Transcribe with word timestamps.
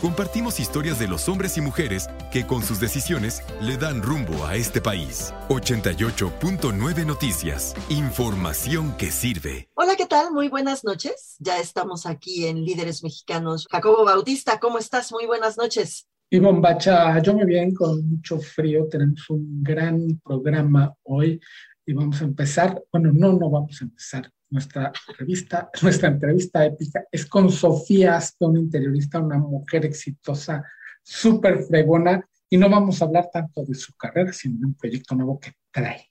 Compartimos 0.00 0.60
historias 0.60 0.98
de 0.98 1.08
los 1.08 1.28
hombres 1.28 1.58
y 1.58 1.60
mujeres 1.60 2.08
que 2.32 2.46
con 2.46 2.62
sus 2.62 2.80
decisiones 2.80 3.42
le 3.60 3.76
dan 3.76 4.00
rumbo 4.00 4.46
a 4.46 4.56
este 4.56 4.80
país. 4.80 5.34
88.9 5.50 7.04
Noticias. 7.04 7.74
Información 7.90 8.96
que 8.96 9.10
sirve. 9.10 9.68
Hola, 9.74 9.96
¿qué 9.96 10.06
tal? 10.06 10.32
Muy 10.32 10.48
buenas 10.48 10.84
noches. 10.84 11.36
Ya 11.38 11.58
estamos 11.58 12.06
aquí 12.06 12.46
en 12.46 12.64
Líderes 12.64 13.02
Mexicanos. 13.02 13.68
Jacobo 13.70 14.06
Bautista, 14.06 14.58
¿cómo 14.58 14.78
estás? 14.78 15.12
Muy 15.12 15.26
buenas 15.26 15.58
noches. 15.58 16.06
Ivonne 16.30 16.60
Bacha, 16.60 17.20
yo 17.20 17.34
muy 17.34 17.44
bien, 17.44 17.74
con 17.74 18.08
mucho 18.08 18.38
frío. 18.38 18.88
Tenemos 18.88 19.28
un 19.28 19.62
gran 19.62 20.18
programa 20.24 20.94
hoy 21.02 21.38
y 21.84 21.92
vamos 21.92 22.22
a 22.22 22.24
empezar. 22.24 22.82
Bueno, 22.90 23.10
no, 23.12 23.34
no 23.34 23.50
vamos 23.50 23.78
a 23.82 23.84
empezar 23.84 24.32
nuestra 24.50 24.92
revista, 25.18 25.70
nuestra 25.82 26.08
entrevista 26.08 26.64
épica 26.64 27.04
es 27.10 27.26
con 27.26 27.50
Sofía 27.50 28.16
Aspe, 28.16 28.44
una 28.44 28.60
interiorista, 28.60 29.20
una 29.20 29.38
mujer 29.38 29.86
exitosa, 29.86 30.64
súper 31.02 31.62
fregona, 31.64 32.26
y 32.48 32.56
no 32.56 32.68
vamos 32.68 33.00
a 33.00 33.04
hablar 33.04 33.30
tanto 33.32 33.64
de 33.64 33.74
su 33.74 33.94
carrera, 33.94 34.32
sino 34.32 34.58
de 34.58 34.66
un 34.66 34.74
proyecto 34.74 35.14
nuevo 35.14 35.38
que 35.38 35.52
trae. 35.70 36.10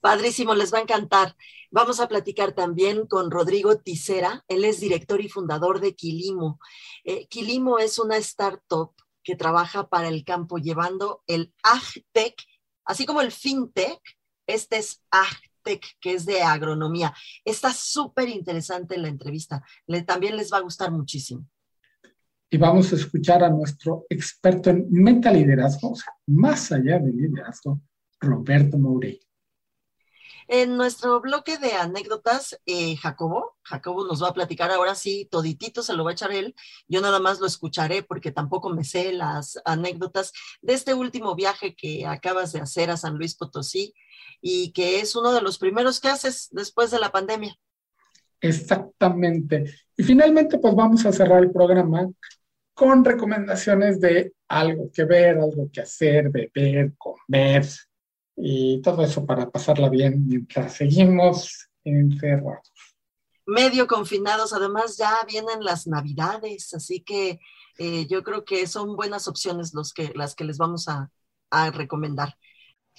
Padrísimo, 0.00 0.54
les 0.54 0.74
va 0.74 0.78
a 0.78 0.82
encantar. 0.82 1.36
Vamos 1.70 2.00
a 2.00 2.08
platicar 2.08 2.52
también 2.52 3.06
con 3.06 3.30
Rodrigo 3.30 3.78
Ticera, 3.78 4.44
él 4.48 4.64
es 4.64 4.80
director 4.80 5.20
y 5.20 5.28
fundador 5.28 5.80
de 5.80 5.94
Quilimo. 5.94 6.58
Eh, 7.04 7.26
Quilimo 7.28 7.78
es 7.78 7.98
una 7.98 8.16
startup 8.16 8.92
que 9.22 9.36
trabaja 9.36 9.88
para 9.88 10.08
el 10.08 10.24
campo 10.24 10.58
llevando 10.58 11.22
el 11.26 11.52
AgTech, 11.62 12.36
así 12.84 13.06
como 13.06 13.20
el 13.20 13.32
FinTech, 13.32 14.00
este 14.46 14.78
es 14.78 15.02
AgTech 15.10 15.55
que 16.00 16.14
es 16.14 16.26
de 16.26 16.42
agronomía. 16.42 17.12
Está 17.44 17.72
súper 17.72 18.28
interesante 18.28 18.98
la 18.98 19.08
entrevista. 19.08 19.62
Le, 19.86 20.02
también 20.02 20.36
les 20.36 20.52
va 20.52 20.58
a 20.58 20.62
gustar 20.62 20.90
muchísimo. 20.90 21.46
Y 22.48 22.58
vamos 22.58 22.92
a 22.92 22.96
escuchar 22.96 23.42
a 23.42 23.50
nuestro 23.50 24.06
experto 24.08 24.70
en 24.70 24.86
metaliderazgo, 24.90 25.90
o 25.90 25.96
sea, 25.96 26.12
más 26.26 26.70
allá 26.70 26.98
del 26.98 27.16
liderazgo, 27.16 27.80
Roberto 28.20 28.78
Mourey. 28.78 29.20
En 30.48 30.76
nuestro 30.76 31.20
bloque 31.20 31.58
de 31.58 31.72
anécdotas, 31.72 32.60
eh, 32.66 32.96
Jacobo, 32.96 33.56
Jacobo 33.62 34.06
nos 34.06 34.22
va 34.22 34.28
a 34.28 34.34
platicar 34.34 34.70
ahora 34.70 34.94
sí, 34.94 35.26
toditito 35.28 35.82
se 35.82 35.94
lo 35.94 36.04
va 36.04 36.10
a 36.10 36.12
echar 36.12 36.30
él. 36.30 36.54
Yo 36.86 37.00
nada 37.00 37.18
más 37.18 37.40
lo 37.40 37.46
escucharé 37.46 38.04
porque 38.04 38.30
tampoco 38.30 38.70
me 38.70 38.84
sé 38.84 39.12
las 39.12 39.60
anécdotas 39.64 40.32
de 40.62 40.74
este 40.74 40.94
último 40.94 41.34
viaje 41.34 41.74
que 41.74 42.06
acabas 42.06 42.52
de 42.52 42.60
hacer 42.60 42.90
a 42.90 42.96
San 42.96 43.16
Luis 43.16 43.34
Potosí 43.34 43.92
y 44.40 44.72
que 44.72 45.00
es 45.00 45.16
uno 45.16 45.32
de 45.32 45.42
los 45.42 45.58
primeros 45.58 45.98
que 46.00 46.08
haces 46.08 46.48
después 46.52 46.92
de 46.92 47.00
la 47.00 47.10
pandemia. 47.10 47.56
Exactamente. 48.40 49.64
Y 49.96 50.04
finalmente, 50.04 50.58
pues 50.58 50.74
vamos 50.74 51.04
a 51.06 51.12
cerrar 51.12 51.42
el 51.42 51.50
programa 51.50 52.08
con 52.72 53.04
recomendaciones 53.04 54.00
de 54.00 54.34
algo 54.46 54.92
que 54.92 55.04
ver, 55.04 55.38
algo 55.38 55.68
que 55.72 55.80
hacer, 55.80 56.30
beber, 56.30 56.92
comer 56.98 57.66
y 58.36 58.80
todo 58.82 59.02
eso 59.02 59.24
para 59.24 59.50
pasarla 59.50 59.88
bien 59.88 60.26
mientras 60.26 60.74
seguimos 60.74 61.68
encerrados. 61.84 62.72
Medio 63.46 63.86
confinados, 63.86 64.52
además 64.52 64.96
ya 64.96 65.14
vienen 65.26 65.64
las 65.64 65.86
navidades, 65.86 66.74
así 66.74 67.00
que 67.00 67.38
eh, 67.78 68.06
yo 68.06 68.22
creo 68.22 68.44
que 68.44 68.66
son 68.66 68.96
buenas 68.96 69.28
opciones 69.28 69.72
los 69.72 69.92
que, 69.92 70.12
las 70.14 70.34
que 70.34 70.44
les 70.44 70.58
vamos 70.58 70.88
a, 70.88 71.10
a 71.50 71.70
recomendar. 71.70 72.36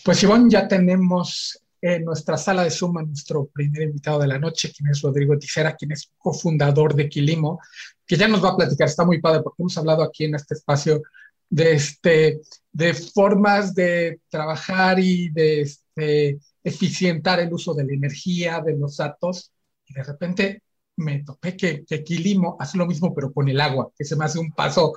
Pues 0.03 0.23
Ivonne, 0.23 0.49
ya 0.49 0.67
tenemos 0.67 1.61
en 1.81 2.05
nuestra 2.05 2.37
sala 2.37 2.63
de 2.63 2.71
Zoom 2.71 2.97
a 2.97 3.03
nuestro 3.03 3.47
primer 3.47 3.83
invitado 3.83 4.19
de 4.19 4.27
la 4.27 4.39
noche, 4.39 4.71
quien 4.75 4.89
es 4.89 5.01
Rodrigo 5.01 5.37
Ticera, 5.37 5.75
quien 5.75 5.91
es 5.91 6.11
cofundador 6.17 6.95
de 6.95 7.09
Quilimo, 7.09 7.59
que 8.05 8.15
ya 8.15 8.27
nos 8.27 8.43
va 8.43 8.49
a 8.49 8.57
platicar, 8.57 8.87
está 8.87 9.05
muy 9.05 9.19
padre 9.19 9.41
porque 9.43 9.61
hemos 9.61 9.77
hablado 9.77 10.03
aquí 10.03 10.25
en 10.25 10.35
este 10.35 10.55
espacio 10.55 11.01
de, 11.49 11.73
este, 11.73 12.41
de 12.71 12.93
formas 12.93 13.73
de 13.73 14.21
trabajar 14.29 14.99
y 14.99 15.29
de 15.29 15.61
este, 15.61 16.39
eficientar 16.63 17.39
el 17.39 17.53
uso 17.53 17.73
de 17.73 17.85
la 17.85 17.93
energía, 17.93 18.61
de 18.61 18.77
los 18.77 18.97
datos, 18.97 19.51
y 19.85 19.93
de 19.93 20.03
repente 20.03 20.63
me 20.97 21.23
topé 21.23 21.55
que, 21.55 21.85
que 21.85 22.03
Quilimo 22.03 22.57
hace 22.59 22.77
lo 22.77 22.87
mismo 22.87 23.13
pero 23.13 23.31
con 23.31 23.47
el 23.47 23.61
agua, 23.61 23.91
que 23.97 24.03
se 24.03 24.15
me 24.15 24.25
hace 24.25 24.39
un 24.39 24.51
paso, 24.51 24.93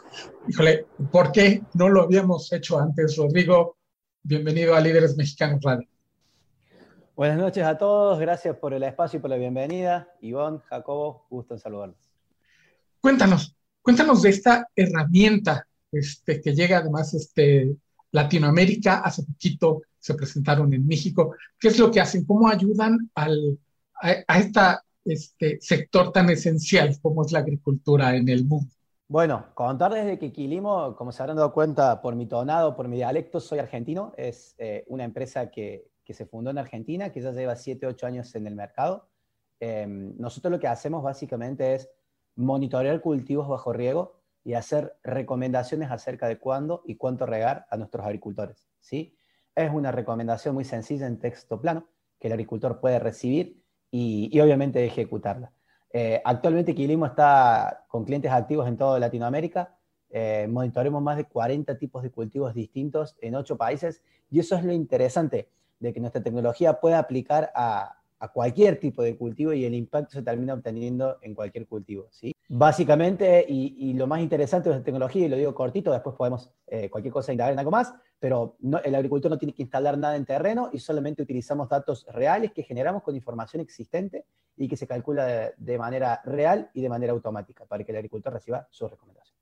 híjole, 0.48 0.86
¿por 1.12 1.30
qué 1.30 1.62
no 1.74 1.88
lo 1.88 2.02
habíamos 2.02 2.52
hecho 2.52 2.80
antes, 2.80 3.16
Rodrigo? 3.16 3.76
Bienvenido 4.22 4.74
a 4.74 4.80
Líderes 4.80 5.16
Mexicanos 5.16 5.60
Radio. 5.62 5.88
Buenas 7.14 7.38
noches 7.38 7.64
a 7.64 7.76
todos, 7.76 8.18
gracias 8.18 8.56
por 8.56 8.72
el 8.72 8.82
espacio 8.82 9.18
y 9.18 9.20
por 9.20 9.28
la 9.28 9.36
bienvenida. 9.36 10.08
Ivonne, 10.22 10.60
Jacobo, 10.70 11.26
gusto 11.28 11.54
en 11.54 11.60
saludarlos. 11.60 11.98
Cuéntanos, 12.98 13.54
cuéntanos 13.82 14.22
de 14.22 14.30
esta 14.30 14.68
herramienta 14.74 15.66
este, 15.92 16.40
que 16.40 16.54
llega 16.54 16.78
además 16.78 17.14
este, 17.14 17.76
Latinoamérica, 18.12 19.00
hace 19.00 19.22
poquito 19.22 19.82
se 19.98 20.14
presentaron 20.14 20.72
en 20.72 20.86
México. 20.86 21.34
¿Qué 21.58 21.68
es 21.68 21.78
lo 21.78 21.90
que 21.90 22.00
hacen? 22.00 22.24
¿Cómo 22.24 22.48
ayudan 22.48 23.10
al, 23.14 23.58
a, 24.02 24.40
este 25.04 25.58
sector 25.60 26.12
tan 26.12 26.30
esencial 26.30 26.98
como 27.00 27.24
es 27.24 27.32
la 27.32 27.40
agricultura 27.40 28.16
en 28.16 28.28
el 28.28 28.44
mundo? 28.44 28.72
Bueno, 29.08 29.46
contarles 29.54 30.06
de 30.06 30.18
que 30.18 30.32
Quilimo, 30.32 30.94
como 30.94 31.10
se 31.10 31.22
habrán 31.22 31.36
dado 31.36 31.52
cuenta 31.52 32.00
por 32.00 32.14
mi 32.14 32.26
tonado, 32.26 32.76
por 32.76 32.86
mi 32.86 32.96
dialecto, 32.96 33.40
soy 33.40 33.58
argentino. 33.58 34.12
Es 34.16 34.54
eh, 34.58 34.84
una 34.88 35.04
empresa 35.04 35.50
que, 35.50 35.88
se 36.10 36.26
fundó 36.26 36.50
en 36.50 36.58
Argentina, 36.58 37.12
que 37.12 37.20
ya 37.20 37.30
lleva 37.30 37.54
7, 37.54 37.86
8 37.86 38.04
años 38.04 38.34
en 38.34 38.44
el 38.48 38.56
mercado. 38.56 39.06
Em, 39.60 40.12
nosotros 40.18 40.50
lo 40.50 40.58
que 40.58 40.66
hacemos 40.66 41.04
básicamente 41.04 41.76
es 41.76 41.88
monitorear 42.34 43.00
cultivos 43.00 43.46
bajo 43.46 43.72
riego 43.72 44.19
y 44.44 44.54
hacer 44.54 44.96
recomendaciones 45.02 45.90
acerca 45.90 46.28
de 46.28 46.38
cuándo 46.38 46.82
y 46.86 46.96
cuánto 46.96 47.26
regar 47.26 47.66
a 47.70 47.76
nuestros 47.76 48.04
agricultores. 48.04 48.68
¿sí? 48.80 49.16
Es 49.54 49.70
una 49.72 49.92
recomendación 49.92 50.54
muy 50.54 50.64
sencilla 50.64 51.06
en 51.06 51.18
texto 51.18 51.60
plano 51.60 51.88
que 52.18 52.28
el 52.28 52.32
agricultor 52.32 52.80
puede 52.80 52.98
recibir 52.98 53.62
y 53.90 54.38
obviamente 54.40 54.84
ejecutarla. 54.84 55.52
Eh, 55.92 56.22
actualmente 56.24 56.74
Quilimo 56.74 57.06
está 57.06 57.84
con 57.88 58.04
clientes 58.04 58.30
activos 58.30 58.68
en 58.68 58.76
toda 58.76 58.98
Latinoamérica. 59.00 59.76
Eh, 60.08 60.46
monitoremos 60.48 61.02
más 61.02 61.16
de 61.16 61.24
40 61.24 61.78
tipos 61.78 62.02
de 62.02 62.10
cultivos 62.10 62.54
distintos 62.54 63.16
en 63.20 63.34
8 63.34 63.56
países 63.56 64.02
y 64.30 64.40
eso 64.40 64.56
es 64.56 64.64
lo 64.64 64.72
interesante 64.72 65.48
de 65.78 65.92
que 65.92 66.00
nuestra 66.00 66.22
tecnología 66.22 66.80
pueda 66.80 66.98
aplicar 66.98 67.50
a, 67.54 67.99
cualquier 68.28 68.78
tipo 68.78 69.03
de 69.03 69.16
cultivo 69.16 69.53
y 69.53 69.64
el 69.64 69.75
impacto 69.75 70.12
se 70.12 70.22
termina 70.22 70.54
obteniendo 70.54 71.19
en 71.22 71.34
cualquier 71.34 71.66
cultivo. 71.66 72.08
¿sí? 72.10 72.32
Básicamente, 72.48 73.44
y, 73.48 73.92
lo 73.94 74.06
más 74.06 74.20
interesante 74.20 74.69
de 74.69 74.75
esta 74.75 74.84
tecnología, 74.84 75.26
y 75.26 75.28
lo 75.28 75.36
digo 75.36 75.54
cortito, 75.54 75.92
después 75.92 76.16
podemos 76.16 76.50
eh, 76.66 76.91
cualquier 76.91 77.12
cosa 77.12 77.32
indagar 77.32 77.53
en 77.53 77.59
algo 77.59 77.70
más, 77.70 77.94
pero 78.19 78.56
el 78.84 78.94
agricultor 78.94 79.30
no 79.30 79.38
tiene 79.38 79.54
que 79.54 79.62
instalar 79.62 79.97
nada 79.97 80.16
en 80.16 80.26
terreno 80.26 80.69
y 80.72 80.78
solamente 80.78 81.22
utilizamos 81.22 81.69
datos 81.69 82.06
reales 82.12 82.53
que 82.53 82.62
generamos 82.62 83.03
con 83.03 83.16
información 83.16 83.62
existente 83.62 84.26
y 84.56 84.69
que 84.69 84.76
se 84.76 84.86
calcula 84.86 85.53
de, 85.56 85.78
manera 85.78 86.20
real 86.25 86.70
y 86.75 86.82
de 86.82 86.88
manera 86.88 87.12
automática 87.12 87.64
para 87.64 87.82
que 87.82 87.92
el 87.92 87.97
agricultor 87.97 88.32
reciba 88.32 88.69
su 88.70 88.86
recomendación. 88.86 89.39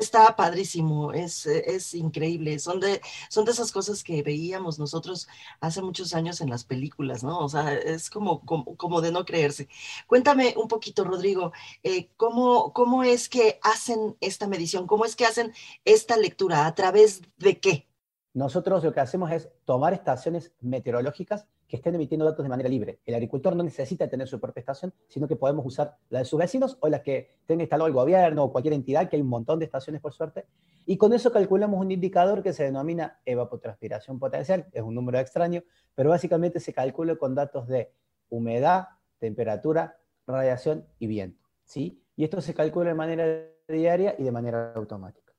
Está 0.00 0.34
padrísimo, 0.34 1.12
es, 1.12 1.44
es, 1.44 1.92
increíble. 1.92 2.58
Son 2.58 2.80
de, 2.80 3.02
son 3.28 3.44
de 3.44 3.52
esas 3.52 3.70
cosas 3.70 4.02
que 4.02 4.22
veíamos 4.22 4.78
nosotros 4.78 5.28
hace 5.60 5.82
muchos 5.82 6.14
años 6.14 6.40
en 6.40 6.48
las 6.48 6.64
películas, 6.64 7.22
¿no? 7.22 7.38
O 7.38 7.48
sea, 7.50 7.74
es 7.74 8.08
como, 8.08 8.40
como, 8.40 9.00
de 9.02 9.12
no 9.12 9.26
creerse. 9.26 9.68
Cuéntame 10.06 10.54
un 10.56 10.68
poquito, 10.68 11.04
Rodrigo, 11.04 11.52
eh, 11.82 12.08
¿cómo, 12.16 12.72
¿cómo 12.72 13.04
es 13.04 13.28
que 13.28 13.60
hacen 13.62 14.16
esta 14.20 14.48
medición? 14.48 14.86
¿Cómo 14.86 15.04
es 15.04 15.16
que 15.16 15.26
hacen 15.26 15.52
esta 15.84 16.16
lectura? 16.16 16.66
¿A 16.66 16.74
través 16.74 17.20
de 17.36 17.60
qué? 17.60 17.86
Nosotros 18.32 18.82
lo 18.82 18.94
que 18.94 19.00
hacemos 19.00 19.30
es 19.32 19.50
tomar 19.66 19.92
estaciones 19.92 20.52
meteorológicas 20.60 21.46
que 21.70 21.76
estén 21.76 21.94
emitiendo 21.94 22.26
datos 22.26 22.42
de 22.42 22.48
manera 22.48 22.68
libre. 22.68 22.98
El 23.06 23.14
agricultor 23.14 23.54
no 23.54 23.62
necesita 23.62 24.08
tener 24.08 24.26
su 24.26 24.40
propia 24.40 24.60
estación, 24.60 24.92
sino 25.06 25.28
que 25.28 25.36
podemos 25.36 25.64
usar 25.64 25.96
la 26.08 26.18
de 26.18 26.24
sus 26.24 26.38
vecinos 26.38 26.76
o 26.80 26.88
las 26.88 27.00
que 27.00 27.36
tenga 27.46 27.62
instalado 27.62 27.86
el 27.86 27.94
gobierno 27.94 28.42
o 28.42 28.52
cualquier 28.52 28.74
entidad, 28.74 29.08
que 29.08 29.16
hay 29.16 29.22
un 29.22 29.28
montón 29.28 29.60
de 29.60 29.66
estaciones 29.66 30.02
por 30.02 30.12
suerte. 30.12 30.46
Y 30.84 30.96
con 30.96 31.12
eso 31.12 31.30
calculamos 31.30 31.80
un 31.80 31.92
indicador 31.92 32.42
que 32.42 32.52
se 32.52 32.64
denomina 32.64 33.20
evapotranspiración 33.24 34.18
potencial, 34.18 34.66
es 34.72 34.82
un 34.82 34.96
número 34.96 35.20
extraño, 35.20 35.62
pero 35.94 36.10
básicamente 36.10 36.58
se 36.58 36.72
calcula 36.72 37.14
con 37.14 37.36
datos 37.36 37.68
de 37.68 37.92
humedad, 38.30 38.88
temperatura, 39.18 39.96
radiación 40.26 40.86
y 40.98 41.06
viento. 41.06 41.48
¿sí? 41.64 42.02
Y 42.16 42.24
esto 42.24 42.40
se 42.40 42.52
calcula 42.52 42.88
de 42.88 42.94
manera 42.94 43.46
diaria 43.68 44.16
y 44.18 44.24
de 44.24 44.32
manera 44.32 44.72
automática. 44.74 45.32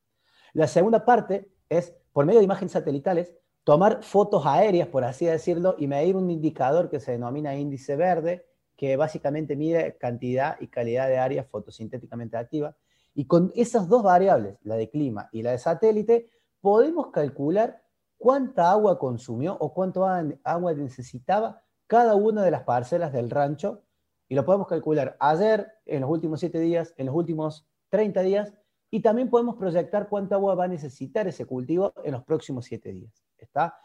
La 0.54 0.68
segunda 0.68 1.04
parte 1.04 1.52
es, 1.68 1.94
por 2.14 2.26
medio 2.26 2.40
de 2.40 2.46
imágenes 2.46 2.72
satelitales, 2.72 3.36
tomar 3.64 4.04
fotos 4.04 4.46
aéreas, 4.46 4.88
por 4.88 5.04
así 5.04 5.26
decirlo, 5.26 5.76
y 5.78 5.88
medir 5.88 6.16
un 6.16 6.30
indicador 6.30 6.90
que 6.90 7.00
se 7.00 7.12
denomina 7.12 7.56
índice 7.56 7.96
verde, 7.96 8.46
que 8.76 8.98
básicamente 8.98 9.56
mide 9.56 9.98
cantidad 9.98 10.60
y 10.60 10.68
calidad 10.68 11.08
de 11.08 11.18
área 11.18 11.44
fotosintéticamente 11.44 12.38
activa. 12.38 12.76
Y 13.14 13.26
con 13.26 13.52
esas 13.56 13.88
dos 13.88 14.04
variables, 14.04 14.58
la 14.64 14.76
de 14.76 14.90
clima 14.90 15.30
y 15.32 15.44
la 15.44 15.52
de 15.52 15.60
satélite, 15.60 16.30
podemos 16.62 17.12
calcular 17.12 17.84
cuánta 18.18 18.72
agua 18.72 18.98
consumió 18.98 19.58
o 19.60 19.74
cuánto 19.74 20.06
agua 20.06 20.74
necesitaba 20.74 21.64
cada 21.88 22.16
una 22.16 22.44
de 22.44 22.52
las 22.52 22.64
parcelas 22.64 23.12
del 23.12 23.30
rancho 23.30 23.84
y 24.30 24.36
lo 24.36 24.46
podemos 24.46 24.68
calcular 24.68 25.18
ayer, 25.20 25.68
en 25.86 26.02
los 26.02 26.10
últimos 26.10 26.40
7 26.40 26.58
días, 26.60 26.94
en 26.98 27.08
los 27.08 27.16
últimos 27.16 27.68
30 27.90 28.22
días 28.22 28.54
y 28.90 29.02
también 29.02 29.30
podemos 29.30 29.56
proyectar 29.56 30.08
cuánta 30.08 30.36
agua 30.36 30.56
va 30.56 30.66
a 30.66 30.70
necesitar 30.70 31.28
ese 31.28 31.46
cultivo 31.46 31.94
en 32.04 32.14
los 32.14 32.24
próximos 32.24 32.66
7 32.66 32.94
días. 32.94 33.12
¿Está? 33.42 33.76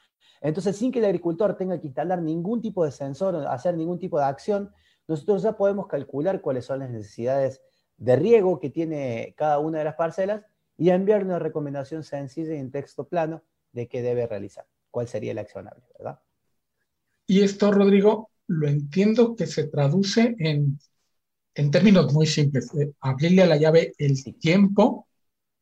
Entonces, 0.41 0.77
sin 0.77 0.93
que 0.93 0.99
el 0.99 1.07
agricultor 1.07 1.57
tenga 1.57 1.81
que 1.81 1.87
instalar 1.87 2.23
ningún 2.23 2.61
tipo 2.61 2.85
de 2.85 2.93
sensor 2.93 3.35
o 3.35 3.49
hacer 3.49 3.77
ningún 3.77 3.99
tipo 3.99 4.19
de 4.19 4.27
acción, 4.27 4.71
nosotros 5.09 5.43
ya 5.43 5.57
podemos 5.57 5.87
calcular 5.87 6.41
cuáles 6.41 6.65
son 6.65 6.81
las 6.81 6.91
necesidades 6.91 7.63
de 7.97 8.17
riego 8.17 8.61
que 8.61 8.71
tiene 8.71 9.35
cada 9.37 9.59
una 9.59 9.79
de 9.79 9.85
las 9.85 9.95
parcelas 9.95 10.45
y 10.77 10.91
enviar 10.91 11.25
una 11.25 11.39
recomendación 11.39 12.05
sencilla 12.05 12.55
y 12.55 12.59
en 12.59 12.71
texto 12.71 13.09
plano 13.09 13.43
de 13.73 13.89
qué 13.89 14.03
debe 14.03 14.27
realizar, 14.27 14.67
cuál 14.91 15.09
sería 15.09 15.33
el 15.33 15.39
accionable, 15.39 15.83
¿verdad? 15.99 16.21
Y 17.27 17.43
esto, 17.43 17.73
Rodrigo, 17.73 18.31
lo 18.47 18.69
entiendo 18.69 19.35
que 19.35 19.47
se 19.47 19.65
traduce 19.65 20.37
en, 20.39 20.79
en 21.55 21.71
términos 21.71 22.13
muy 22.13 22.27
simples. 22.27 22.73
Eh, 22.75 22.93
abrirle 23.01 23.43
a 23.43 23.47
la 23.47 23.57
llave 23.57 23.95
el 23.99 24.23
tiempo 24.39 25.09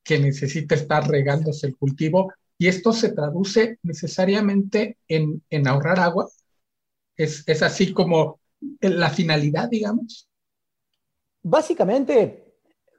que 0.03 0.19
necesita 0.19 0.75
estar 0.75 1.09
regándose 1.09 1.67
el 1.67 1.77
cultivo 1.77 2.33
y 2.59 2.69
esto 2.69 2.93
se 2.93 3.13
traduce 3.13 3.79
necesariamente 3.83 4.99
en, 5.09 5.43
ahorrar 5.67 6.01
agua. 6.01 6.29
Es, 7.17 7.45
es 7.47 7.63
así 7.63 7.93
como 7.93 8.41
la 8.81 9.11
finalidad, 9.11 9.69
digamos. 9.69 10.29
Básicamente, 11.43 12.55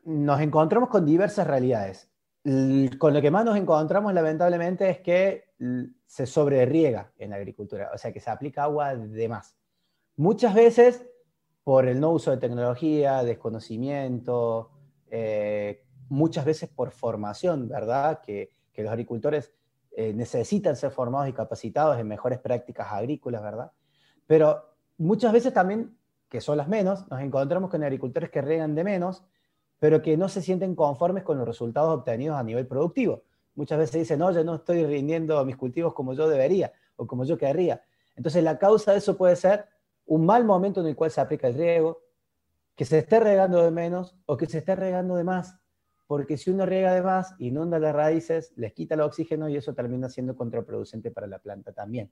nos 0.06 0.40
encontramos 0.42 0.90
con 0.90 1.06
diversas 1.06 1.48
realidades. 1.48 2.10
Con 3.00 3.14
lo 3.14 3.22
que 3.22 3.32
más 3.32 3.44
nos 3.44 3.58
encontramos, 3.58 4.14
lamentablemente, 4.14 4.90
es 4.90 5.00
que 5.00 5.46
se 6.06 6.26
sobreriega 6.28 7.12
en 7.18 7.32
la 7.32 7.38
agricultura, 7.38 7.90
o 7.94 7.98
sea, 7.98 8.14
que 8.14 8.20
se 8.20 8.30
aplica 8.30 8.64
agua 8.64 8.96
de 8.96 9.28
más. 9.28 9.56
Muchas 10.16 10.54
veces 10.54 11.06
por 11.64 11.88
el 11.88 12.00
no 12.00 12.12
uso 12.12 12.30
de 12.30 12.38
tecnología, 12.38 13.24
desconocimiento, 13.24 14.70
eh, 15.10 15.84
muchas 16.10 16.46
veces 16.46 16.70
por 16.70 16.92
formación, 16.92 17.68
¿verdad? 17.68 18.22
Que, 18.22 18.52
que 18.76 18.84
los 18.84 18.92
agricultores 18.92 19.54
eh, 19.92 20.14
necesitan 20.14 20.76
ser 20.76 20.92
formados 20.92 21.30
y 21.30 21.34
capacitados 21.34 21.98
en 21.98 22.08
mejores 22.08 22.40
prácticas 22.40 22.92
agrícolas, 22.92 23.42
¿verdad? 23.42 23.72
Pero 24.28 24.76
muchas 24.98 25.32
veces 25.32 25.54
también, 25.54 25.98
que 26.30 26.42
son 26.42 26.58
las 26.58 26.68
menos, 26.68 27.10
nos 27.10 27.22
encontramos 27.22 27.70
con 27.70 27.82
agricultores 27.82 28.30
que 28.30 28.42
riegan 28.42 28.76
de 28.76 28.84
menos, 28.84 29.24
pero 29.80 30.02
que 30.02 30.18
no 30.18 30.28
se 30.28 30.42
sienten 30.42 30.76
conformes 30.76 31.24
con 31.24 31.38
los 31.38 31.48
resultados 31.48 31.98
obtenidos 31.98 32.38
a 32.38 32.44
nivel 32.44 32.68
productivo. 32.68 33.24
Muchas 33.56 33.80
veces 33.80 34.02
dicen, 34.02 34.20
no, 34.20 34.32
yo 34.32 34.44
no 34.44 34.56
estoy 34.56 34.86
rindiendo 34.86 35.44
mis 35.46 35.56
cultivos 35.56 35.94
como 35.94 36.14
yo 36.14 36.28
debería 36.28 36.74
o 36.98 37.08
como 37.08 37.24
yo 37.24 37.38
querría. 37.38 37.82
Entonces 38.18 38.44
la 38.44 38.58
causa 38.58 38.92
de 38.92 38.98
eso 38.98 39.16
puede 39.16 39.38
ser 39.38 39.66
un 40.06 40.26
mal 40.26 40.44
momento 40.44 40.82
en 40.82 40.88
el 40.88 40.96
cual 40.96 41.12
se 41.12 41.22
aplica 41.22 41.48
el 41.48 41.56
riego, 41.56 42.02
que 42.76 42.84
se 42.84 43.00
esté 43.00 43.22
regando 43.22 43.64
de 43.64 43.72
menos 43.72 44.16
o 44.26 44.36
que 44.36 44.46
se 44.46 44.58
esté 44.58 44.76
regando 44.76 45.16
de 45.16 45.24
más, 45.24 45.58
porque 46.08 46.38
si 46.38 46.52
uno 46.52 46.66
riega 46.66 46.94
de 46.94 47.02
más, 47.02 47.34
inunda 47.40 47.80
las 47.80 47.96
raíces, 47.96 48.54
les 48.56 48.74
quita 48.74 48.96
el 48.96 49.02
oxígeno 49.02 49.50
y 49.50 49.58
eso 49.58 49.74
termina 49.74 50.10
siendo 50.10 50.36
contraproducente 50.36 51.12
para 51.12 51.28
la 51.28 51.40
planta 51.40 51.74
también. 51.74 52.12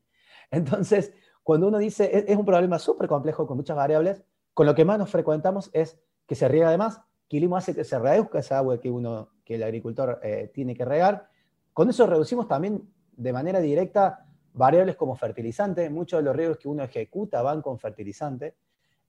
Entonces, 0.51 1.13
cuando 1.43 1.67
uno 1.67 1.77
dice, 1.77 2.25
es, 2.27 2.37
un 2.37 2.45
problema 2.45 2.79
súper 2.79 3.07
complejo 3.07 3.45
con 3.45 3.57
muchas 3.57 3.75
variables, 3.75 4.23
con 4.53 4.65
lo 4.65 4.75
que 4.75 4.85
más 4.85 4.97
nos 4.97 5.09
frecuentamos 5.09 5.69
es 5.73 5.99
que 6.25 6.35
se 6.35 6.47
riega 6.47 6.71
de 6.71 6.77
más, 6.77 7.01
Quilimo 7.27 7.57
hace 7.57 7.73
que 7.73 7.83
se 7.83 7.97
reduzca 7.97 8.39
esa 8.39 8.59
agua 8.59 8.79
que, 8.79 8.91
uno, 8.91 9.29
que 9.43 9.55
el 9.55 9.63
agricultor 9.63 10.19
eh, 10.21 10.51
tiene 10.53 10.75
que 10.75 10.85
regar. 10.85 11.29
Con 11.73 11.89
eso 11.89 12.05
reducimos 12.05 12.47
también 12.47 12.87
de 13.11 13.33
manera 13.33 13.59
directa 13.59 14.27
variables 14.53 14.95
como 14.95 15.15
fertilizante. 15.15 15.89
Muchos 15.89 16.19
de 16.19 16.25
los 16.25 16.35
riegos 16.35 16.57
que 16.59 16.67
uno 16.67 16.83
ejecuta 16.83 17.41
van 17.41 17.63
con 17.63 17.79
fertilizante, 17.79 18.55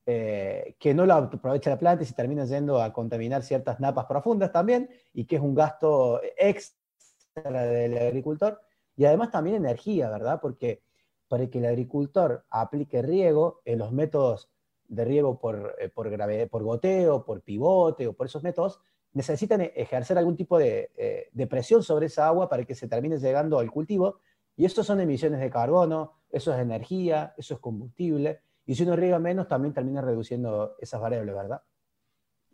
eh, 0.06 0.77
que 0.79 0.93
no 0.93 1.06
lo 1.06 1.15
aprovecha 1.15 1.71
la 1.71 1.79
planta 1.79 2.03
y 2.03 2.06
se 2.06 2.15
termina 2.15 2.45
yendo 2.45 2.83
a 2.83 2.93
contaminar 2.93 3.43
ciertas 3.43 3.81
napas 3.81 4.06
profundas 4.06 4.53
también, 4.53 4.91
y 5.12 5.25
que 5.25 5.37
es 5.37 5.43
un 5.43 5.55
gasto 5.55 6.21
extra 6.37 7.65
del 7.67 7.97
agricultor. 7.97 8.61
Y 8.97 9.06
además 9.06 9.31
también 9.31 9.56
energía, 9.56 10.11
¿verdad? 10.11 10.41
Porque 10.41 10.83
para 11.29 11.47
que 11.49 11.59
el 11.59 11.67
agricultor 11.67 12.45
aplique 12.51 13.03
riego 13.03 13.61
en 13.65 13.79
los 13.79 13.93
métodos 13.93 14.51
de 14.89 15.05
riego 15.05 15.39
por, 15.39 15.75
eh, 15.79 15.89
por, 15.89 16.11
por 16.50 16.62
goteo, 16.62 17.25
por 17.25 17.41
pivote 17.41 18.07
o 18.07 18.12
por 18.12 18.27
esos 18.27 18.43
métodos, 18.43 18.81
necesitan 19.15 19.61
ejercer 19.62 20.19
algún 20.19 20.37
tipo 20.37 20.59
de, 20.59 20.91
eh, 20.97 21.29
de, 21.33 21.47
presión 21.47 21.83
sobre 21.83 22.07
esa 22.07 22.27
agua 22.27 22.49
para 22.49 22.65
que 22.65 22.75
se 22.75 22.89
termine 22.89 23.19
llegando 23.19 23.59
al 23.59 23.71
cultivo. 23.71 24.21
Y 24.57 24.65
esto 24.65 24.85
son 24.85 25.00
emisiones 25.00 25.41
de 25.41 25.50
carbono, 25.50 26.12
eso 26.31 26.53
es 26.53 26.61
energía, 26.61 27.35
eso 27.37 27.55
es 27.55 27.61
combustible. 27.61 28.41
Y 28.66 28.75
si 28.75 28.82
uno 28.82 28.96
riega 28.96 29.19
menos, 29.19 29.49
también 29.49 29.75
termina 29.75 30.00
reduciendo 30.00 30.76
esas 30.81 31.00
variables, 31.00 31.34
¿verdad? 31.34 31.62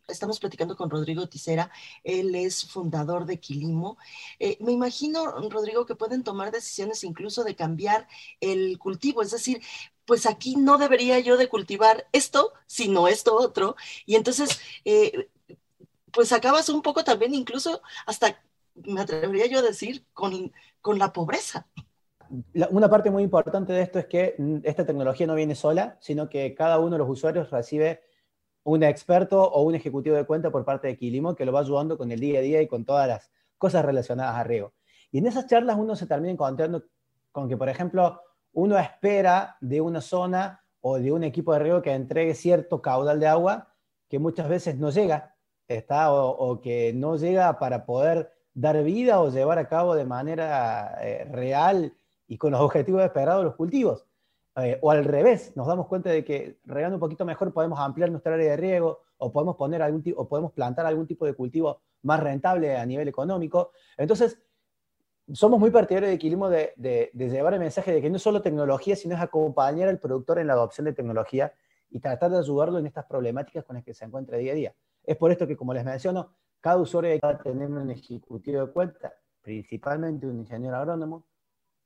Estamos 0.09 0.41
platicando 0.41 0.77
con 0.77 0.91
Rodrigo 0.91 1.29
Tisera, 1.29 1.71
él 2.03 2.35
es 2.35 2.67
fundador 2.67 3.27
de 3.27 3.39
Quilimo. 3.39 3.97
Eh, 4.41 4.59
me 4.61 4.73
imagino, 4.73 5.27
Rodrigo, 5.49 5.87
que 5.87 5.95
pueden 5.95 6.25
tomar 6.25 6.51
decisiones 6.51 7.05
incluso 7.05 7.45
de 7.45 7.55
cambiar 7.55 8.09
el 8.41 8.79
cultivo, 8.79 9.23
es 9.23 9.31
decir, 9.31 9.63
pues 10.05 10.27
aquí 10.27 10.57
no 10.57 10.79
debería 10.79 11.21
yo 11.21 11.37
de 11.37 11.49
cultivar 11.49 12.09
esto, 12.13 12.53
sino 12.67 13.07
esto 13.07 13.37
otro. 13.37 13.77
Y 14.05 14.17
entonces, 14.17 14.61
eh, 14.85 15.29
pues 16.13 16.33
acabas 16.33 16.69
un 16.69 16.83
poco 16.83 17.05
también 17.05 17.35
incluso 17.35 17.83
hasta, 18.07 18.43
me 18.75 19.01
atrevería 19.01 19.47
yo 19.47 19.61
a 19.61 19.63
decir, 19.63 20.05
con, 20.13 20.53
con 20.81 20.99
la 20.99 21.13
pobreza. 21.13 21.69
Una 22.71 22.89
parte 22.89 23.11
muy 23.11 23.23
importante 23.23 23.73
de 23.73 23.83
esto 23.83 23.99
es 23.99 24.07
que 24.07 24.37
esta 24.63 24.87
tecnología 24.87 25.27
no 25.27 25.35
viene 25.35 25.55
sola, 25.55 25.97
sino 26.01 26.29
que 26.29 26.55
cada 26.55 26.79
uno 26.79 26.93
de 26.93 26.99
los 26.99 27.09
usuarios 27.09 27.51
recibe 27.51 28.01
un 28.63 28.83
experto 28.83 29.43
o 29.43 29.63
un 29.63 29.75
ejecutivo 29.75 30.17
de 30.17 30.25
cuenta 30.25 30.51
por 30.51 30.65
parte 30.65 30.89
de 30.89 30.97
Quilimo 30.97 31.35
que 31.35 31.45
lo 31.45 31.53
va 31.53 31.61
ayudando 31.61 31.97
con 31.99 32.13
el 32.13 32.21
día 32.21 32.39
a 32.39 32.43
día 32.43 32.63
y 32.63 32.69
con 32.69 32.85
todas 32.85 33.09
las 33.09 33.31
cosas 33.59 33.85
relacionadas 33.85 34.37
a 34.37 34.45
riego. 34.45 34.73
Y 35.11 35.19
en 35.19 35.27
esas 35.27 35.47
charlas 35.47 35.77
uno 35.79 35.97
se 35.97 36.07
termina 36.07 36.33
encontrando 36.33 36.85
con 37.33 37.49
que, 37.49 37.57
por 37.57 37.69
ejemplo, 37.69 38.21
uno 38.53 38.79
espera 38.79 39.57
de 39.61 39.81
una 39.81 40.01
zona 40.01 40.63
o 40.81 40.99
de 40.99 41.13
un 41.13 41.25
equipo 41.25 41.53
de 41.53 41.61
riego 41.61 41.83
que 41.83 41.93
entregue 41.93 42.35
cierto 42.35 42.81
caudal 42.81 43.19
de 43.21 43.27
agua 43.27 43.75
que 44.09 44.19
muchas 44.19 44.49
veces 44.49 44.77
no 44.77 44.91
llega, 44.91 45.37
está, 45.69 46.13
o, 46.13 46.61
que 46.61 46.93
no 46.93 47.17
llega 47.17 47.59
para 47.59 47.87
poder 47.87 48.33
dar 48.55 48.83
vida 48.83 49.21
o 49.21 49.31
llevar 49.31 49.59
a 49.59 49.69
cabo 49.69 49.95
de 49.95 50.05
manera 50.05 50.99
eh, 51.01 51.25
real 51.31 51.95
y 52.31 52.39
con 52.39 52.53
los 52.53 52.61
objetivos 52.61 53.03
esperados 53.03 53.45
los 53.45 53.57
cultivos. 53.57 54.07
Eh, 54.55 54.79
o 54.83 54.93
al 54.93 55.05
revés, 55.05 55.53
nos 55.57 55.67
damos 55.67 55.89
cuenta 55.89 56.11
de 56.11 56.25
que 56.25 56.61
regando 56.65 56.95
un 56.97 57.01
poquito 57.01 57.25
mejor 57.25 57.53
podemos 57.53 57.81
ampliar 57.81 58.09
nuestra 58.09 58.35
área 58.35 58.53
de 58.53 58.57
riego 58.57 59.01
o 59.19 59.33
podemos, 59.33 59.57
poner 59.57 59.83
algún 59.83 60.05
o 60.17 60.29
podemos 60.29 60.53
plantar 60.53 60.87
algún 60.87 61.09
tipo 61.09 61.27
de 61.27 61.35
cultivo 61.35 61.83
más 62.03 62.21
rentable 62.21 62.77
a 62.77 62.87
nivel 62.87 63.09
económico. 63.09 63.73
Entonces, 63.97 64.39
somos 65.33 65.59
muy 65.59 65.73
partidarios 65.73 66.09
de 66.13 66.19
Quilimo 66.19 66.49
de, 66.49 67.11
llevar 67.13 67.55
el 67.55 67.61
mensaje 67.61 67.93
de 67.93 68.01
que 68.01 68.09
no 68.09 68.17
es 68.17 68.23
solo 68.23 68.41
tecnología, 68.43 68.95
sino 68.95 69.17
es 69.17 69.21
acompañar 69.21 69.89
al 69.89 69.99
productor 69.99 70.39
en 70.39 70.47
la 70.47 70.53
adopción 70.53 70.85
de 70.85 70.93
tecnología 70.93 71.53
y 71.91 71.99
tratar 71.99 72.31
de 72.31 72.39
ayudarlo 72.39 72.79
en 72.79 72.87
estas 72.87 73.07
problemáticas 73.07 73.65
con 73.65 73.75
las 73.75 73.85
que 73.85 73.93
se 73.93 74.05
encuentra 74.05 74.39
día 74.39 74.53
a 74.53 74.55
día. 74.55 74.75
Es 75.03 75.17
por 75.17 75.33
esto 75.33 75.49
que, 75.49 75.57
como 75.57 75.75
les 75.75 75.85
menciono, 75.85 76.33
cada 76.61 76.77
usuario 76.77 77.11
debe 77.21 77.39
tener 77.43 77.69
un 77.69 77.91
ejecutivo 77.91 78.65
de 78.65 78.73
cuenta, 78.73 79.15
principalmente 79.43 80.29
un 80.29 80.39
ingeniero 80.39 80.77
agrónomo, 80.77 81.25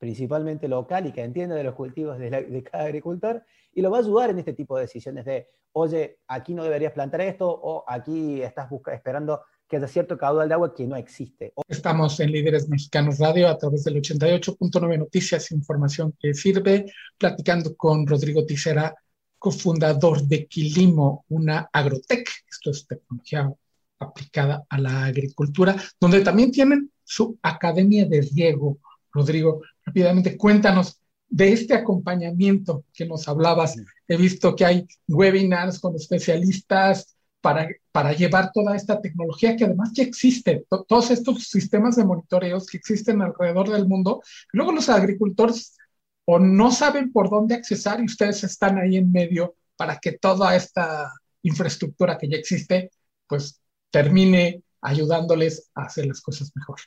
principalmente 0.05 0.69
local 0.69 1.07
y 1.07 1.13
que 1.13 1.23
entienda 1.23 1.55
de 1.55 1.65
los 1.65 1.75
cultivos 1.75 2.19
de, 2.19 2.63
cada 2.71 2.85
agricultor, 2.85 3.43
y 3.73 3.81
lo 3.81 3.91
va 3.91 3.97
a 3.97 4.01
ayudar 4.01 4.29
en 4.29 4.39
este 4.39 4.53
tipo 4.53 4.77
de 4.77 4.83
decisiones 4.83 5.25
de, 5.25 5.49
oye, 5.73 6.19
aquí 6.29 6.53
no 6.53 6.63
deberías 6.63 6.93
plantar 6.93 7.23
esto, 7.23 7.49
o 7.49 7.85
aquí 7.89 8.43
estás 8.43 8.69
esperando 8.93 9.41
que 9.67 9.79
haya 9.79 9.89
cierto 9.89 10.19
caudal 10.19 10.47
de 10.47 10.53
agua 10.53 10.75
que 10.75 10.87
no 10.87 10.95
existe. 10.97 11.55
Estamos 11.67 12.21
en 12.21 12.33
Líderes 12.33 12.69
Mexicanos 12.69 13.19
Radio 13.19 13.49
a 13.49 13.57
través 13.57 13.85
del 13.85 13.95
88.9 13.95 14.99
Noticias, 14.99 15.51
información 15.53 16.15
que 16.21 16.35
sirve, 16.35 16.85
platicando 17.17 17.75
con 17.75 18.07
Rodrigo 18.07 18.45
Tisera, 18.45 18.95
cofundador 19.39 20.21
de 20.25 20.47
Quilimo, 20.47 21.25
una 21.31 21.71
agrotech, 21.73 22.29
esto 22.47 22.73
es 22.73 22.87
tecnología 22.87 23.51
aplicada 23.99 24.67
a 24.69 24.79
la 24.79 25.07
agricultura, 25.07 25.75
donde 25.99 26.21
también 26.21 26.51
tienen 26.51 26.91
su 27.03 27.39
academia 27.41 28.05
de 28.05 28.21
riego. 28.21 28.77
Rodrigo, 29.15 29.63
rápidamente 29.85 30.37
cuéntanos 30.37 31.01
de 31.29 31.53
este 31.53 31.75
acompañamiento 31.75 32.85
que 32.93 33.07
nos 33.07 33.27
hablabas. 33.29 33.77
He 34.07 34.17
visto 34.17 34.55
que 34.55 34.65
hay 34.65 34.87
webinars 35.09 35.81
con 35.81 35.97
especialistas 35.97 37.17
para, 37.41 37.69
para 37.93 38.13
llevar 38.13 38.53
toda 38.53 38.77
esta 38.77 39.01
tecnología 39.01 39.57
que 39.57 39.65
además 39.65 39.91
ya 39.93 40.05
existe, 40.05 40.65
todos 40.89 41.11
estos 41.11 41.45
sistemas 41.45 41.97
de 41.97 42.05
monitoreos 42.05 42.67
que 42.67 42.77
existen 42.77 43.21
alrededor 43.21 43.71
del 43.71 43.87
mundo. 43.87 44.23
Luego 44.53 44.73
los 44.73 44.89
agricultores 44.89 45.77
o 46.25 46.39
no 46.39 46.71
saben 46.71 47.13
por 47.13 47.29
dónde 47.29 47.55
accesar 47.55 48.01
y 48.01 48.07
ustedes 48.07 48.45
están 48.45 48.79
ahí 48.79 48.97
en 48.97 49.13
medio 49.13 49.57
para 49.77 49.99
que 49.99 50.13
toda 50.13 50.55
esta 50.57 51.13
infraestructura 51.43 52.17
que 52.17 52.29
ya 52.29 52.37
existe, 52.37 52.91
pues 53.27 53.61
termine 53.91 54.63
ayudándoles 54.81 55.71
a 55.75 55.83
hacer 55.83 56.07
las 56.07 56.21
cosas 56.21 56.51
mejor. 56.55 56.79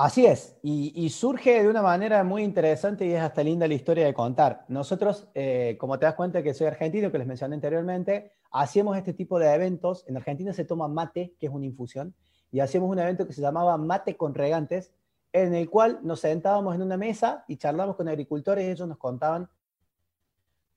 Así 0.00 0.26
es, 0.26 0.56
y, 0.62 1.10
surge 1.10 1.60
de 1.60 1.68
una 1.68 1.82
manera 1.82 2.22
muy 2.22 2.44
interesante 2.44 3.04
y 3.04 3.14
es 3.14 3.20
hasta 3.20 3.42
linda 3.42 3.66
la 3.66 3.74
historia 3.74 4.06
de 4.06 4.14
contar. 4.14 4.64
Nosotros, 4.68 5.26
eh, 5.34 5.76
como 5.80 5.98
te 5.98 6.06
das 6.06 6.14
cuenta 6.14 6.40
que 6.40 6.54
soy 6.54 6.68
argentino, 6.68 7.10
que 7.10 7.18
les 7.18 7.26
mencioné 7.26 7.56
anteriormente, 7.56 8.30
hacíamos 8.52 8.96
este 8.96 9.12
tipo 9.12 9.40
de 9.40 9.52
eventos. 9.52 10.04
En 10.06 10.16
Argentina 10.16 10.52
se 10.52 10.64
toma 10.64 10.86
mate, 10.86 11.34
que 11.40 11.46
es 11.46 11.52
una 11.52 11.66
infusión, 11.66 12.14
y 12.52 12.60
hacíamos 12.60 12.88
un 12.88 13.00
evento 13.00 13.26
que 13.26 13.32
se 13.32 13.40
llamaba 13.40 13.76
Mate 13.76 14.16
con 14.16 14.34
Regantes, 14.34 14.92
en 15.32 15.52
el 15.52 15.68
cual 15.68 15.98
nos 16.04 16.20
sentábamos 16.20 16.76
en 16.76 16.82
una 16.82 16.96
mesa 16.96 17.44
y 17.48 17.56
charlábamos 17.56 17.96
con 17.96 18.06
agricultores 18.06 18.68
y 18.68 18.70
ellos 18.70 18.86
nos 18.86 18.98
contaban 18.98 19.50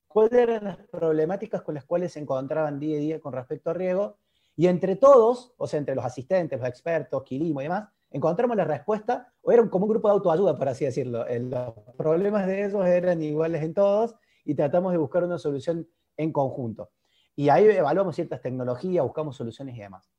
cuáles 0.07 0.33
eran 0.33 0.63
las 0.63 0.77
problemáticas 0.77 1.61
con 1.61 1.75
las 1.75 1.85
cuales 1.85 2.13
se 2.13 2.19
encontraban 2.21 2.79
día 2.79 2.97
a 2.97 2.99
día 2.99 3.19
con 3.19 3.33
respecto 3.33 3.69
a 3.69 3.75
riego. 3.75 4.17
Y 4.55 4.65
entre 4.65 4.95
todos, 4.95 5.53
o 5.57 5.67
sea, 5.67 5.77
entre 5.77 5.93
los 5.93 6.05
asistentes, 6.05 6.57
los 6.59 6.67
expertos, 6.67 7.21
Quilimo 7.21 7.61
y 7.61 7.65
demás, 7.65 7.87
encontramos 8.11 8.55
la 8.57 8.65
respuesta, 8.65 9.33
o 9.41 9.51
era 9.51 9.67
como 9.69 9.85
un 9.85 9.91
grupo 9.91 10.07
de 10.09 10.13
autoayuda, 10.13 10.57
por 10.57 10.69
así 10.69 10.85
decirlo. 10.85 11.25
Los 11.27 11.73
problemas 11.97 12.45
de 12.45 12.65
ellos 12.65 12.85
eran 12.85 13.21
iguales 13.21 13.63
en 13.63 13.73
todos 13.73 14.15
y 14.43 14.53
tratamos 14.53 14.91
de 14.91 14.97
buscar 14.97 15.23
una 15.23 15.37
solución 15.37 15.87
en 16.17 16.31
conjunto. 16.31 16.91
Y 17.35 17.49
ahí 17.49 17.65
evaluamos 17.65 18.15
ciertas 18.15 18.41
tecnologías, 18.41 19.03
buscamos 19.03 19.35
soluciones 19.37 19.75
y 19.75 19.79
demás. 19.79 20.11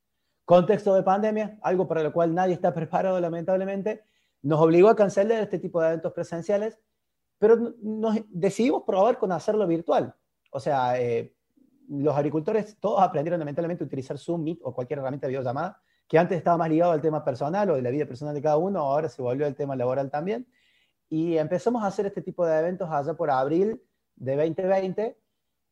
Contexto 0.44 0.94
de 0.94 1.02
pandemia, 1.02 1.58
algo 1.62 1.86
para 1.86 2.02
lo 2.02 2.12
cual 2.12 2.34
nadie 2.34 2.54
está 2.54 2.74
preparado 2.74 3.20
lamentablemente, 3.20 4.02
nos 4.40 4.60
obligó 4.60 4.88
a 4.88 4.96
cancelar 4.96 5.42
este 5.42 5.58
tipo 5.58 5.80
de 5.80 5.88
eventos 5.88 6.12
presenciales, 6.12 6.80
pero 7.38 7.74
nos 7.82 8.16
decidimos 8.28 8.82
probar 8.84 9.18
con 9.18 9.30
hacerlo 9.32 9.66
virtual. 9.66 10.14
O 10.50 10.58
sea, 10.58 11.00
eh, 11.00 11.34
los 11.88 12.16
agricultores 12.16 12.76
todos 12.80 13.02
aprendieron 13.02 13.38
lamentablemente 13.38 13.84
a 13.84 13.86
utilizar 13.86 14.18
Zoom, 14.18 14.42
Meet 14.42 14.60
o 14.62 14.74
cualquier 14.74 14.98
herramienta 14.98 15.26
de 15.26 15.32
videollamada 15.32 15.80
que 16.12 16.18
antes 16.18 16.36
estaba 16.36 16.58
más 16.58 16.68
ligado 16.68 16.92
al 16.92 17.00
tema 17.00 17.24
personal 17.24 17.70
o 17.70 17.76
de 17.76 17.80
la 17.80 17.88
vida 17.88 18.04
personal 18.04 18.34
de 18.34 18.42
cada 18.42 18.58
uno, 18.58 18.80
ahora 18.80 19.08
se 19.08 19.22
volvió 19.22 19.46
el 19.46 19.54
tema 19.54 19.76
laboral 19.76 20.10
también. 20.10 20.46
Y 21.08 21.38
empezamos 21.38 21.82
a 21.82 21.86
hacer 21.86 22.04
este 22.04 22.20
tipo 22.20 22.44
de 22.44 22.58
eventos 22.58 22.90
allá 22.90 23.14
por 23.14 23.30
abril 23.30 23.82
de 24.16 24.36
2020. 24.36 25.18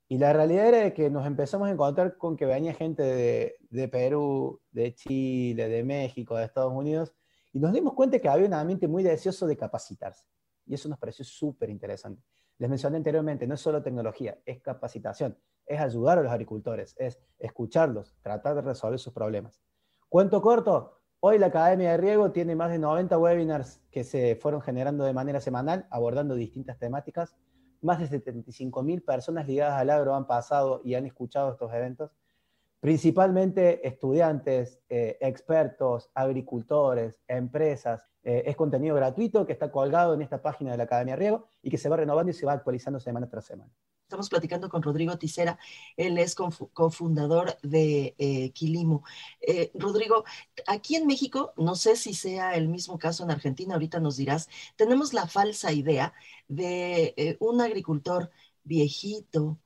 Y 0.09 0.17
la 0.17 0.33
realidad 0.33 0.69
era 0.69 0.95
que 0.95 1.11
nos 1.11 1.27
empezamos 1.27 1.69
a 1.69 1.73
encontrar 1.73 2.17
con 2.17 2.39
que 2.39 2.47
venía 2.47 2.73
gente 2.73 3.03
de, 3.03 3.57
de 3.69 3.89
Perú, 3.89 4.63
de 4.71 4.95
Chile, 4.95 5.69
de 5.69 5.85
México, 5.85 6.35
de 6.39 6.47
Estados 6.47 6.73
Unidos, 6.73 7.15
y 7.53 7.59
nos 7.59 7.75
dimos 7.75 7.93
cuenta 7.93 8.19
que 8.19 8.31
había 8.31 8.47
un 8.47 8.55
ambiente 8.55 8.89
muy 8.89 9.03
deseoso 9.03 9.47
de 9.47 9.59
capacitarse. 9.59 10.25
Y 10.65 10.73
eso 10.73 10.89
nos 10.89 10.99
pareció 10.99 11.23
súper 11.23 11.69
interesante. 11.69 12.23
Les 12.57 12.71
mencioné 12.71 12.97
anteriormente, 12.97 13.47
no 13.47 13.57
es 13.57 13.61
solo 13.61 13.83
tecnología, 13.83 14.39
es 14.47 14.63
capacitación, 14.63 15.37
es 15.67 15.79
ayudar 15.79 16.17
a 16.19 16.23
los 16.23 16.33
agricultores, 16.33 16.95
es 16.97 17.21
escucharlos, 17.39 18.17
tratar 18.23 18.55
de 18.55 18.63
resolver 18.63 18.99
sus 18.99 19.13
problemas. 19.13 19.61
Cuento 20.11 20.43
corto, 20.43 20.99
hoy 21.21 21.39
la 21.39 21.47
Academia 21.47 21.93
de 21.93 21.97
Riego 21.97 22.33
tiene 22.33 22.57
más 22.57 22.73
de 22.73 22.81
90 22.81 23.17
webinars 23.17 23.81
que 23.93 24.03
se 24.03 24.35
fueron 24.35 24.61
generando 24.61 25.05
de 25.05 25.13
manera 25.13 25.41
semanal, 25.41 25.87
abordando 25.89 26.35
distintas 26.35 26.81
temáticas. 26.81 27.37
Más 27.81 28.01
de 28.01 28.09
75 28.09 28.83
mil 28.83 29.05
personas 29.05 29.47
ligadas 29.47 29.81
al 29.81 29.89
agro 29.89 30.17
han 30.17 30.27
pasado 30.27 30.81
y 30.85 30.97
han 30.97 31.07
escuchado 31.07 31.53
estos 31.53 31.73
eventos, 31.73 32.11
principalmente 32.81 33.87
estudiantes, 33.87 34.81
eh, 34.89 35.19
expertos, 35.21 36.11
agricultores, 36.15 37.15
empresas. 37.29 38.07
Eh, 38.25 38.43
es 38.47 38.57
contenido 38.57 38.97
gratuito 38.97 39.47
que 39.47 39.53
está 39.53 39.71
colgado 39.71 40.15
en 40.15 40.23
esta 40.23 40.43
página 40.43 40.73
de 40.73 40.79
la 40.79 40.85
Academia 40.85 41.15
de 41.15 41.21
Riego 41.21 41.47
y 41.63 41.71
que 41.71 41.79
se 41.79 41.89
va 41.89 41.97
renovando 41.97 42.31
y 42.31 42.35
se 42.35 42.47
va 42.47 42.53
actualizando 42.53 42.99
semana 42.99 43.29
tras 43.29 43.45
semana. 43.45 43.71
Estamos 44.03 44.29
platicando 44.29 44.69
con 44.69 44.83
Rodrigo 44.83 45.17
Ticera, 45.19 45.57
él 45.97 46.19
es 46.19 46.35
cofundador 46.35 47.57
de 47.63 48.17
eh, 48.19 48.51
Quilimo. 48.51 49.05
Eh, 49.41 49.71
Rodrigo, 49.75 50.25
aquí 50.67 50.97
en 50.97 51.07
México, 51.07 51.53
no 51.57 51.77
sé 51.77 51.95
si 51.95 52.13
sea 52.13 52.57
el 52.57 52.69
mismo 52.69 52.99
caso 52.99 53.23
en 53.23 53.31
Argentina, 53.31 53.75
ahorita 53.75 54.01
nos 54.01 54.17
dirás, 54.17 54.49
tenemos 54.75 55.15
la 55.15 55.29
falsa 55.29 55.73
idea 55.73 56.13
de 56.49 57.37
un 57.39 57.61
agricultor 57.61 58.31
viejito 58.65 59.59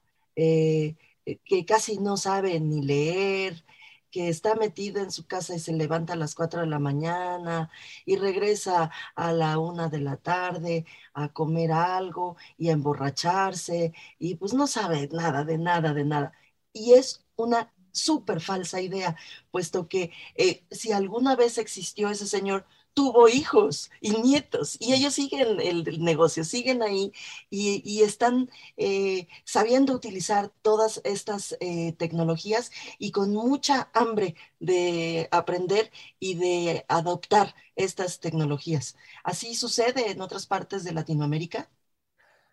que 1.44 1.64
casi 1.66 1.98
no 1.98 2.16
sabe 2.16 2.60
ni 2.60 2.82
leer, 2.82 3.64
que 4.10 4.28
está 4.28 4.54
metida 4.54 5.02
en 5.02 5.10
su 5.10 5.26
casa 5.26 5.54
y 5.54 5.58
se 5.58 5.72
levanta 5.72 6.12
a 6.12 6.16
las 6.16 6.34
4 6.36 6.60
de 6.60 6.66
la 6.68 6.78
mañana 6.78 7.70
y 8.06 8.16
regresa 8.16 8.90
a 9.16 9.32
la 9.32 9.58
una 9.58 9.88
de 9.88 10.00
la 10.00 10.16
tarde 10.16 10.86
a 11.14 11.32
comer 11.32 11.72
algo 11.72 12.36
y 12.56 12.68
a 12.68 12.72
emborracharse 12.72 13.92
y 14.18 14.36
pues 14.36 14.54
no 14.54 14.66
sabe 14.68 15.08
nada 15.12 15.44
de 15.44 15.58
nada 15.58 15.92
de 15.94 16.04
nada. 16.04 16.32
Y 16.72 16.92
es 16.94 17.24
una 17.36 17.72
súper 17.92 18.40
falsa 18.40 18.80
idea, 18.80 19.16
puesto 19.50 19.88
que 19.88 20.12
eh, 20.36 20.64
si 20.70 20.92
alguna 20.92 21.36
vez 21.36 21.58
existió 21.58 22.08
ese 22.10 22.26
señor, 22.26 22.66
tuvo 22.94 23.28
hijos 23.28 23.90
y 24.00 24.10
nietos 24.22 24.76
y 24.80 24.94
ellos 24.94 25.14
siguen 25.14 25.60
el, 25.60 26.02
negocio, 26.02 26.44
siguen 26.44 26.82
ahí 26.82 27.12
y, 27.50 28.02
están 28.02 28.50
eh, 28.76 29.26
sabiendo 29.44 29.92
utilizar 29.94 30.50
todas 30.62 31.00
estas 31.04 31.56
eh, 31.60 31.92
tecnologías 31.94 32.70
y 32.98 33.10
con 33.10 33.32
mucha 33.32 33.90
hambre 33.94 34.36
de 34.60 35.28
aprender 35.32 35.90
y 36.20 36.34
de 36.36 36.84
adoptar 36.88 37.54
estas 37.76 38.20
tecnologías. 38.20 38.96
¿Así 39.24 39.54
sucede 39.54 40.10
en 40.10 40.20
otras 40.20 40.46
partes 40.46 40.84
de 40.84 40.92
Latinoamérica? 40.92 41.70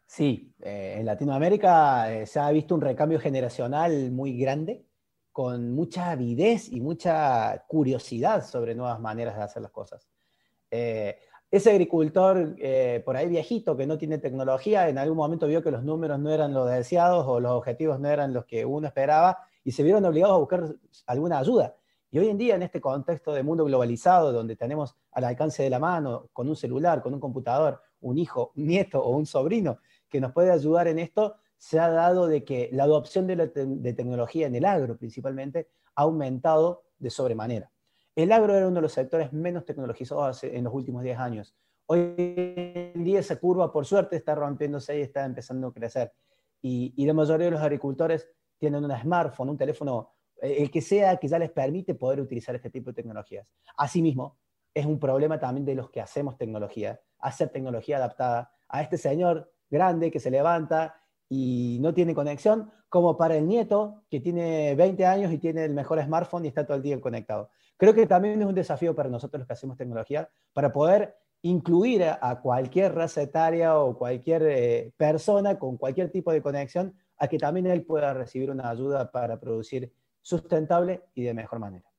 Sí, 0.07 0.53
eh, 0.59 0.95
en 0.99 1.05
Latinoamérica 1.05 2.25
se 2.25 2.39
ha 2.39 2.51
visto 2.51 2.75
un 2.75 2.81
recambio 2.81 3.19
generacional 3.19 4.11
muy 4.11 4.37
grande, 4.37 4.85
con 5.31 5.71
mucha 5.73 6.11
avidez 6.11 6.69
y 6.69 6.81
mucha 6.81 7.63
curiosidad 7.67 8.45
sobre 8.45 8.75
nuevas 8.75 8.99
maneras 8.99 9.37
de 9.37 9.43
hacer 9.43 9.61
las 9.61 9.71
cosas. 9.71 10.10
Eh, 10.71 11.19
ese 11.51 11.71
agricultor 11.71 12.55
eh, 12.59 13.01
por 13.03 13.17
ahí 13.17 13.27
viejito 13.27 13.75
que 13.75 13.85
no 13.85 13.97
tiene 13.97 14.17
tecnología, 14.17 14.87
en 14.87 14.97
algún 14.97 15.17
momento 15.17 15.47
vio 15.47 15.61
que 15.61 15.69
los 15.69 15.83
números 15.83 16.17
no 16.17 16.31
eran 16.31 16.53
los 16.53 16.69
deseados 16.69 17.25
o 17.27 17.41
los 17.41 17.51
objetivos 17.51 17.99
no 17.99 18.07
eran 18.07 18.33
los 18.33 18.45
que 18.45 18.65
uno 18.65 18.87
esperaba 18.87 19.37
y 19.65 19.73
se 19.73 19.83
vieron 19.83 20.05
obligados 20.05 20.35
a 20.35 20.39
buscar 20.39 20.75
alguna 21.07 21.39
ayuda. 21.39 21.75
Y 22.09 22.19
hoy 22.19 22.29
en 22.29 22.37
día, 22.37 22.55
en 22.55 22.63
este 22.63 22.79
contexto 22.79 23.33
de 23.33 23.43
mundo 23.43 23.65
globalizado, 23.65 24.31
donde 24.31 24.55
tenemos 24.55 24.95
al 25.11 25.25
alcance 25.25 25.63
de 25.63 25.69
la 25.69 25.79
mano, 25.79 26.29
con 26.33 26.47
un 26.47 26.55
celular, 26.55 27.01
con 27.01 27.13
un 27.13 27.19
computador, 27.19 27.81
un 27.99 28.17
hijo, 28.17 28.51
un 28.55 28.67
nieto 28.67 29.03
o 29.03 29.15
un 29.15 29.25
sobrino 29.25 29.79
que 30.09 30.21
nos 30.21 30.31
puede 30.31 30.51
ayudar 30.51 30.87
en 30.87 30.99
esto, 30.99 31.35
se 31.57 31.79
ha 31.79 31.89
dado 31.89 32.27
de 32.27 32.43
que 32.43 32.69
la 32.71 32.83
adopción 32.83 33.27
de, 33.27 33.35
de 33.35 33.93
tecnología 33.93 34.47
en 34.47 34.55
el 34.55 34.65
agro 34.65 34.97
principalmente 34.97 35.69
ha 35.95 36.03
aumentado 36.03 36.83
de 36.97 37.09
sobremanera. 37.09 37.71
El 38.15 38.31
agro 38.33 38.55
era 38.55 38.67
uno 38.67 38.75
de 38.75 38.81
los 38.81 38.91
sectores 38.91 39.31
menos 39.31 39.65
tecnologizados 39.65 40.43
en 40.43 40.65
los 40.65 40.73
últimos 40.73 41.01
10 41.01 41.17
años. 41.17 41.55
Hoy 41.85 42.13
en 42.17 43.03
día 43.03 43.19
esa 43.19 43.37
curva, 43.37 43.71
por 43.71 43.85
suerte, 43.85 44.17
está 44.17 44.35
rompiéndose 44.35 44.97
y 44.97 45.01
está 45.01 45.23
empezando 45.23 45.67
a 45.67 45.73
crecer. 45.73 46.11
Y, 46.61 47.05
la 47.05 47.13
mayoría 47.13 47.45
de 47.45 47.51
los 47.51 47.61
agricultores 47.61 48.29
tienen 48.57 48.83
un 48.83 48.91
smartphone, 48.91 49.49
un 49.49 49.57
teléfono, 49.57 50.13
eh, 50.41 50.57
el 50.59 50.69
que 50.69 50.81
sea, 50.81 51.17
que 51.17 51.27
ya 51.27 51.39
les 51.39 51.51
permite 51.51 51.95
poder 51.95 52.19
utilizar 52.19 52.53
este 52.53 52.69
tipo 52.69 52.91
de 52.91 52.95
tecnologías. 52.95 53.47
Asimismo, 53.77 54.37
es 54.73 54.85
un 54.85 54.99
problema 54.99 55.39
también 55.39 55.65
de 55.65 55.75
los 55.75 55.89
que 55.89 56.01
hacemos 56.01 56.37
tecnología, 56.37 56.99
hacer 57.19 57.49
tecnología 57.49 57.97
adaptada 57.97 58.53
a 58.67 58.81
este 58.81 58.97
señor 58.97 59.51
grande 59.69 60.11
que 60.11 60.19
se 60.19 60.31
levanta 60.31 60.95
y 61.29 61.77
no 61.81 61.93
tiene 61.93 62.13
conexión, 62.13 62.71
como 62.89 63.15
para 63.15 63.37
el 63.37 63.47
nieto 63.47 64.03
que 64.09 64.19
tiene 64.19 64.75
20 64.75 65.05
años 65.05 65.31
y 65.31 65.37
tiene 65.37 65.63
el 65.63 65.73
mejor 65.73 66.03
smartphone 66.03 66.43
y 66.43 66.49
está 66.49 66.65
todo 66.65 66.75
el 66.75 66.83
día 66.83 66.99
conectado. 66.99 67.49
Creo 67.81 67.95
que 67.95 68.05
también 68.05 68.39
es 68.39 68.47
un 68.47 68.53
desafío 68.53 68.93
para 68.95 69.09
nosotros 69.09 69.39
los 69.39 69.47
que 69.47 69.53
hacemos 69.53 69.75
tecnología, 69.75 70.29
para 70.53 70.71
poder 70.71 71.15
incluir 71.41 72.03
a, 72.03 72.39
cualquier 72.39 72.93
raza 72.93 73.23
etaria 73.23 73.75
o 73.79 73.97
cualquier 73.97 74.43
eh, 74.43 74.93
persona 74.95 75.57
con 75.57 75.77
cualquier 75.77 76.11
tipo 76.11 76.31
de 76.31 76.43
conexión 76.43 76.93
a 77.17 77.27
que 77.27 77.39
también 77.39 77.65
él 77.65 77.83
pueda 77.83 78.13
recibir 78.13 78.51
una 78.51 78.69
ayuda 78.69 79.11
para 79.11 79.39
producir 79.39 79.91
sustentable 80.21 81.01
y 81.15 81.23
de 81.23 81.33
mejor 81.33 81.57
manera. 81.57 81.89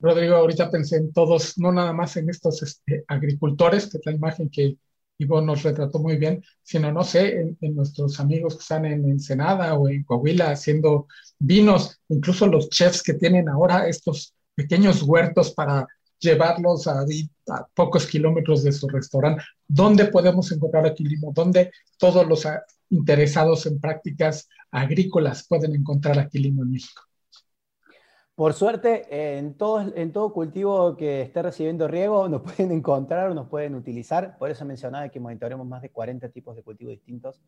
Rodrigo, 0.00 0.34
ahorita 0.34 0.68
pensé 0.68 0.96
en 0.96 1.12
todos, 1.12 1.58
no 1.58 1.70
nada 1.70 1.92
más 1.92 2.16
en 2.16 2.28
estos 2.28 2.64
este, 2.64 3.04
agricultores, 3.06 3.88
que 3.88 3.98
es 3.98 4.06
la 4.06 4.10
imagen 4.10 4.50
que 4.50 4.78
Ivo 5.18 5.40
nos 5.40 5.62
retrató 5.62 6.00
muy 6.00 6.16
bien, 6.16 6.42
sino, 6.60 6.90
no 6.90 7.04
sé, 7.04 7.40
en, 7.40 7.56
en, 7.60 7.76
nuestros 7.76 8.18
amigos 8.18 8.56
que 8.56 8.62
están 8.62 8.84
en 8.84 9.08
Ensenada 9.08 9.74
o 9.74 9.88
en 9.88 10.02
Coahuila 10.02 10.50
haciendo 10.50 11.06
vinos, 11.38 12.00
incluso 12.08 12.48
los 12.48 12.68
chefs 12.68 13.00
que 13.00 13.14
tienen 13.14 13.48
ahora 13.48 13.86
estos 13.86 14.33
pequeños 14.54 15.02
huertos 15.02 15.52
para 15.52 15.86
llevarlos 16.18 16.86
a, 16.86 17.04
pocos 17.74 18.06
kilómetros 18.06 18.62
de 18.64 18.72
su 18.72 18.88
restaurante. 18.88 19.42
¿Dónde 19.68 20.06
podemos 20.06 20.50
encontrar 20.50 20.86
Aquilimo? 20.86 21.32
¿Dónde 21.34 21.70
todos 21.98 22.26
los 22.26 22.46
ah, 22.46 22.64
interesados 22.90 23.66
en 23.66 23.80
prácticas 23.80 24.48
agrícolas 24.70 25.46
pueden 25.46 25.74
encontrar 25.74 26.18
Aquilimo 26.18 26.62
en 26.62 26.72
México? 26.72 27.02
Por 28.34 28.52
suerte, 28.52 29.36
en 29.38 29.54
todo, 29.54 29.92
en 29.94 30.12
todo 30.12 30.32
cultivo 30.32 30.96
que 30.96 31.22
esté 31.22 31.40
recibiendo 31.42 31.86
riego 31.86 32.28
nos 32.28 32.42
pueden 32.56 32.72
encontrar 32.72 33.30
o 33.30 33.34
nos 33.34 33.48
pueden 33.48 33.74
utilizar. 33.74 34.36
Por 34.38 34.50
eso 34.50 34.64
mencionaba 34.64 35.08
que 35.08 35.20
monitoreamos 35.20 35.66
más 35.66 35.82
de 35.82 35.90
40 35.90 36.30
tipos 36.30 36.56
de 36.56 36.62
cultivos 36.62 36.94
distintos, 36.94 37.40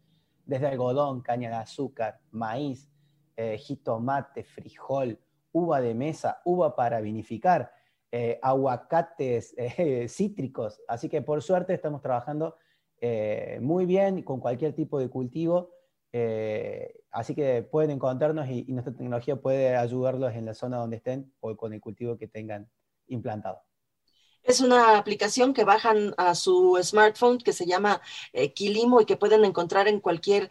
desde 0.45 0.69
algodón, 0.69 1.23
caña 1.23 1.49
de 1.49 1.57
azúcar, 1.57 2.21
maíz, 2.31 2.89
eh, 3.37 3.59
jitomate, 3.59 4.45
frijol, 4.45 5.19
uva 5.57 5.81
de 5.81 5.95
mesa, 5.95 6.43
uva 6.45 6.77
para 6.77 7.01
vinificar, 7.01 7.73
eh, 8.13 8.39
aguacates, 8.43 9.55
eh, 9.57 10.07
cítricos. 10.09 10.83
Así 10.87 11.09
que 11.09 11.23
por 11.23 11.43
suerte 11.43 11.73
estamos 11.73 12.03
trabajando 12.03 12.57
eh, 13.01 13.59
muy 13.63 13.87
bien 13.87 14.23
con 14.23 14.39
cualquier 14.41 14.75
tipo 14.75 14.99
de 14.99 15.09
cultivo. 15.09 15.71
así 17.11 17.35
que 17.35 17.63
pueden 17.63 17.91
encontrarnos 17.91 18.49
y, 18.49 18.65
nuestra 18.73 18.95
tecnología 18.95 19.37
puede 19.37 19.77
ayudarlos 19.77 20.35
en 20.35 20.45
la 20.47 20.55
zona 20.55 20.79
donde 20.79 20.97
estén 20.97 21.33
o 21.41 21.57
con 21.57 21.73
el 21.73 21.81
cultivo 21.81 22.17
que 22.17 22.29
tengan 22.29 22.69
implantado. 23.09 23.61
Es 24.43 24.61
una 24.61 24.97
aplicación 24.99 25.53
que 25.53 25.65
bajan 25.65 26.15
a 26.17 26.35
su 26.35 26.79
smartphone 26.83 27.39
que 27.39 27.53
se 27.53 27.67
llama 27.67 28.01
Kilimo 28.55 29.01
y 29.01 29.07
que 29.07 29.17
pueden 29.17 29.45
encontrar 29.45 29.89
en 29.89 30.01
cualquier 30.01 30.49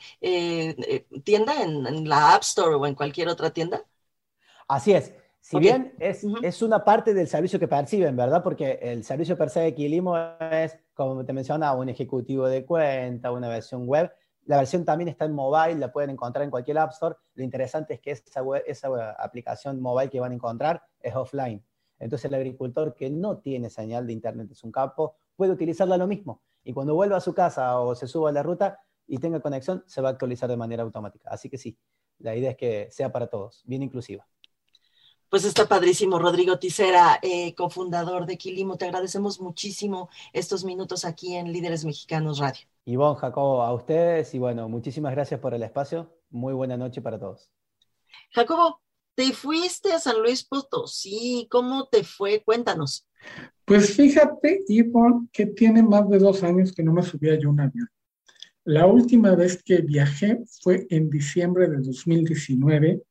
tienda, 1.24 1.64
en, 1.64 2.10
la 2.10 2.36
App 2.36 2.44
Store 2.44 2.76
o 2.76 2.86
en 2.86 2.96
cualquier 2.96 3.30
otra 3.30 3.52
tienda. 3.52 3.86
Así 4.68 4.94
es. 4.94 5.14
Si 5.42 5.60
bien 5.60 5.94
es, 6.00 6.26
es, 6.42 6.62
una 6.64 6.84
parte 6.84 7.14
del 7.14 7.28
servicio 7.28 7.60
que 7.60 7.68
perciben, 7.68 8.16
¿verdad? 8.16 8.42
Porque 8.42 8.80
el 8.82 9.04
servicio 9.04 9.38
per 9.38 9.52
se 9.52 9.60
de 9.60 9.76
Quilimo 9.76 10.18
es, 10.40 10.76
como 10.96 11.24
te 11.24 11.34
mencionaba, 11.34 11.80
un 11.80 11.88
ejecutivo 11.88 12.48
de 12.48 12.66
cuenta, 12.66 13.32
una 13.32 13.48
versión 13.48 13.86
web. 13.86 14.12
La 14.46 14.58
versión 14.58 14.86
también 14.86 15.08
está 15.08 15.26
en 15.26 15.34
mobile, 15.34 15.76
la 15.76 15.92
pueden 15.92 16.10
encontrar 16.10 16.46
en 16.46 16.50
cualquier 16.50 16.80
App 16.80 16.94
Store. 16.94 17.16
Lo 17.36 17.44
interesante 17.44 17.94
es 17.94 18.00
que 18.00 18.10
esa, 18.10 18.42
esa 18.66 19.12
aplicación 19.12 19.80
mobile 19.80 20.10
que 20.10 20.20
van 20.20 20.32
a 20.32 20.36
encontrar 20.36 20.82
es 21.00 21.16
offline. 21.16 21.64
Entonces 22.00 22.26
el 22.26 22.34
agricultor 22.34 22.96
que 22.96 23.12
no 23.12 23.38
tiene 23.38 23.70
señal 23.70 24.08
de 24.08 24.14
internet 24.14 24.48
en 24.50 24.56
su 24.56 24.72
campo 24.72 25.16
puede 25.36 25.52
utilizarla 25.52 25.98
lo 25.98 26.08
mismo. 26.08 26.42
Y 26.64 26.74
cuando 26.74 26.96
vuelva 26.96 27.18
a 27.18 27.22
su 27.22 27.36
casa 27.36 27.80
o 27.80 27.94
se 27.94 28.08
suba 28.08 28.30
a 28.30 28.34
la 28.34 28.42
ruta 28.42 28.80
y 29.06 29.20
tenga 29.20 29.40
conexión, 29.40 29.84
se 29.86 30.02
va 30.02 30.10
a 30.10 30.12
actualizar 30.14 30.50
de 30.50 30.58
manera 30.58 30.82
automática. 30.82 31.30
Así 31.30 31.50
que 31.50 31.60
sí, 31.60 31.78
la 32.18 32.36
idea 32.36 32.52
es 32.52 32.58
que 32.58 32.88
sea 32.90 33.12
para 33.12 33.28
todos, 33.28 33.64
bien 33.66 33.84
inclusiva. 33.84 34.28
Pues 35.30 35.44
está 35.44 35.68
padrísimo, 35.68 36.20
Rodrigo 36.20 36.60
Ticera, 36.60 37.20
eh, 37.22 37.54
cofundador 37.56 38.26
de 38.26 38.38
Quilimo. 38.38 38.78
Te 38.78 38.86
agradecemos 38.86 39.42
muchísimo 39.42 40.10
estos 40.34 40.64
minutos 40.64 41.04
aquí 41.04 41.36
en 41.36 41.52
Líderes 41.52 41.84
Mexicanos 41.84 42.40
Radio. 42.40 42.68
Ivonne, 42.86 43.20
Jacobo, 43.20 43.64
a 43.64 43.74
ustedes 43.74 44.34
y 44.36 44.40
bueno, 44.40 44.70
muchísimas 44.70 45.14
gracias 45.14 45.40
por 45.40 45.54
el 45.54 45.64
espacio. 45.64 46.12
Muy 46.30 46.54
buena 46.54 46.78
noche 46.78 47.02
para 47.02 47.20
todos. 47.20 47.50
Jacobo, 48.32 48.82
te 49.16 49.32
fuiste 49.34 49.92
a 49.92 50.00
San 50.00 50.22
Luis 50.22 50.44
Potosí. 50.44 51.48
¿Cómo 51.50 51.88
te 51.88 52.04
fue? 52.04 52.44
Cuéntanos. 52.44 53.08
Pues 53.66 53.96
fíjate, 53.96 54.64
Ivonne, 54.68 55.28
que 55.32 55.48
tiene 55.48 55.82
más 55.82 56.08
de 56.10 56.20
dos 56.20 56.44
años 56.44 56.72
que 56.72 56.84
no 56.84 56.94
me 56.94 57.02
subía 57.02 57.40
yo 57.40 57.50
un 57.50 57.60
avión. 57.60 57.90
La 58.64 58.86
última 58.86 59.36
vez 59.36 59.62
que 59.64 59.82
viajé 59.82 60.44
fue 60.62 60.86
en 60.90 61.10
diciembre 61.10 61.68
de 61.68 61.78
2019 61.82 63.04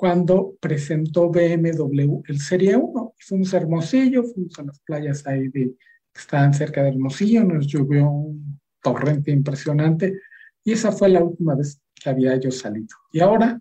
cuando 0.00 0.56
presentó 0.58 1.28
BMW 1.28 2.22
el 2.26 2.40
Serie 2.40 2.74
1. 2.74 3.14
Fuimos 3.18 3.52
a 3.52 3.58
Hermosillo, 3.58 4.24
fuimos 4.24 4.58
a 4.58 4.62
las 4.62 4.80
playas 4.80 5.26
ahí 5.26 5.48
de, 5.48 5.74
que 6.10 6.20
estaban 6.20 6.54
cerca 6.54 6.82
de 6.82 6.88
Hermosillo, 6.88 7.44
nos 7.44 7.66
llovió 7.66 8.08
un 8.08 8.58
torrente 8.82 9.30
impresionante 9.30 10.18
y 10.64 10.72
esa 10.72 10.90
fue 10.90 11.10
la 11.10 11.22
última 11.22 11.54
vez 11.54 11.82
que 11.94 12.08
había 12.08 12.34
yo 12.36 12.50
salido. 12.50 12.96
Y 13.12 13.20
ahora 13.20 13.60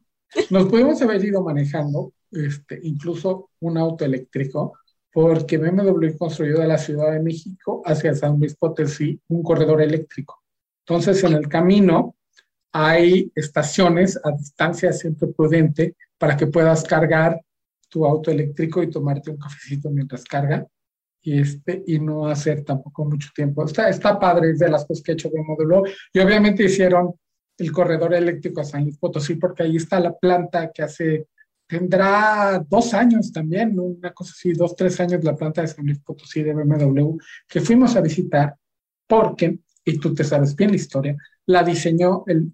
nos 0.50 0.68
pudimos 0.68 1.02
haber 1.02 1.26
ido 1.26 1.44
manejando 1.44 2.14
este, 2.32 2.80
incluso 2.84 3.50
un 3.60 3.78
auto 3.78 4.06
eléctrico 4.06 4.80
porque 5.12 5.58
BMW 5.58 6.16
construyó 6.18 6.60
de 6.60 6.68
la 6.68 6.78
Ciudad 6.78 7.12
de 7.12 7.20
México 7.20 7.82
hacia 7.84 8.16
San 8.16 8.40
Luis 8.40 8.56
Potosí 8.56 9.20
un 9.28 9.44
corredor 9.44 9.82
eléctrico. 9.82 10.42
Entonces, 10.88 11.22
en 11.26 11.34
el 11.34 11.50
camino 11.50 12.16
hay 12.72 13.30
estaciones 13.36 14.18
a 14.24 14.32
distancia 14.32 14.94
siempre 14.94 15.28
prudente 15.28 15.98
para 16.20 16.38
que 16.38 16.48
puedas 16.48 16.84
cargar 16.84 17.42
tu 17.90 18.06
auto 18.06 18.30
eléctrico 18.30 18.84
y 18.84 18.92
tomarte 18.92 19.32
un 19.32 19.38
cafecito 19.38 19.90
mientras 19.90 20.24
carga 20.24 20.68
y, 21.22 21.40
este, 21.40 21.84
y 21.88 22.00
no 22.00 22.28
hacer 22.28 22.64
tampoco 22.64 23.06
mucho 23.06 23.30
tiempo. 23.34 23.66
Está, 23.66 23.90
está 23.90 24.20
padre, 24.20 24.54
de 24.54 24.70
las 24.70 24.86
cosas 24.86 25.04
que 25.04 25.12
he 25.12 25.16
hecho 25.16 25.30
de 25.30 25.42
módulo. 25.42 25.84
Y 26.14 26.20
obviamente 26.20 26.64
hicieron 26.64 27.14
el 27.58 27.72
corredor 27.72 28.14
eléctrico 28.14 28.62
a 28.62 28.66
San 28.66 28.84
Luis 28.84 28.98
Potosí 28.98 29.36
porque 29.36 29.64
ahí 29.64 29.78
está 29.78 30.00
la 30.00 30.16
planta 30.16 30.72
que 30.72 30.84
hace, 30.84 31.28
tendrá 31.68 32.64
dos 32.68 32.94
años 32.94 33.32
también, 33.32 33.78
una 33.80 34.14
cosa 34.14 34.34
así, 34.34 34.54
dos, 34.54 34.76
tres 34.76 35.00
años 35.00 35.24
la 35.24 35.36
planta 35.36 35.62
de 35.62 35.68
San 35.68 35.86
Luis 35.86 36.00
Potosí 36.00 36.44
de 36.44 36.54
BMW, 36.54 37.18
que 37.48 37.60
fuimos 37.60 37.96
a 37.96 38.02
visitar 38.02 38.56
porque, 39.08 39.60
y 39.84 39.98
tú 39.98 40.14
te 40.14 40.24
sabes 40.24 40.56
bien 40.56 40.70
la 40.70 40.78
historia, 40.78 41.18
la 41.48 41.64
diseñó, 41.64 42.24
el, 42.28 42.54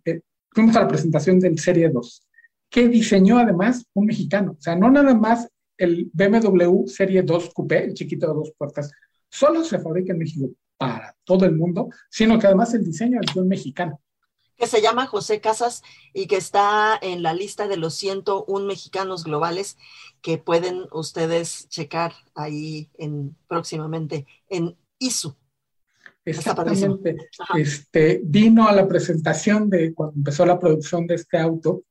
fuimos 0.51 0.75
a 0.75 0.82
la 0.82 0.88
presentación 0.88 1.39
del 1.39 1.60
Serie 1.60 1.89
2 1.89 2.24
que 2.69 2.88
diseñó 2.88 3.38
además 3.38 3.86
un 3.93 4.06
mexicano. 4.08 4.56
O 4.58 4.62
sea, 4.62 4.75
no 4.75 4.89
nada 4.89 5.13
más 5.13 5.47
el 5.78 6.10
BMW 6.13 6.88
Serie 6.88 7.21
2 7.23 7.51
Coupé, 7.54 7.86
el 7.86 7.93
chiquito 7.93 8.28
de 8.28 8.34
dos 8.34 8.54
puertas, 8.58 8.91
solo 9.30 9.63
se 9.63 9.80
fabrica 9.80 10.13
en 10.13 10.19
México 10.19 10.49
para 10.78 11.15
todo 11.23 11.45
el 11.45 11.56
mundo, 11.56 11.89
sino 12.10 12.39
que 12.39 12.47
además 12.47 12.73
el 12.73 12.84
diseño 12.84 13.19
es 13.21 13.34
de 13.34 13.41
un 13.41 13.47
mexicano. 13.47 14.01
Que 14.58 14.67
se 14.67 14.82
llama 14.82 15.06
José 15.06 15.41
Casas 15.41 15.84
y 16.13 16.28
que 16.28 16.38
está 16.38 16.97
en 17.01 17.23
la 17.23 17.34
lista 17.34 17.67
de 17.67 17.75
los 17.75 17.93
101 17.95 18.65
mexicanos 18.65 19.25
globales 19.25 19.78
que 20.21 20.38
pueden 20.38 20.86
ustedes 20.93 21.67
checar 21.67 22.13
ahí 22.36 22.89
en, 22.97 23.36
próximamente 23.47 24.25
en 24.47 24.78
ISU. 24.97 25.36
Exactamente. 26.23 27.17
Este, 27.56 28.21
vino 28.23 28.67
a 28.67 28.73
la 28.73 28.88
presentación 28.88 29.69
de 29.69 29.93
cuando 29.93 30.15
empezó 30.15 30.45
la 30.45 30.60
producción 30.60 31.06
de 31.06 31.15
este 31.15 31.38
auto 31.38 31.84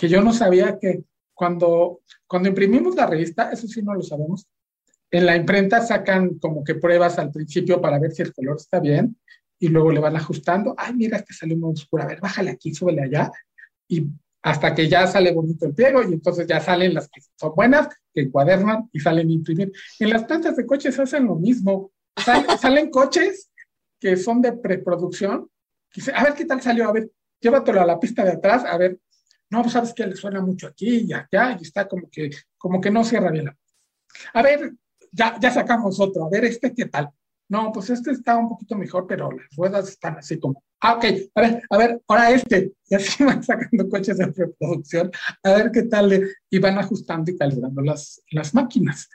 que 0.00 0.08
yo 0.08 0.22
no 0.22 0.32
sabía 0.32 0.78
que 0.80 1.04
cuando, 1.34 2.00
cuando 2.26 2.48
imprimimos 2.48 2.96
la 2.96 3.06
revista, 3.06 3.50
eso 3.50 3.68
sí 3.68 3.82
no 3.82 3.92
lo 3.92 4.00
sabemos, 4.00 4.48
en 5.10 5.26
la 5.26 5.36
imprenta 5.36 5.82
sacan 5.82 6.38
como 6.38 6.64
que 6.64 6.74
pruebas 6.74 7.18
al 7.18 7.30
principio 7.30 7.82
para 7.82 7.98
ver 7.98 8.10
si 8.12 8.22
el 8.22 8.32
color 8.32 8.56
está 8.56 8.80
bien 8.80 9.18
y 9.58 9.68
luego 9.68 9.92
le 9.92 10.00
van 10.00 10.16
ajustando. 10.16 10.74
Ay, 10.78 10.94
mira, 10.94 11.18
este 11.18 11.34
salió 11.34 11.54
muy 11.58 11.74
oscuro. 11.74 12.02
A 12.02 12.06
ver, 12.06 12.18
bájale 12.18 12.50
aquí, 12.50 12.72
súbele 12.72 13.02
allá. 13.02 13.30
Y 13.88 14.06
hasta 14.40 14.74
que 14.74 14.88
ya 14.88 15.06
sale 15.06 15.34
bonito 15.34 15.66
el 15.66 15.74
pliego 15.74 16.02
y 16.02 16.14
entonces 16.14 16.46
ya 16.46 16.60
salen 16.60 16.94
las 16.94 17.06
que 17.08 17.20
son 17.36 17.54
buenas, 17.54 17.88
que 18.14 18.22
encuadernan 18.22 18.88
y 18.94 19.00
salen 19.00 19.28
a 19.28 19.32
imprimir. 19.32 19.70
En 19.98 20.08
las 20.08 20.24
plantas 20.24 20.56
de 20.56 20.64
coches 20.64 20.98
hacen 20.98 21.26
lo 21.26 21.34
mismo. 21.34 21.92
salen 22.58 22.88
coches 22.88 23.52
que 24.00 24.16
son 24.16 24.40
de 24.40 24.54
preproducción. 24.54 25.50
A 26.14 26.24
ver 26.24 26.32
qué 26.32 26.46
tal 26.46 26.62
salió, 26.62 26.88
a 26.88 26.92
ver, 26.92 27.10
llévatelo 27.38 27.82
a 27.82 27.86
la 27.86 28.00
pista 28.00 28.24
de 28.24 28.30
atrás, 28.30 28.64
a 28.64 28.78
ver, 28.78 28.98
no, 29.50 29.62
pues 29.62 29.72
sabes 29.72 29.92
que 29.92 30.06
le 30.06 30.16
suena 30.16 30.40
mucho 30.40 30.68
aquí 30.68 31.06
y 31.08 31.12
acá 31.12 31.56
y 31.58 31.64
está 31.64 31.88
como 31.88 32.08
que, 32.10 32.30
como 32.56 32.80
que 32.80 32.90
no 32.90 33.04
cierra 33.04 33.30
bien. 33.30 33.50
A 34.32 34.42
ver, 34.42 34.74
ya, 35.12 35.38
ya 35.40 35.50
sacamos 35.50 35.98
otro, 36.00 36.26
a 36.26 36.30
ver, 36.30 36.44
este 36.44 36.72
qué 36.72 36.86
tal. 36.86 37.10
No, 37.48 37.72
pues 37.72 37.90
este 37.90 38.12
está 38.12 38.36
un 38.36 38.48
poquito 38.48 38.76
mejor, 38.76 39.08
pero 39.08 39.28
las 39.32 39.48
ruedas 39.56 39.88
están 39.88 40.16
así 40.16 40.38
como, 40.38 40.62
ah, 40.80 40.94
ok, 40.94 41.04
a 41.34 41.40
ver, 41.40 41.62
a 41.68 41.78
ver, 41.78 42.00
ahora 42.06 42.30
este. 42.30 42.74
Y 42.88 42.94
así 42.94 43.24
van 43.24 43.42
sacando 43.42 43.88
coches 43.88 44.18
de 44.18 44.28
preproducción, 44.28 45.10
a 45.42 45.52
ver 45.54 45.72
qué 45.72 45.82
tal, 45.82 46.28
y 46.48 46.58
van 46.60 46.78
ajustando 46.78 47.28
y 47.30 47.36
calibrando 47.36 47.82
las, 47.82 48.22
las 48.30 48.54
máquinas. 48.54 49.08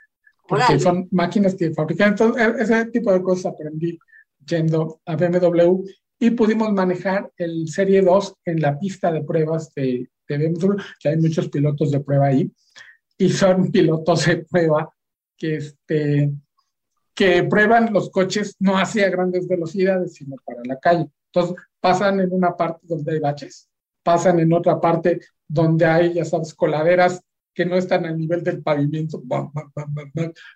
Porque 0.46 0.78
son 0.78 1.08
máquinas 1.10 1.54
que 1.54 1.72
fabrican. 1.72 2.10
Entonces, 2.10 2.46
e, 2.46 2.62
ese 2.62 2.84
tipo 2.86 3.10
de 3.10 3.22
cosas 3.22 3.46
aprendí 3.46 3.98
yendo 4.46 5.00
a 5.06 5.16
BMW 5.16 5.82
y 6.20 6.30
pudimos 6.30 6.72
manejar 6.72 7.32
el 7.38 7.68
Serie 7.68 8.02
2 8.02 8.34
en 8.44 8.60
la 8.60 8.78
pista 8.78 9.10
de 9.10 9.24
pruebas 9.24 9.72
de, 9.74 10.08
que 10.26 11.08
hay 11.08 11.16
muchos 11.16 11.48
pilotos 11.48 11.90
de 11.90 12.00
prueba 12.00 12.26
ahí, 12.26 12.50
y 13.18 13.30
son 13.30 13.70
pilotos 13.72 14.26
de 14.26 14.44
prueba 14.44 14.92
que, 15.36 15.56
este, 15.56 16.32
que 17.14 17.44
prueban 17.44 17.92
los 17.92 18.10
coches 18.10 18.56
no 18.58 18.76
hacia 18.78 19.10
grandes 19.10 19.48
velocidades, 19.48 20.14
sino 20.14 20.36
para 20.44 20.60
la 20.64 20.78
calle. 20.78 21.08
Entonces, 21.32 21.56
pasan 21.80 22.20
en 22.20 22.32
una 22.32 22.56
parte 22.56 22.86
donde 22.86 23.12
hay 23.12 23.20
baches, 23.20 23.68
pasan 24.02 24.40
en 24.40 24.52
otra 24.52 24.80
parte 24.80 25.20
donde 25.48 25.84
hay, 25.84 26.14
ya 26.14 26.24
sabes, 26.24 26.54
coladeras 26.54 27.22
que 27.54 27.64
no 27.64 27.76
están 27.76 28.04
al 28.04 28.18
nivel 28.18 28.44
del 28.44 28.62
pavimento, 28.62 29.22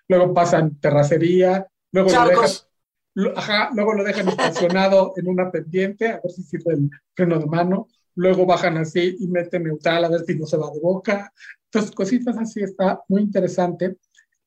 luego 0.07 0.33
pasan 0.33 0.79
terracería, 0.79 1.67
luego 1.91 2.11
lo, 2.11 2.27
dejan, 2.27 3.75
luego 3.75 3.93
lo 3.93 4.03
dejan 4.03 4.29
estacionado 4.29 5.13
en 5.15 5.27
una 5.27 5.49
pendiente, 5.49 6.09
a 6.09 6.19
ver 6.23 6.31
si 6.31 6.43
sirve 6.43 6.73
el 6.73 6.89
freno 7.15 7.39
de 7.39 7.47
mano, 7.47 7.87
luego 8.15 8.45
bajan 8.45 8.77
así 8.77 9.15
y 9.19 9.27
meten 9.27 9.63
neutral 9.63 10.05
a 10.05 10.09
ver 10.09 10.21
si 10.25 10.35
no 10.35 10.45
se 10.45 10.57
va 10.57 10.69
de 10.71 10.79
boca. 10.79 11.31
Entonces, 11.65 11.91
cositas 11.91 12.37
así 12.37 12.61
está 12.61 13.01
muy 13.07 13.21
interesante. 13.21 13.97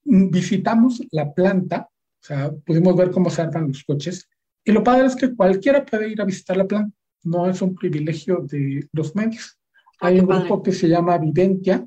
Mm, 0.05 0.31
visitamos 0.31 1.03
la 1.11 1.33
planta, 1.33 1.89
o 1.91 2.27
sea, 2.27 2.53
pudimos 2.53 2.97
ver 2.97 3.11
cómo 3.11 3.31
se 3.31 3.43
arman 3.43 3.69
los 3.69 3.83
coches. 3.85 4.29
Y 4.65 4.73
lo 4.73 4.83
padre 4.83 5.07
es 5.07 5.17
que 5.17 5.35
cualquiera 5.35 5.85
puede 5.85 6.09
ir 6.09 6.21
a 6.21 6.25
visitar 6.25 6.57
la 6.57 6.67
planta, 6.67 6.95
no 7.25 7.49
es 7.49 7.61
un 7.63 7.75
privilegio 7.75 8.45
de 8.49 8.89
los 8.93 9.15
medios. 9.15 9.59
Ah, 10.01 10.09
Hay 10.09 10.21
un 10.21 10.27
grupo 10.27 10.63
que 10.63 10.73
se 10.73 10.89
llama 10.89 11.19
Viventia, 11.19 11.87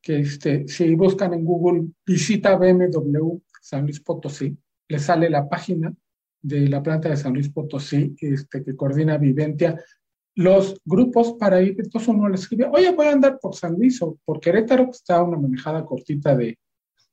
que 0.00 0.20
este, 0.20 0.66
si 0.68 0.94
buscan 0.94 1.34
en 1.34 1.44
Google 1.44 1.88
visita 2.06 2.56
BMW 2.56 3.38
San 3.60 3.82
Luis 3.82 4.00
Potosí, 4.00 4.56
le 4.88 4.98
sale 4.98 5.28
la 5.28 5.48
página 5.48 5.92
de 6.40 6.68
la 6.68 6.82
planta 6.82 7.08
de 7.08 7.16
San 7.16 7.34
Luis 7.34 7.50
Potosí 7.50 8.14
este, 8.20 8.64
que 8.64 8.76
coordina 8.76 9.18
Viventia 9.18 9.78
los 10.38 10.80
grupos 10.84 11.32
para 11.32 11.60
ir, 11.60 11.74
entonces 11.80 12.08
uno 12.08 12.28
le 12.28 12.36
escribe, 12.36 12.70
oye, 12.72 12.92
voy 12.92 13.06
a 13.06 13.12
andar 13.12 13.40
por 13.40 13.56
San 13.56 13.74
Luis 13.74 14.00
o 14.02 14.16
por 14.24 14.38
Querétaro, 14.38 14.84
que 14.84 14.92
está 14.92 15.20
una 15.20 15.36
manejada 15.36 15.84
cortita 15.84 16.36
de, 16.36 16.56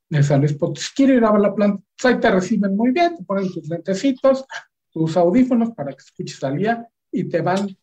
de 0.08 0.22
San 0.22 0.38
Luis 0.38 0.54
Potosí, 0.54 0.90
quiero 0.94 1.14
ir 1.14 1.24
a 1.24 1.32
ver 1.32 1.40
la 1.40 1.52
planta, 1.52 1.82
pues 2.00 2.14
ahí 2.14 2.20
te 2.20 2.30
reciben 2.30 2.76
muy 2.76 2.92
bien, 2.92 3.16
te 3.16 3.24
ponen 3.24 3.52
tus 3.52 3.68
lentecitos, 3.68 4.44
tus 4.92 5.16
audífonos 5.16 5.70
para 5.72 5.90
que 5.90 6.04
escuches 6.04 6.44
al 6.44 6.56
día 6.56 6.88
y 7.10 7.24
te 7.28 7.40
van 7.40 7.76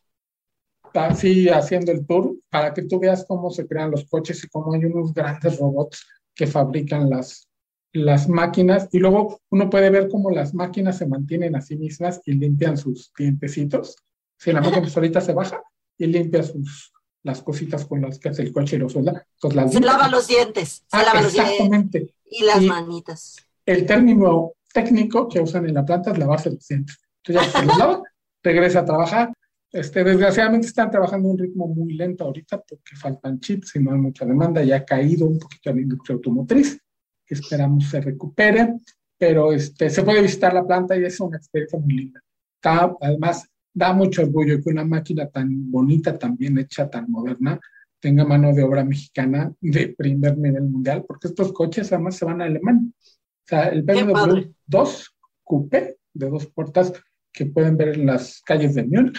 así 0.94 1.50
haciendo 1.50 1.92
el 1.92 2.06
tour 2.06 2.34
para 2.48 2.72
que 2.72 2.84
tú 2.84 2.98
veas 2.98 3.26
cómo 3.28 3.50
se 3.50 3.66
crean 3.66 3.90
los 3.90 4.06
coches 4.06 4.42
y 4.44 4.48
cómo 4.48 4.72
hay 4.72 4.86
unos 4.86 5.12
grandes 5.12 5.58
robots 5.58 6.06
que 6.34 6.46
fabrican 6.46 7.10
las, 7.10 7.50
las 7.92 8.30
máquinas 8.30 8.88
y 8.92 8.98
luego 8.98 9.42
uno 9.50 9.68
puede 9.68 9.90
ver 9.90 10.08
cómo 10.08 10.30
las 10.30 10.54
máquinas 10.54 10.96
se 10.96 11.06
mantienen 11.06 11.54
a 11.54 11.60
sí 11.60 11.76
mismas 11.76 12.22
y 12.24 12.32
limpian 12.32 12.78
sus 12.78 13.12
dientecitos. 13.18 13.96
Si 14.44 14.52
la 14.52 14.60
máquina 14.60 14.90
solita 14.90 15.22
se 15.22 15.32
baja 15.32 15.62
y 15.96 16.06
limpia 16.06 16.42
sus, 16.42 16.92
las 17.22 17.40
cositas 17.40 17.86
con 17.86 18.02
las 18.02 18.18
que 18.18 18.28
hace 18.28 18.42
el 18.42 18.52
coche 18.52 18.76
y 18.76 18.78
lo 18.78 18.90
suelda. 18.90 19.26
se 19.40 19.80
lava 19.80 20.08
los 20.10 20.28
dientes. 20.28 20.84
Se 20.86 20.98
ah, 20.98 21.02
lava 21.02 21.20
exactamente. 21.20 22.00
Los 22.00 22.08
dientes. 22.08 22.14
Y 22.26 22.44
las 22.44 22.62
manitas. 22.62 23.36
El 23.64 23.86
término 23.86 24.52
técnico 24.70 25.28
que 25.28 25.40
usan 25.40 25.66
en 25.66 25.74
la 25.74 25.86
planta 25.86 26.12
es 26.12 26.18
lavarse 26.18 26.50
los 26.50 26.68
dientes. 26.68 26.98
Entonces 27.22 27.52
ya 27.54 27.58
se 27.58 27.66
los 27.66 27.78
lava, 27.78 28.02
regresa 28.42 28.80
a 28.80 28.84
trabajar. 28.84 29.32
Este, 29.72 30.04
desgraciadamente 30.04 30.66
están 30.66 30.90
trabajando 30.90 31.28
a 31.28 31.32
un 31.32 31.38
ritmo 31.38 31.66
muy 31.66 31.94
lento 31.94 32.24
ahorita 32.24 32.60
porque 32.60 32.96
faltan 32.96 33.40
chips 33.40 33.74
y 33.76 33.78
no 33.78 33.92
hay 33.92 33.98
mucha 33.98 34.26
demanda. 34.26 34.62
Ya 34.62 34.76
ha 34.76 34.84
caído 34.84 35.26
un 35.26 35.38
poquito 35.38 35.72
la 35.72 35.80
industria 35.80 36.16
automotriz, 36.16 36.78
que 37.24 37.34
esperamos 37.34 37.88
se 37.88 38.02
recupere, 38.02 38.74
pero 39.16 39.54
este, 39.54 39.88
se 39.88 40.02
puede 40.02 40.20
visitar 40.20 40.52
la 40.52 40.66
planta 40.66 40.98
y 40.98 41.04
es 41.04 41.18
una 41.18 41.38
experiencia 41.38 41.78
muy 41.78 41.94
linda. 41.94 42.20
Está, 42.56 42.94
además, 43.00 43.48
da 43.74 43.92
mucho 43.92 44.22
orgullo 44.22 44.62
que 44.62 44.70
una 44.70 44.84
máquina 44.84 45.28
tan 45.28 45.70
bonita, 45.70 46.16
tan 46.16 46.36
bien 46.36 46.58
hecha, 46.58 46.88
tan 46.88 47.10
moderna, 47.10 47.60
tenga 48.00 48.24
mano 48.24 48.52
de 48.52 48.62
obra 48.62 48.84
mexicana 48.84 49.52
de 49.60 49.88
primer 49.88 50.38
nivel 50.38 50.62
mundial, 50.64 51.04
porque 51.06 51.28
estos 51.28 51.52
coches 51.52 51.92
además 51.92 52.16
se 52.16 52.24
van 52.24 52.40
a 52.40 52.44
Alemania. 52.44 52.88
O 52.88 53.46
sea, 53.46 53.68
el 53.68 53.82
BMW 53.82 54.52
2 54.66 55.14
Coupé 55.42 55.98
de 56.14 56.30
dos 56.30 56.46
puertas 56.46 56.92
que 57.32 57.46
pueden 57.46 57.76
ver 57.76 57.88
en 57.88 58.06
las 58.06 58.40
calles 58.42 58.74
de 58.74 58.84
Múnich 58.84 59.18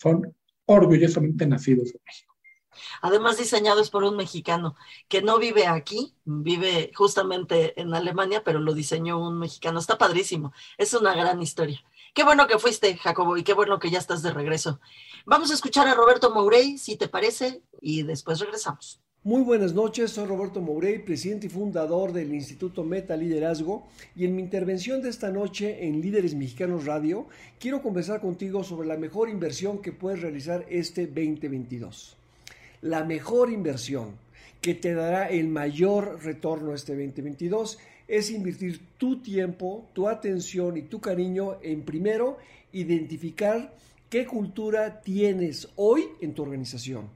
son 0.00 0.34
orgullosamente 0.64 1.46
nacidos 1.46 1.88
en 1.88 2.00
México. 2.04 2.34
Además 3.02 3.38
diseñados 3.38 3.90
por 3.90 4.04
un 4.04 4.16
mexicano 4.16 4.76
que 5.08 5.22
no 5.22 5.38
vive 5.38 5.66
aquí, 5.66 6.14
vive 6.24 6.90
justamente 6.94 7.78
en 7.80 7.94
Alemania, 7.94 8.42
pero 8.44 8.60
lo 8.60 8.74
diseñó 8.74 9.18
un 9.18 9.38
mexicano. 9.38 9.78
Está 9.78 9.98
padrísimo, 9.98 10.52
es 10.78 10.94
una 10.94 11.14
gran 11.14 11.42
historia. 11.42 11.82
Qué 12.16 12.24
bueno 12.24 12.46
que 12.46 12.58
fuiste, 12.58 12.96
Jacobo, 12.96 13.36
y 13.36 13.42
qué 13.42 13.52
bueno 13.52 13.78
que 13.78 13.90
ya 13.90 13.98
estás 13.98 14.22
de 14.22 14.32
regreso. 14.32 14.80
Vamos 15.26 15.50
a 15.50 15.54
escuchar 15.54 15.86
a 15.86 15.92
Roberto 15.92 16.30
Mourey, 16.30 16.78
si 16.78 16.96
te 16.96 17.08
parece, 17.08 17.60
y 17.78 18.04
después 18.04 18.40
regresamos. 18.40 19.02
Muy 19.22 19.42
buenas 19.42 19.74
noches, 19.74 20.12
soy 20.12 20.24
Roberto 20.24 20.62
Mourey, 20.62 21.00
presidente 21.00 21.48
y 21.48 21.50
fundador 21.50 22.14
del 22.14 22.32
Instituto 22.32 22.84
Meta 22.84 23.18
Liderazgo, 23.18 23.86
y 24.14 24.24
en 24.24 24.34
mi 24.34 24.40
intervención 24.40 25.02
de 25.02 25.10
esta 25.10 25.30
noche 25.30 25.86
en 25.86 26.00
Líderes 26.00 26.34
Mexicanos 26.34 26.86
Radio, 26.86 27.26
quiero 27.60 27.82
conversar 27.82 28.22
contigo 28.22 28.64
sobre 28.64 28.88
la 28.88 28.96
mejor 28.96 29.28
inversión 29.28 29.82
que 29.82 29.92
puedes 29.92 30.22
realizar 30.22 30.64
este 30.70 31.06
2022. 31.06 32.16
La 32.80 33.04
mejor 33.04 33.52
inversión 33.52 34.16
que 34.62 34.74
te 34.74 34.94
dará 34.94 35.28
el 35.28 35.48
mayor 35.48 36.24
retorno 36.24 36.72
este 36.72 36.94
2022 36.94 37.76
es 38.08 38.30
invertir 38.30 38.80
tu 38.98 39.20
tiempo, 39.20 39.88
tu 39.92 40.08
atención 40.08 40.76
y 40.76 40.82
tu 40.82 41.00
cariño 41.00 41.58
en 41.62 41.82
primero 41.82 42.38
identificar 42.72 43.74
qué 44.10 44.26
cultura 44.26 45.00
tienes 45.00 45.68
hoy 45.76 46.04
en 46.20 46.34
tu 46.34 46.42
organización. 46.42 47.08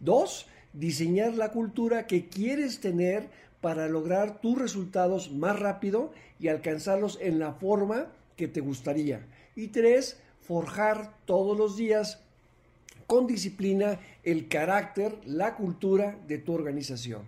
Dos, 0.00 0.46
diseñar 0.72 1.34
la 1.34 1.50
cultura 1.50 2.06
que 2.06 2.28
quieres 2.28 2.80
tener 2.80 3.28
para 3.60 3.88
lograr 3.88 4.40
tus 4.40 4.58
resultados 4.58 5.32
más 5.32 5.58
rápido 5.58 6.12
y 6.38 6.48
alcanzarlos 6.48 7.18
en 7.22 7.38
la 7.38 7.54
forma 7.54 8.08
que 8.36 8.48
te 8.48 8.60
gustaría. 8.60 9.24
Y 9.56 9.68
tres, 9.68 10.18
forjar 10.46 11.14
todos 11.24 11.56
los 11.56 11.76
días 11.76 12.20
con 13.06 13.26
disciplina 13.26 14.00
el 14.22 14.48
carácter, 14.48 15.16
la 15.24 15.54
cultura 15.54 16.18
de 16.26 16.38
tu 16.38 16.52
organización. 16.52 17.22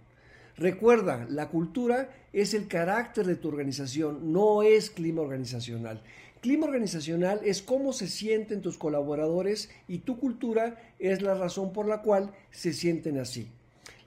Recuerda, 0.58 1.26
la 1.28 1.50
cultura 1.50 2.08
es 2.32 2.54
el 2.54 2.66
carácter 2.66 3.26
de 3.26 3.36
tu 3.36 3.48
organización, 3.48 4.32
no 4.32 4.62
es 4.62 4.88
clima 4.88 5.20
organizacional. 5.20 6.02
Clima 6.40 6.66
organizacional 6.66 7.40
es 7.44 7.60
cómo 7.60 7.92
se 7.92 8.08
sienten 8.08 8.62
tus 8.62 8.78
colaboradores 8.78 9.68
y 9.86 9.98
tu 9.98 10.18
cultura 10.18 10.80
es 10.98 11.20
la 11.20 11.34
razón 11.34 11.74
por 11.74 11.86
la 11.86 12.00
cual 12.00 12.32
se 12.50 12.72
sienten 12.72 13.18
así. 13.18 13.48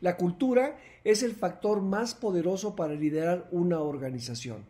La 0.02 0.18
cultura 0.18 0.80
es 1.04 1.22
el 1.22 1.34
factor 1.34 1.82
más 1.82 2.16
poderoso 2.16 2.76
para 2.76 2.96
liderar 2.96 3.48
una 3.52 3.82
organización. 3.82 4.66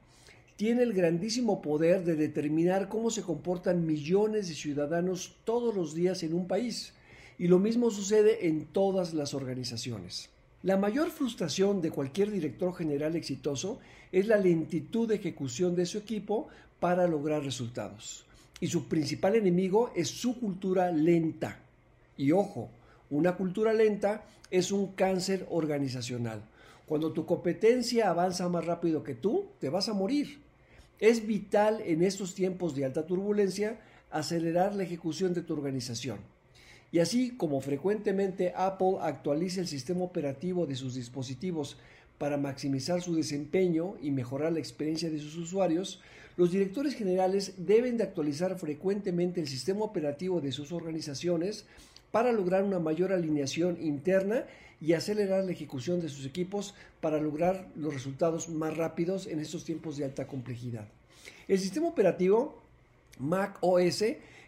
Tiene 0.58 0.84
el 0.84 0.92
grandísimo 0.92 1.62
poder 1.62 2.04
de 2.04 2.16
determinar 2.16 2.90
cómo 2.90 3.10
se 3.10 3.22
comportan 3.22 3.86
millones 3.86 4.50
de 4.50 4.56
ciudadanos 4.56 5.38
todos 5.46 5.74
los 5.74 5.96
días 5.96 6.24
en 6.24 6.34
un 6.34 6.48
país. 6.48 6.94
Y 7.38 7.48
lo 7.48 7.58
mismo 7.60 7.90
sucede 7.90 8.48
en 8.48 8.66
todas 8.66 9.14
las 9.14 9.34
organizaciones. 9.34 10.30
La 10.62 10.76
mayor 10.76 11.10
frustración 11.10 11.82
de 11.82 11.90
cualquier 11.90 12.32
director 12.32 12.76
general 12.76 13.16
exitoso 13.16 13.80
es 14.12 14.28
la 14.28 14.36
lentitud 14.36 15.08
de 15.08 15.16
ejecución 15.16 15.74
de 15.74 15.86
su 15.86 15.98
equipo 15.98 16.50
para 16.82 17.08
lograr 17.08 17.44
resultados. 17.44 18.26
Y 18.60 18.68
su 18.68 18.90
principal 18.90 19.36
enemigo 19.36 19.94
es 19.96 20.10
su 20.10 20.38
cultura 20.38 20.92
lenta. 20.92 21.60
Y 22.18 22.34
ojo, 22.34 22.70
una 23.10 23.38
cultura 23.38 23.72
lenta 23.72 24.26
es 24.52 24.74
un 24.74 24.88
cáncer 24.88 25.48
organizacional. 25.50 26.42
Cuando 26.86 27.14
tu 27.14 27.26
competencia 27.26 28.10
avanza 28.10 28.50
más 28.50 28.66
rápido 28.66 29.02
que 29.02 29.16
tú, 29.16 29.46
te 29.60 29.70
vas 29.70 29.88
a 29.88 29.94
morir. 29.94 30.42
Es 31.00 31.26
vital 31.26 31.82
en 31.86 32.04
estos 32.04 32.36
tiempos 32.36 32.76
de 32.76 32.84
alta 32.84 33.06
turbulencia 33.06 33.80
acelerar 34.12 34.76
la 34.76 34.84
ejecución 34.84 35.34
de 35.34 35.42
tu 35.42 35.54
organización. 35.54 36.20
Y 36.92 37.00
así 37.00 37.32
como 37.32 37.62
frecuentemente 37.62 38.54
Apple 38.56 38.98
actualiza 39.02 39.62
el 39.62 39.68
sistema 39.68 40.04
operativo 40.04 40.66
de 40.66 40.76
sus 40.76 40.96
dispositivos 40.96 41.78
para 42.18 42.38
maximizar 42.38 43.02
su 43.02 43.16
desempeño 43.16 43.96
y 44.02 44.12
mejorar 44.12 44.52
la 44.52 44.60
experiencia 44.60 45.10
de 45.10 45.20
sus 45.20 45.38
usuarios, 45.38 46.02
los 46.36 46.52
directores 46.52 46.96
generales 46.96 47.54
deben 47.58 47.98
de 47.98 48.04
actualizar 48.04 48.58
frecuentemente 48.58 49.42
el 49.42 49.48
sistema 49.48 49.86
operativo 49.86 50.42
de 50.42 50.52
sus 50.52 50.72
organizaciones 50.72 51.66
para 52.12 52.32
lograr 52.32 52.64
una 52.64 52.80
mayor 52.80 53.14
alineación 53.14 53.78
interna 53.82 54.46
y 54.82 54.94
acelerar 54.94 55.44
la 55.44 55.52
ejecución 55.52 56.02
de 56.02 56.10
sus 56.10 56.26
equipos 56.26 56.74
para 57.02 57.20
lograr 57.20 57.68
los 57.76 57.94
resultados 57.94 58.50
más 58.50 58.76
rápidos 58.76 59.28
en 59.28 59.40
estos 59.40 59.66
tiempos 59.66 59.98
de 59.98 60.06
alta 60.06 60.28
complejidad. 60.28 60.88
El 61.48 61.60
sistema 61.60 61.88
operativo 61.88 62.62
Mac 63.20 63.58
OS 63.62 64.04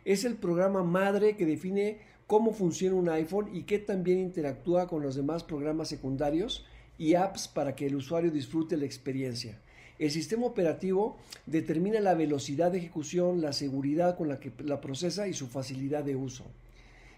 es 0.06 0.26
el 0.26 0.36
programa 0.36 0.84
madre 0.84 1.36
que 1.36 1.46
define 1.46 2.00
cómo 2.32 2.54
funciona 2.54 2.96
un 2.96 3.10
iPhone 3.10 3.50
y 3.52 3.64
que 3.64 3.78
también 3.78 4.18
interactúa 4.18 4.88
con 4.88 5.04
los 5.04 5.16
demás 5.16 5.44
programas 5.44 5.90
secundarios 5.90 6.66
y 6.98 7.16
apps 7.16 7.50
para 7.50 7.76
que 7.76 7.88
el 7.88 7.98
usuario 7.98 8.32
disfrute 8.32 8.78
la 8.78 8.86
experiencia. 8.86 9.60
El 10.00 10.12
sistema 10.12 10.46
operativo 10.46 11.18
determina 11.46 12.00
la 12.00 12.14
velocidad 12.14 12.72
de 12.72 12.78
ejecución, 12.78 13.42
la 13.42 13.52
seguridad 13.52 14.16
con 14.16 14.30
la 14.30 14.40
que 14.40 14.54
la 14.64 14.80
procesa 14.80 15.28
y 15.28 15.34
su 15.34 15.48
facilidad 15.48 16.06
de 16.06 16.16
uso. 16.16 16.46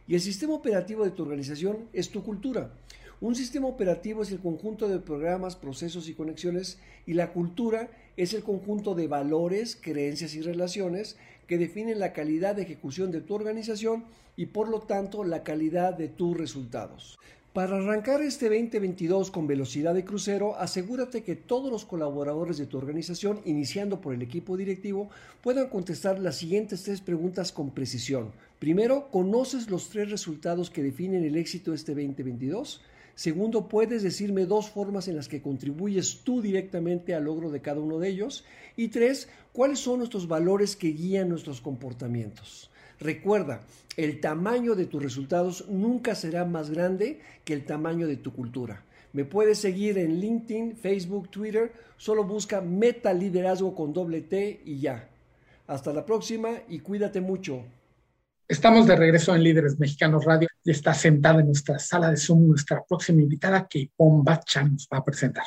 Y 0.08 0.16
el 0.16 0.22
sistema 0.22 0.56
operativo 0.56 1.04
de 1.04 1.12
tu 1.12 1.22
organización 1.22 1.90
es 1.94 2.10
tu 2.10 2.24
cultura. 2.24 2.72
Un 3.22 3.36
sistema 3.36 3.68
operativo 3.68 4.24
es 4.24 4.32
el 4.32 4.40
conjunto 4.40 4.88
de 4.88 4.98
programas, 4.98 5.56
procesos 5.56 6.10
y 6.10 6.16
conexiones 6.16 6.80
y 7.06 7.14
la 7.14 7.34
cultura 7.34 7.92
es 8.18 8.34
el 8.34 8.42
conjunto 8.42 8.96
de 8.96 9.08
valores, 9.08 9.78
creencias 9.80 10.34
y 10.34 10.42
relaciones 10.42 11.18
que 11.48 11.58
definen 11.58 12.00
la 12.00 12.14
calidad 12.14 12.56
de 12.56 12.64
ejecución 12.64 13.12
de 13.12 13.22
tu 13.22 13.36
organización 13.36 14.06
y 14.36 14.48
por 14.48 14.70
lo 14.70 14.82
tanto 14.82 15.24
la 15.24 15.44
calidad 15.44 15.94
de 15.94 16.08
tus 16.08 16.38
resultados. 16.38 17.18
Para 17.54 17.78
arrancar 17.78 18.24
este 18.24 18.50
2022 18.50 19.30
con 19.30 19.46
velocidad 19.46 19.94
de 19.94 20.04
crucero, 20.04 20.56
asegúrate 20.56 21.22
que 21.22 21.36
todos 21.36 21.72
los 21.72 21.86
colaboradores 21.86 22.58
de 22.58 22.66
tu 22.66 22.80
organización, 22.80 23.42
iniciando 23.46 24.02
por 24.02 24.16
el 24.16 24.24
equipo 24.24 24.58
directivo, 24.58 25.12
puedan 25.44 25.70
contestar 25.70 26.18
las 26.18 26.38
siguientes 26.38 26.82
tres 26.82 27.02
preguntas 27.02 27.52
con 27.52 27.70
precisión. 27.70 28.32
Primero, 28.58 29.12
¿conoces 29.12 29.70
los 29.70 29.90
tres 29.90 30.10
resultados 30.10 30.72
que 30.72 30.82
definen 30.82 31.24
el 31.26 31.36
éxito 31.36 31.76
este 31.76 31.92
2022? 31.92 32.82
Segundo, 33.16 33.68
¿puedes 33.68 34.02
decirme 34.02 34.46
dos 34.46 34.70
formas 34.72 35.08
en 35.08 35.16
las 35.16 35.28
que 35.28 35.42
contribuyes 35.42 36.22
tú 36.24 36.42
directamente 36.42 37.14
al 37.14 37.26
logro 37.26 37.52
de 37.52 37.62
cada 37.62 37.80
uno 37.80 38.00
de 38.00 38.10
ellos? 38.10 38.44
Y 38.76 38.88
tres, 38.88 39.30
¿cuáles 39.52 39.80
son 39.80 40.00
nuestros 40.00 40.28
valores 40.28 40.76
que 40.76 40.90
guían 40.90 41.30
nuestros 41.30 41.62
comportamientos? 41.62 42.72
Recuerda, 43.00 43.62
el 43.98 44.20
tamaño 44.20 44.74
de 44.74 44.86
tus 44.86 45.04
resultados 45.04 45.66
nunca 45.70 46.16
será 46.16 46.46
más 46.46 46.72
grande 46.72 47.20
que 47.46 47.54
el 47.54 47.66
tamaño 47.66 48.08
de 48.08 48.18
tu 48.18 48.34
cultura. 48.34 48.84
Me 49.14 49.26
puedes 49.26 49.60
seguir 49.60 50.00
en 50.00 50.20
LinkedIn, 50.20 50.76
Facebook, 50.76 51.30
Twitter. 51.30 51.72
Solo 51.98 52.24
busca 52.24 52.62
Meta 52.62 53.14
Liderazgo 53.14 53.76
con 53.76 53.94
doble 53.94 54.22
T 54.22 54.62
y 54.66 54.80
ya. 54.80 55.08
Hasta 55.68 55.94
la 55.94 56.04
próxima 56.04 56.50
y 56.68 56.80
cuídate 56.80 57.22
mucho. 57.22 57.64
Estamos 58.48 58.86
de 58.88 58.98
regreso 58.98 59.34
en 59.34 59.42
Líderes 59.42 59.80
Mexicanos 59.80 60.26
Radio 60.26 60.50
y 60.66 60.72
está 60.72 60.94
sentada 60.94 61.40
en 61.40 61.48
nuestra 61.48 61.80
sala 61.80 62.12
de 62.12 62.18
Zoom 62.18 62.50
nuestra 62.50 62.84
próxima 62.84 63.22
invitada 63.22 63.68
que 63.68 63.90
Bacha 63.98 64.64
nos 64.64 64.88
va 64.92 64.98
a 64.98 65.04
presentar. 65.04 65.46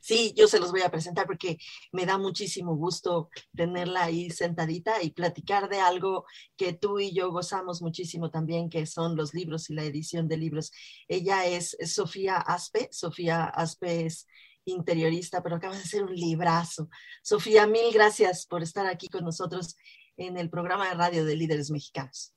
Sí, 0.00 0.32
yo 0.36 0.46
se 0.46 0.60
los 0.60 0.70
voy 0.70 0.82
a 0.82 0.90
presentar 0.90 1.26
porque 1.26 1.58
me 1.90 2.06
da 2.06 2.16
muchísimo 2.16 2.76
gusto 2.76 3.30
tenerla 3.54 4.04
ahí 4.04 4.30
sentadita 4.30 5.02
y 5.02 5.10
platicar 5.10 5.68
de 5.68 5.80
algo 5.80 6.24
que 6.56 6.72
tú 6.72 7.00
y 7.00 7.12
yo 7.12 7.32
gozamos 7.32 7.82
muchísimo 7.82 8.30
también, 8.30 8.70
que 8.70 8.86
son 8.86 9.16
los 9.16 9.34
libros 9.34 9.68
y 9.68 9.74
la 9.74 9.82
edición 9.82 10.28
de 10.28 10.36
libros. 10.36 10.70
Ella 11.08 11.46
es 11.46 11.76
Sofía 11.84 12.36
Aspe. 12.36 12.88
Sofía 12.92 13.44
Aspe 13.44 14.06
es 14.06 14.26
interiorista, 14.64 15.42
pero 15.42 15.56
acaba 15.56 15.74
de 15.74 15.82
hacer 15.82 16.04
un 16.04 16.14
librazo. 16.14 16.88
Sofía, 17.22 17.66
mil 17.66 17.92
gracias 17.92 18.46
por 18.46 18.62
estar 18.62 18.86
aquí 18.86 19.08
con 19.08 19.24
nosotros 19.24 19.76
en 20.18 20.36
el 20.36 20.50
programa 20.50 20.88
de 20.88 20.94
radio 20.94 21.24
de 21.24 21.36
líderes 21.36 21.70
mexicanos. 21.70 22.34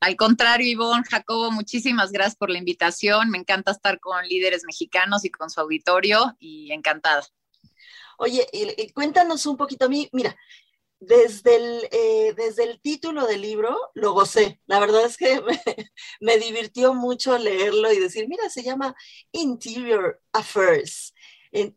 Al 0.00 0.16
contrario, 0.16 0.66
Ivonne, 0.66 1.04
Jacobo, 1.08 1.50
muchísimas 1.50 2.12
gracias 2.12 2.36
por 2.36 2.50
la 2.50 2.58
invitación. 2.58 3.30
Me 3.30 3.38
encanta 3.38 3.72
estar 3.72 4.00
con 4.00 4.26
líderes 4.26 4.62
mexicanos 4.66 5.24
y 5.24 5.30
con 5.30 5.50
su 5.50 5.60
auditorio 5.60 6.36
y 6.38 6.72
encantada. 6.72 7.22
Oye, 8.18 8.46
cuéntanos 8.94 9.46
un 9.46 9.56
poquito 9.56 9.86
a 9.86 9.88
mí, 9.88 10.08
mira, 10.12 10.36
desde 11.00 11.56
el, 11.56 11.88
eh, 11.90 12.34
desde 12.36 12.64
el 12.64 12.80
título 12.80 13.26
del 13.26 13.42
libro 13.42 13.76
lo 13.94 14.12
gocé. 14.12 14.60
La 14.66 14.78
verdad 14.78 15.04
es 15.04 15.16
que 15.16 15.40
me, 15.42 15.60
me, 16.20 16.38
divirtió 16.38 16.94
mucho 16.94 17.36
leerlo 17.38 17.92
y 17.92 17.98
decir, 17.98 18.28
mira, 18.28 18.48
se 18.50 18.62
llama 18.62 18.94
Interior 19.32 20.20
Affairs. 20.32 21.14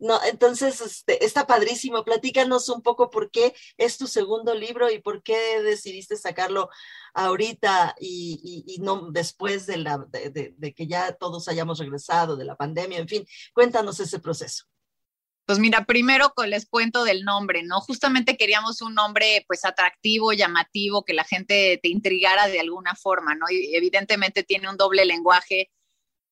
No, 0.00 0.18
entonces, 0.24 0.80
este, 0.80 1.24
está 1.24 1.46
padrísimo. 1.46 2.04
Platícanos 2.04 2.68
un 2.68 2.82
poco 2.82 3.10
por 3.10 3.30
qué 3.30 3.54
es 3.76 3.96
tu 3.96 4.08
segundo 4.08 4.54
libro 4.54 4.90
y 4.90 4.98
por 5.00 5.22
qué 5.22 5.62
decidiste 5.62 6.16
sacarlo 6.16 6.68
ahorita 7.14 7.94
y, 8.00 8.78
no 8.82 9.10
después 9.12 9.66
de, 9.66 9.76
la, 9.76 9.98
de, 9.98 10.74
que 10.74 10.86
ya 10.88 11.12
todos 11.12 11.46
hayamos 11.46 11.78
regresado 11.78 12.36
de 12.36 12.44
la 12.44 12.56
pandemia. 12.56 12.98
En 12.98 13.08
fin, 13.08 13.24
cuéntanos 13.54 14.00
ese 14.00 14.18
proceso. 14.18 14.64
Pues 15.46 15.58
mira, 15.58 15.86
primero 15.86 16.32
les 16.46 16.66
cuento 16.66 17.04
del 17.04 17.24
nombre, 17.24 17.62
¿no? 17.62 17.80
Justamente 17.80 18.36
queríamos 18.36 18.82
un 18.82 18.94
nombre 18.94 19.44
pues 19.46 19.64
atractivo, 19.64 20.32
llamativo, 20.32 21.04
que 21.04 21.14
la 21.14 21.24
gente 21.24 21.78
te 21.82 21.88
intrigara 21.88 22.48
de 22.48 22.60
alguna 22.60 22.94
forma, 22.96 23.34
¿no? 23.34 23.46
Y 23.48 23.74
evidentemente 23.74 24.42
tiene 24.42 24.68
un 24.68 24.76
doble 24.76 25.06
lenguaje 25.06 25.70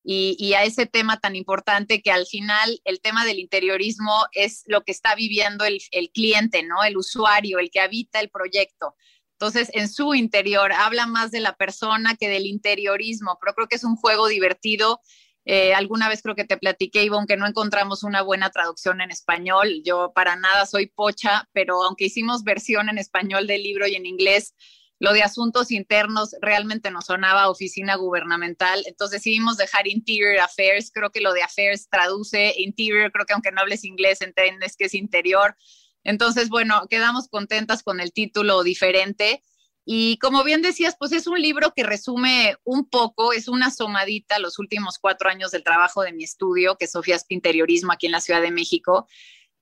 y, 0.09 0.53
a 0.53 0.63
ese 0.63 0.85
tema 0.85 1.19
tan 1.19 1.35
importante 1.35 2.01
que 2.01 2.11
al 2.11 2.25
final 2.25 2.79
el 2.85 3.01
tema 3.01 3.25
del 3.25 3.39
interiorismo 3.39 4.25
es 4.31 4.63
lo 4.65 4.81
que 4.85 4.93
está 4.93 5.15
viviendo 5.15 5.65
el, 5.65 5.81
cliente, 6.13 6.63
¿no? 6.63 6.81
El 6.85 6.95
usuario, 6.95 7.59
el 7.59 7.69
que 7.69 7.81
habita 7.81 8.21
el 8.21 8.29
proyecto. 8.29 8.95
Entonces, 9.33 9.69
en 9.73 9.89
su 9.89 10.15
interior 10.15 10.71
habla 10.71 11.07
más 11.07 11.31
de 11.31 11.41
la 11.41 11.57
persona 11.57 12.15
que 12.15 12.29
del 12.29 12.45
interiorismo, 12.45 13.37
pero 13.41 13.53
creo 13.53 13.67
que 13.67 13.75
es 13.75 13.83
un 13.83 13.97
juego 13.97 14.29
divertido. 14.29 15.01
Eh, 15.43 15.73
alguna 15.73 16.07
vez 16.07 16.21
creo 16.21 16.35
que 16.35 16.45
te 16.45 16.55
platiqué, 16.55 17.03
Ivonne, 17.03 17.27
que 17.27 17.35
no 17.35 17.45
encontramos 17.45 18.03
una 18.03 18.21
buena 18.21 18.49
traducción 18.49 19.01
en 19.01 19.11
español. 19.11 19.81
Yo 19.83 20.13
para 20.15 20.37
nada 20.37 20.65
soy 20.65 20.87
pocha, 20.87 21.49
pero 21.51 21.83
aunque 21.83 22.05
hicimos 22.05 22.45
versión 22.45 22.87
en 22.87 22.97
español 22.97 23.45
del 23.45 23.61
libro 23.61 23.85
y 23.87 23.95
en 23.95 24.05
inglés, 24.05 24.55
lo 24.99 25.13
de 25.13 25.21
asuntos 25.21 25.71
internos 25.71 26.35
realmente 26.41 26.89
nos 26.91 27.05
sonaba 27.05 27.49
oficina 27.49 27.95
gubernamental, 27.95 28.83
entonces 28.87 29.21
decidimos 29.21 29.57
dejar 29.57 29.87
Interior 29.87 30.39
Affairs, 30.39 30.91
creo 30.93 31.11
que 31.11 31.21
lo 31.21 31.33
de 31.33 31.43
Affairs 31.43 31.87
traduce 31.89 32.53
Interior, 32.57 33.11
creo 33.11 33.25
que 33.25 33.33
aunque 33.33 33.51
no 33.51 33.61
hables 33.61 33.83
inglés 33.83 34.21
entiendes 34.21 34.75
que 34.75 34.85
es 34.85 34.93
interior. 34.93 35.55
Entonces, 36.03 36.49
bueno, 36.49 36.87
quedamos 36.89 37.27
contentas 37.27 37.83
con 37.83 37.99
el 37.99 38.13
título 38.13 38.63
diferente. 38.63 39.43
Y 39.83 40.17
como 40.19 40.43
bien 40.43 40.61
decías, 40.61 40.95
pues 40.97 41.11
es 41.11 41.27
un 41.27 41.41
libro 41.41 41.73
que 41.75 41.83
resume 41.83 42.55
un 42.63 42.89
poco, 42.89 43.33
es 43.33 43.47
una 43.47 43.67
asomadita 43.67 44.39
los 44.39 44.59
últimos 44.59 44.99
cuatro 44.99 45.29
años 45.29 45.51
del 45.51 45.63
trabajo 45.63 46.01
de 46.01 46.11
mi 46.11 46.23
estudio, 46.23 46.77
que 46.77 46.85
es 46.85 46.91
Sofía 46.91 47.17
Interiorismo 47.29 47.93
aquí 47.93 48.05
en 48.05 48.11
la 48.13 48.21
Ciudad 48.21 48.41
de 48.41 48.51
México. 48.51 49.07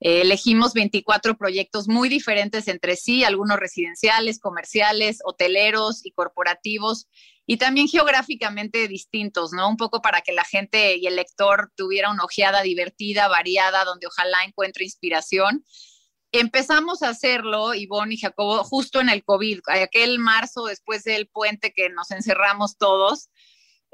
Eh, 0.00 0.20
elegimos 0.20 0.74
24 0.74 1.36
proyectos 1.36 1.88
muy 1.88 2.08
diferentes 2.08 2.68
entre 2.68 2.96
sí, 2.96 3.24
algunos 3.24 3.58
residenciales, 3.58 4.38
comerciales, 4.38 5.20
hoteleros 5.24 6.04
y 6.04 6.12
corporativos, 6.12 7.08
y 7.46 7.56
también 7.58 7.88
geográficamente 7.88 8.88
distintos, 8.88 9.52
¿no? 9.52 9.68
Un 9.68 9.76
poco 9.76 10.02
para 10.02 10.20
que 10.20 10.32
la 10.32 10.44
gente 10.44 10.96
y 10.96 11.06
el 11.06 11.16
lector 11.16 11.72
tuviera 11.76 12.10
una 12.10 12.24
ojeada 12.24 12.62
divertida, 12.62 13.28
variada, 13.28 13.84
donde 13.84 14.08
ojalá 14.08 14.38
encuentre 14.44 14.84
inspiración. 14.84 15.64
Empezamos 16.32 17.02
a 17.02 17.08
hacerlo, 17.08 17.72
Ivonne 17.72 18.14
y 18.14 18.18
Jacobo, 18.18 18.64
justo 18.64 19.00
en 19.00 19.08
el 19.08 19.24
COVID, 19.24 19.60
aquel 19.68 20.18
marzo 20.18 20.64
después 20.64 21.04
del 21.04 21.28
puente 21.28 21.72
que 21.72 21.88
nos 21.88 22.10
encerramos 22.10 22.76
todos. 22.76 23.30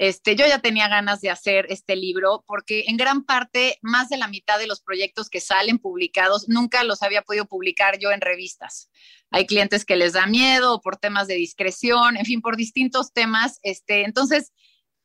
Este, 0.03 0.35
yo 0.35 0.45
ya 0.49 0.59
tenía 0.59 0.89
ganas 0.89 1.21
de 1.21 1.31
hacer 1.31 1.67
este 1.69 1.95
libro 1.95 2.43
porque 2.49 2.87
en 2.89 2.97
gran 2.97 3.23
parte 3.23 3.79
más 3.83 4.09
de 4.09 4.17
la 4.17 4.27
mitad 4.27 4.59
de 4.59 4.67
los 4.67 4.81
proyectos 4.81 5.31
que 5.31 5.41
salen 5.41 5.79
publicados 5.79 6.49
nunca 6.49 6.83
los 6.83 7.05
había 7.05 7.23
podido 7.23 7.47
publicar 7.47 8.01
yo 8.01 8.11
en 8.11 8.21
revistas. 8.21 8.91
Hay 9.31 9.47
clientes 9.47 9.85
que 9.85 9.95
les 9.95 10.15
da 10.15 10.27
miedo 10.27 10.81
por 10.81 10.97
temas 10.97 11.29
de 11.29 11.37
discreción, 11.37 12.17
en 12.17 12.25
fin, 12.25 12.41
por 12.41 12.57
distintos 12.57 13.13
temas. 13.13 13.61
Este, 13.63 14.03
entonces, 14.03 14.53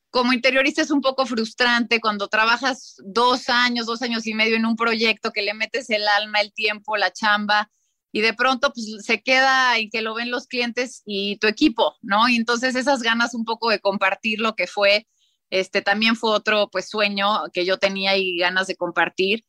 como 0.09 0.33
interiorista 0.33 0.81
es 0.81 0.89
un 0.89 1.01
poco 1.01 1.27
frustrante 1.27 2.01
cuando 2.01 2.27
trabajas 2.27 2.95
dos 3.05 3.49
años, 3.49 3.85
dos 3.85 4.01
años 4.01 4.25
y 4.25 4.33
medio 4.33 4.55
en 4.55 4.65
un 4.65 4.75
proyecto 4.75 5.31
que 5.31 5.43
le 5.43 5.53
metes 5.53 5.91
el 5.91 6.07
alma, 6.07 6.41
el 6.41 6.53
tiempo, 6.53 6.97
la 6.97 7.13
chamba 7.13 7.69
y 8.11 8.21
de 8.21 8.33
pronto 8.33 8.71
pues 8.73 9.05
se 9.05 9.21
queda 9.21 9.77
en 9.77 9.89
que 9.89 10.01
lo 10.01 10.15
ven 10.15 10.31
los 10.31 10.47
clientes 10.47 11.03
y 11.05 11.37
tu 11.37 11.47
equipo, 11.47 11.95
¿no? 12.01 12.29
Y 12.29 12.35
entonces 12.35 12.75
esas 12.75 13.01
ganas 13.01 13.33
un 13.33 13.45
poco 13.45 13.69
de 13.69 13.79
compartir 13.79 14.39
lo 14.39 14.55
que 14.55 14.67
fue, 14.67 15.07
este 15.49 15.81
también 15.81 16.15
fue 16.15 16.31
otro 16.31 16.69
pues 16.69 16.89
sueño 16.89 17.43
que 17.53 17.65
yo 17.65 17.77
tenía 17.77 18.17
y 18.17 18.37
ganas 18.37 18.67
de 18.67 18.75
compartir. 18.75 19.45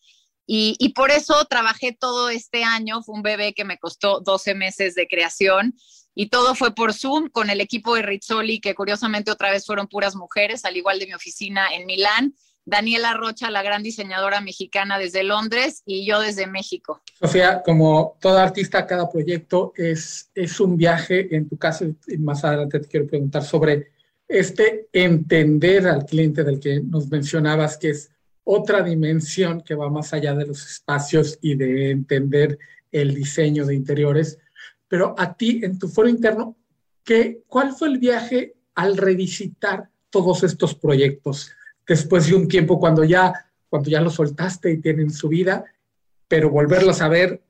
Y, 0.47 0.77
y 0.79 0.91
por 0.91 1.11
eso 1.11 1.45
trabajé 1.45 1.93
todo 1.93 2.31
este 2.31 2.65
año, 2.65 3.03
fue 3.03 3.15
un 3.17 3.23
bebé 3.23 3.53
que 3.53 3.65
me 3.65 3.79
costó 3.79 4.21
12 4.21 4.55
meses 4.55 4.95
de 4.95 5.07
creación 5.07 5.75
y 6.15 6.31
todo 6.31 6.55
fue 6.55 6.75
por 6.75 6.95
Zoom 6.95 7.29
con 7.29 7.51
el 7.51 7.61
equipo 7.61 7.95
de 7.95 8.03
Rizzoli, 8.03 8.61
que 8.61 8.75
curiosamente 8.75 9.31
otra 9.31 9.51
vez 9.51 9.67
fueron 9.67 9.89
puras 9.89 10.17
mujeres, 10.17 10.65
al 10.65 10.77
igual 10.77 10.99
de 10.99 11.07
mi 11.07 11.15
oficina 11.15 11.69
en 11.73 11.87
Milán 11.87 12.35
Daniela 12.69 13.15
Rocha, 13.15 13.51
la 13.51 13.63
gran 13.63 13.83
diseñadora 13.83 14.43
mexicana 14.43 14.99
desde 14.99 15.25
Londres 15.25 15.83
y 15.87 16.07
yo 16.07 16.21
desde 16.21 16.47
México. 16.47 17.01
Sofía, 17.19 17.63
como 17.63 18.19
toda 18.21 18.43
artista, 18.43 18.87
cada 18.87 19.11
proyecto 19.11 19.73
es, 19.75 20.31
es 20.35 20.61
un 20.61 20.77
viaje. 20.77 21.35
En 21.35 21.49
tu 21.49 21.57
caso, 21.57 21.87
más 22.19 22.45
adelante 22.45 22.81
te 22.81 22.89
quiero 22.89 23.07
preguntar 23.07 23.43
sobre 23.43 23.93
este 24.29 24.89
entender 24.93 25.89
al 25.89 26.05
cliente 26.05 26.45
del 26.45 26.61
que 26.61 26.81
nos 26.81 27.09
mencionabas, 27.09 27.79
que 27.79 27.91
es 27.91 28.11
otra 28.45 28.83
dimensión 28.83 29.63
que 29.63 29.75
va 29.75 29.89
más 29.89 30.13
allá 30.13 30.35
de 30.35 30.47
los 30.47 30.67
espacios 30.67 31.39
y 31.41 31.55
de 31.55 31.91
entender 31.91 32.59
el 32.93 33.15
diseño 33.15 33.65
de 33.65 33.75
interiores. 33.75 34.39
Pero 34.89 35.15
a 35.17 35.35
ti, 35.35 35.61
en 35.63 35.79
tu 35.79 35.89
foro 35.89 36.09
interno, 36.09 36.55
¿qué, 37.03 37.41
¿cuál 37.47 37.73
fue 37.73 37.89
el 37.89 37.99
viaje 37.99 38.57
al 38.75 38.99
revisitar 38.99 39.89
todos 40.11 40.43
estos 40.45 40.75
proyectos? 40.75 41.51
Después 41.89 42.29
de 42.29 42.35
un 42.35 42.47
tiempo 42.47 42.79
cuando 42.79 43.03
ya, 43.03 43.33
cuando 43.69 43.91
ya 43.91 44.01
lo 44.01 44.11
soltaste 44.11 44.71
y 44.71 44.81
tienen 44.81 45.11
su 45.11 45.29
vida, 45.29 45.65
pero 46.29 46.51
volverlos 46.51 47.01
a 47.01 47.09
ver 47.09 47.43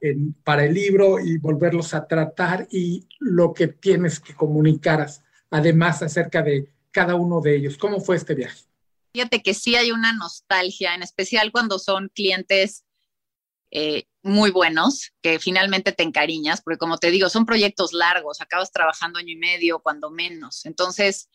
para 0.44 0.64
el 0.64 0.72
libro 0.72 1.18
y 1.18 1.37
volverlos 1.37 1.92
a 1.94 2.07
tratar 2.07 2.68
y 2.70 3.07
lo 3.18 3.53
que 3.53 3.66
tienes 3.66 4.20
que 4.20 4.35
comunicar 4.35 5.09
además 5.51 6.03
acerca 6.03 6.42
de 6.42 6.72
cada 6.92 7.16
uno 7.16 7.40
de 7.40 7.57
ellos. 7.57 7.77
¿Cómo 7.77 8.01
fue 8.01 8.16
este 8.16 8.35
viaje? 8.35 8.62
Fíjate 9.12 9.42
que 9.42 9.53
sí 9.55 9.74
hay 9.74 9.90
una 9.90 10.12
nostalgia, 10.12 10.94
en 10.94 11.03
especial 11.03 11.51
cuando 11.51 11.81
son 11.81 12.09
clientes 12.14 12.85
eh, 13.72 14.05
muy 14.22 14.51
buenos, 14.51 15.12
que 15.22 15.40
finalmente 15.40 15.92
te 15.92 16.05
encariñas, 16.05 16.62
porque 16.62 16.79
como 16.79 16.98
te 16.98 17.11
digo, 17.11 17.29
son 17.29 17.46
proyectos 17.46 17.92
largos, 17.92 18.40
acabas 18.40 18.70
trabajando 18.70 19.18
año 19.18 19.33
y 19.33 19.37
medio, 19.37 19.81
cuando 19.81 20.11
menos. 20.11 20.64
Entonces, 20.66 21.29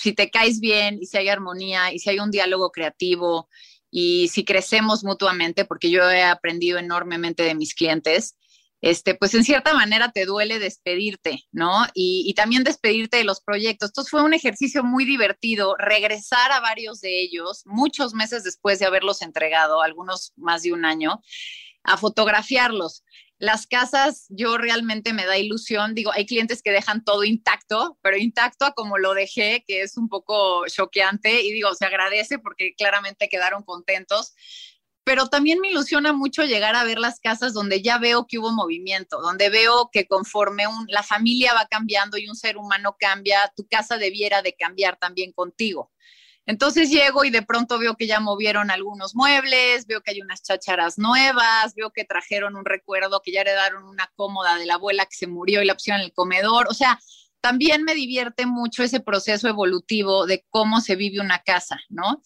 si 0.00 0.12
te 0.12 0.30
caes 0.30 0.60
bien 0.60 0.98
y 1.00 1.06
si 1.06 1.16
hay 1.16 1.28
armonía 1.28 1.92
y 1.92 1.98
si 1.98 2.10
hay 2.10 2.18
un 2.18 2.30
diálogo 2.30 2.70
creativo 2.70 3.48
y 3.90 4.28
si 4.28 4.44
crecemos 4.44 5.04
mutuamente, 5.04 5.64
porque 5.64 5.90
yo 5.90 6.08
he 6.10 6.22
aprendido 6.22 6.78
enormemente 6.78 7.42
de 7.42 7.54
mis 7.54 7.74
clientes, 7.74 8.36
este, 8.80 9.14
pues 9.14 9.34
en 9.34 9.44
cierta 9.44 9.74
manera 9.74 10.12
te 10.12 10.24
duele 10.24 10.58
despedirte, 10.58 11.44
¿no? 11.50 11.84
Y, 11.94 12.24
y, 12.26 12.34
también 12.34 12.62
despedirte 12.62 13.16
de 13.16 13.24
los 13.24 13.40
proyectos. 13.40 13.90
Entonces 13.90 14.10
fue 14.10 14.22
un 14.22 14.34
ejercicio 14.34 14.84
muy 14.84 15.04
divertido 15.04 15.74
regresar 15.76 16.52
a 16.52 16.60
varios 16.60 17.00
de 17.00 17.20
ellos, 17.20 17.62
muchos 17.64 18.14
meses 18.14 18.44
después 18.44 18.78
de 18.78 18.86
haberlos 18.86 19.22
entregado, 19.22 19.82
algunos 19.82 20.32
más 20.36 20.62
de 20.62 20.72
un 20.72 20.84
año, 20.84 21.20
a 21.82 21.96
fotografiarlos. 21.96 23.02
Las 23.38 23.66
casas, 23.68 24.26
yo 24.30 24.58
realmente 24.58 25.12
me 25.12 25.24
da 25.24 25.38
ilusión. 25.38 25.94
Digo, 25.94 26.10
hay 26.12 26.26
clientes 26.26 26.60
que 26.62 26.72
dejan 26.72 27.04
todo 27.04 27.22
intacto, 27.24 27.96
pero 28.02 28.16
intacto 28.16 28.64
a 28.64 28.72
como 28.72 28.98
lo 28.98 29.14
dejé, 29.14 29.64
que 29.66 29.82
es 29.82 29.96
un 29.96 30.08
poco 30.08 30.66
choqueante. 30.66 31.42
Y 31.42 31.52
digo, 31.52 31.72
se 31.74 31.84
agradece 31.86 32.38
porque 32.40 32.74
claramente 32.76 33.28
quedaron 33.28 33.62
contentos. 33.62 34.34
pero 35.04 35.26
también 35.28 35.58
me 35.60 35.70
ilusiona 35.70 36.12
mucho 36.12 36.44
llegar 36.44 36.74
a 36.76 36.84
ver 36.84 36.98
las 36.98 37.18
casas 37.18 37.54
donde 37.54 37.80
ya 37.80 37.96
veo 37.98 38.26
que 38.26 38.38
hubo 38.38 38.52
movimiento, 38.52 39.22
donde 39.22 39.48
veo 39.48 39.88
que 39.90 40.06
conforme 40.06 40.64
la 40.88 41.02
familia 41.02 41.54
va 41.54 41.66
cambiando 41.66 42.18
y 42.18 42.28
un 42.28 42.36
ser 42.36 42.58
humano 42.58 42.94
cambia, 42.98 43.50
tu 43.56 43.66
casa 43.66 43.96
debiera 43.96 44.42
de 44.42 44.52
cambiar 44.54 44.98
también 44.98 45.32
contigo. 45.32 45.90
Entonces 46.48 46.88
llego 46.88 47.24
y 47.24 47.30
de 47.30 47.42
pronto 47.42 47.78
veo 47.78 47.94
que 47.94 48.06
ya 48.06 48.20
movieron 48.20 48.70
algunos 48.70 49.14
muebles, 49.14 49.86
veo 49.86 50.00
que 50.00 50.12
hay 50.12 50.22
unas 50.22 50.42
chácharas 50.42 50.96
nuevas, 50.96 51.74
veo 51.76 51.90
que 51.90 52.06
trajeron 52.06 52.56
un 52.56 52.64
recuerdo, 52.64 53.20
que 53.22 53.32
ya 53.32 53.42
heredaron 53.42 53.84
una 53.84 54.10
cómoda 54.16 54.56
de 54.56 54.64
la 54.64 54.76
abuela 54.76 55.04
que 55.04 55.14
se 55.14 55.26
murió 55.26 55.60
y 55.60 55.66
la 55.66 55.74
pusieron 55.74 56.00
en 56.00 56.06
el 56.06 56.14
comedor. 56.14 56.66
O 56.70 56.72
sea, 56.72 56.98
también 57.42 57.84
me 57.84 57.94
divierte 57.94 58.46
mucho 58.46 58.82
ese 58.82 59.00
proceso 59.00 59.46
evolutivo 59.46 60.24
de 60.24 60.46
cómo 60.48 60.80
se 60.80 60.96
vive 60.96 61.20
una 61.20 61.40
casa, 61.40 61.78
¿no? 61.90 62.22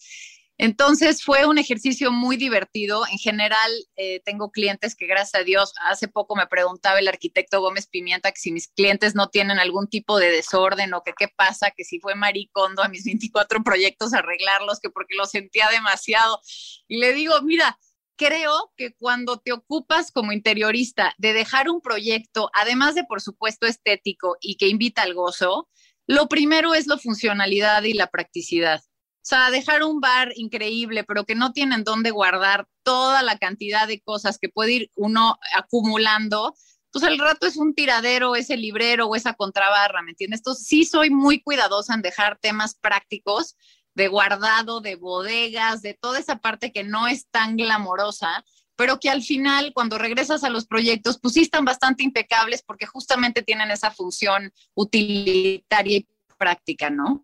Entonces 0.59 1.23
fue 1.23 1.45
un 1.45 1.57
ejercicio 1.57 2.11
muy 2.11 2.37
divertido. 2.37 3.03
En 3.11 3.17
general, 3.17 3.71
eh, 3.95 4.21
tengo 4.23 4.51
clientes 4.51 4.95
que, 4.95 5.07
gracias 5.07 5.41
a 5.41 5.43
Dios, 5.43 5.73
hace 5.81 6.07
poco 6.07 6.35
me 6.35 6.47
preguntaba 6.47 6.99
el 6.99 7.07
arquitecto 7.07 7.59
Gómez 7.59 7.87
Pimienta 7.87 8.31
que 8.31 8.39
si 8.39 8.51
mis 8.51 8.67
clientes 8.67 9.15
no 9.15 9.29
tienen 9.29 9.59
algún 9.59 9.87
tipo 9.87 10.19
de 10.19 10.29
desorden 10.29 10.93
o 10.93 11.01
que 11.01 11.13
qué 11.17 11.27
pasa, 11.35 11.71
que 11.71 11.83
si 11.83 11.99
fue 11.99 12.15
maricondo 12.15 12.83
a 12.83 12.87
mis 12.87 13.03
24 13.05 13.63
proyectos 13.63 14.13
arreglarlos, 14.13 14.79
que 14.79 14.89
porque 14.89 15.15
lo 15.15 15.25
sentía 15.25 15.69
demasiado. 15.69 16.39
Y 16.87 16.97
le 16.97 17.13
digo, 17.13 17.41
mira, 17.41 17.77
creo 18.15 18.71
que 18.77 18.93
cuando 18.93 19.37
te 19.39 19.51
ocupas 19.53 20.11
como 20.11 20.31
interiorista 20.31 21.15
de 21.17 21.33
dejar 21.33 21.69
un 21.69 21.81
proyecto, 21.81 22.49
además 22.53 22.95
de, 22.95 23.03
por 23.05 23.21
supuesto, 23.21 23.65
estético 23.65 24.37
y 24.39 24.57
que 24.57 24.67
invita 24.67 25.01
al 25.01 25.15
gozo, 25.15 25.67
lo 26.05 26.27
primero 26.27 26.75
es 26.75 26.87
la 26.87 26.97
funcionalidad 26.97 27.83
y 27.83 27.93
la 27.93 28.07
practicidad. 28.07 28.81
O 29.23 29.25
sea, 29.25 29.51
dejar 29.51 29.83
un 29.83 30.01
bar 30.01 30.33
increíble, 30.35 31.05
pero 31.05 31.23
que 31.23 31.33
no 31.33 31.53
tienen 31.53 31.85
dónde 31.85 32.11
guardar 32.11 32.67
toda 32.83 33.23
la 33.23 33.37
cantidad 33.37 33.87
de 33.87 34.01
cosas 34.01 34.37
que 34.37 34.49
puede 34.49 34.73
ir 34.73 34.91
uno 34.95 35.39
acumulando, 35.55 36.53
pues 36.91 37.05
al 37.05 37.17
rato 37.17 37.47
es 37.47 37.55
un 37.55 37.73
tiradero, 37.73 38.35
ese 38.35 38.57
librero 38.57 39.07
o 39.07 39.15
esa 39.15 39.33
contrabarra, 39.33 40.01
¿me 40.01 40.11
entiendes? 40.11 40.41
Entonces 40.41 40.67
sí 40.67 40.83
soy 40.83 41.09
muy 41.09 41.41
cuidadosa 41.41 41.93
en 41.93 42.01
dejar 42.01 42.37
temas 42.37 42.75
prácticos 42.75 43.55
de 43.95 44.09
guardado, 44.09 44.81
de 44.81 44.97
bodegas, 44.97 45.81
de 45.81 45.93
toda 45.93 46.19
esa 46.19 46.39
parte 46.39 46.73
que 46.73 46.83
no 46.83 47.07
es 47.07 47.27
tan 47.29 47.55
glamorosa, 47.55 48.43
pero 48.75 48.99
que 48.99 49.09
al 49.09 49.23
final 49.23 49.71
cuando 49.73 49.97
regresas 49.97 50.43
a 50.43 50.49
los 50.49 50.65
proyectos, 50.65 51.17
pues 51.17 51.35
sí 51.35 51.43
están 51.43 51.63
bastante 51.63 52.03
impecables 52.03 52.61
porque 52.61 52.87
justamente 52.87 53.41
tienen 53.41 53.71
esa 53.71 53.89
función 53.89 54.51
utilitaria 54.73 55.97
y 55.97 56.07
práctica, 56.37 56.89
¿no? 56.89 57.23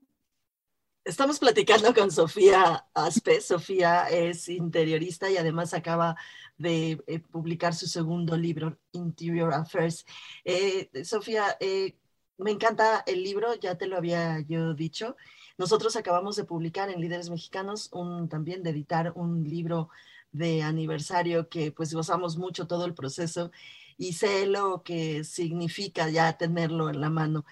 Estamos 1.10 1.40
platicando 1.40 1.92
con 1.96 2.12
Sofía 2.12 2.86
Aspe. 2.94 3.42
Sofía 3.42 4.08
es 4.10 4.48
interiorista 4.48 5.28
y 5.28 5.38
además 5.38 5.74
acaba 5.74 6.16
de 6.56 7.04
eh, 7.08 7.18
publicar 7.18 7.74
su 7.74 7.88
segundo 7.88 8.38
libro, 8.38 8.78
Interior 8.92 9.52
Affairs. 9.52 10.06
Eh, 10.46 10.92
Sofía, 11.04 11.58
eh, 11.60 11.96
me 12.38 12.52
encanta 12.52 13.04
el 13.08 13.24
libro, 13.24 13.56
ya 13.56 13.76
te 13.76 13.88
lo 13.88 13.98
había 13.98 14.42
yo 14.42 14.76
dicho. 14.76 15.16
Nosotros 15.58 15.96
acabamos 15.96 16.36
de 16.36 16.44
publicar 16.44 16.92
en 16.92 17.02
Líderes 17.02 17.32
Mexicanos, 17.32 17.90
un, 17.92 18.30
también 18.30 18.62
de 18.62 18.70
editar 18.70 19.12
un 19.16 19.44
libro 19.44 19.90
de 20.32 20.62
aniversario 20.62 21.50
que 21.50 21.72
pues 21.72 21.92
gozamos 21.92 22.38
mucho 22.38 22.68
todo 22.68 22.86
el 22.86 22.94
proceso 22.94 23.50
y 23.98 24.14
sé 24.14 24.46
lo 24.46 24.84
que 24.84 25.24
significa 25.24 26.08
ya 26.08 26.38
tenerlo 26.38 26.88
en 26.92 27.02
la 27.02 27.10
mano. 27.10 27.46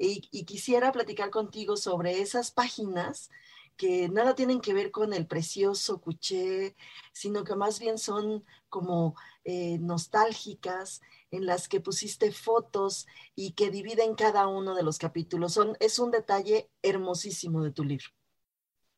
Y, 0.00 0.44
quisiera 0.44 0.92
platicar 0.92 1.30
contigo 1.30 1.76
sobre 1.76 2.20
esas 2.20 2.50
páginas 2.50 3.30
que 3.76 4.08
nada 4.08 4.34
tienen 4.34 4.60
que 4.60 4.74
ver 4.74 4.90
con 4.90 5.12
el 5.12 5.26
precioso 5.26 6.00
cuché, 6.00 6.76
sino 7.12 7.44
que 7.44 7.54
más 7.54 7.78
bien 7.78 7.98
son 7.98 8.44
como 8.68 9.14
eh, 9.44 9.78
nostálgicas, 9.78 11.00
en 11.30 11.46
las 11.46 11.68
que 11.68 11.80
pusiste 11.80 12.32
fotos 12.32 13.06
y 13.34 13.52
que 13.52 13.70
dividen 13.70 14.14
cada 14.14 14.46
uno 14.46 14.74
de 14.74 14.82
los 14.82 14.98
capítulos. 14.98 15.52
Son, 15.52 15.76
es 15.80 15.98
un 15.98 16.10
detalle 16.10 16.68
hermosísimo 16.82 17.62
de 17.62 17.70
tu 17.70 17.84
libro. 17.84 18.06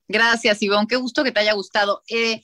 Gracias, 0.09 0.63
Ivonne. 0.63 0.87
Qué 0.89 0.97
gusto 0.97 1.23
que 1.23 1.33
te 1.33 1.41
haya 1.41 1.53
gustado. 1.53 2.03
Eh, 2.09 2.43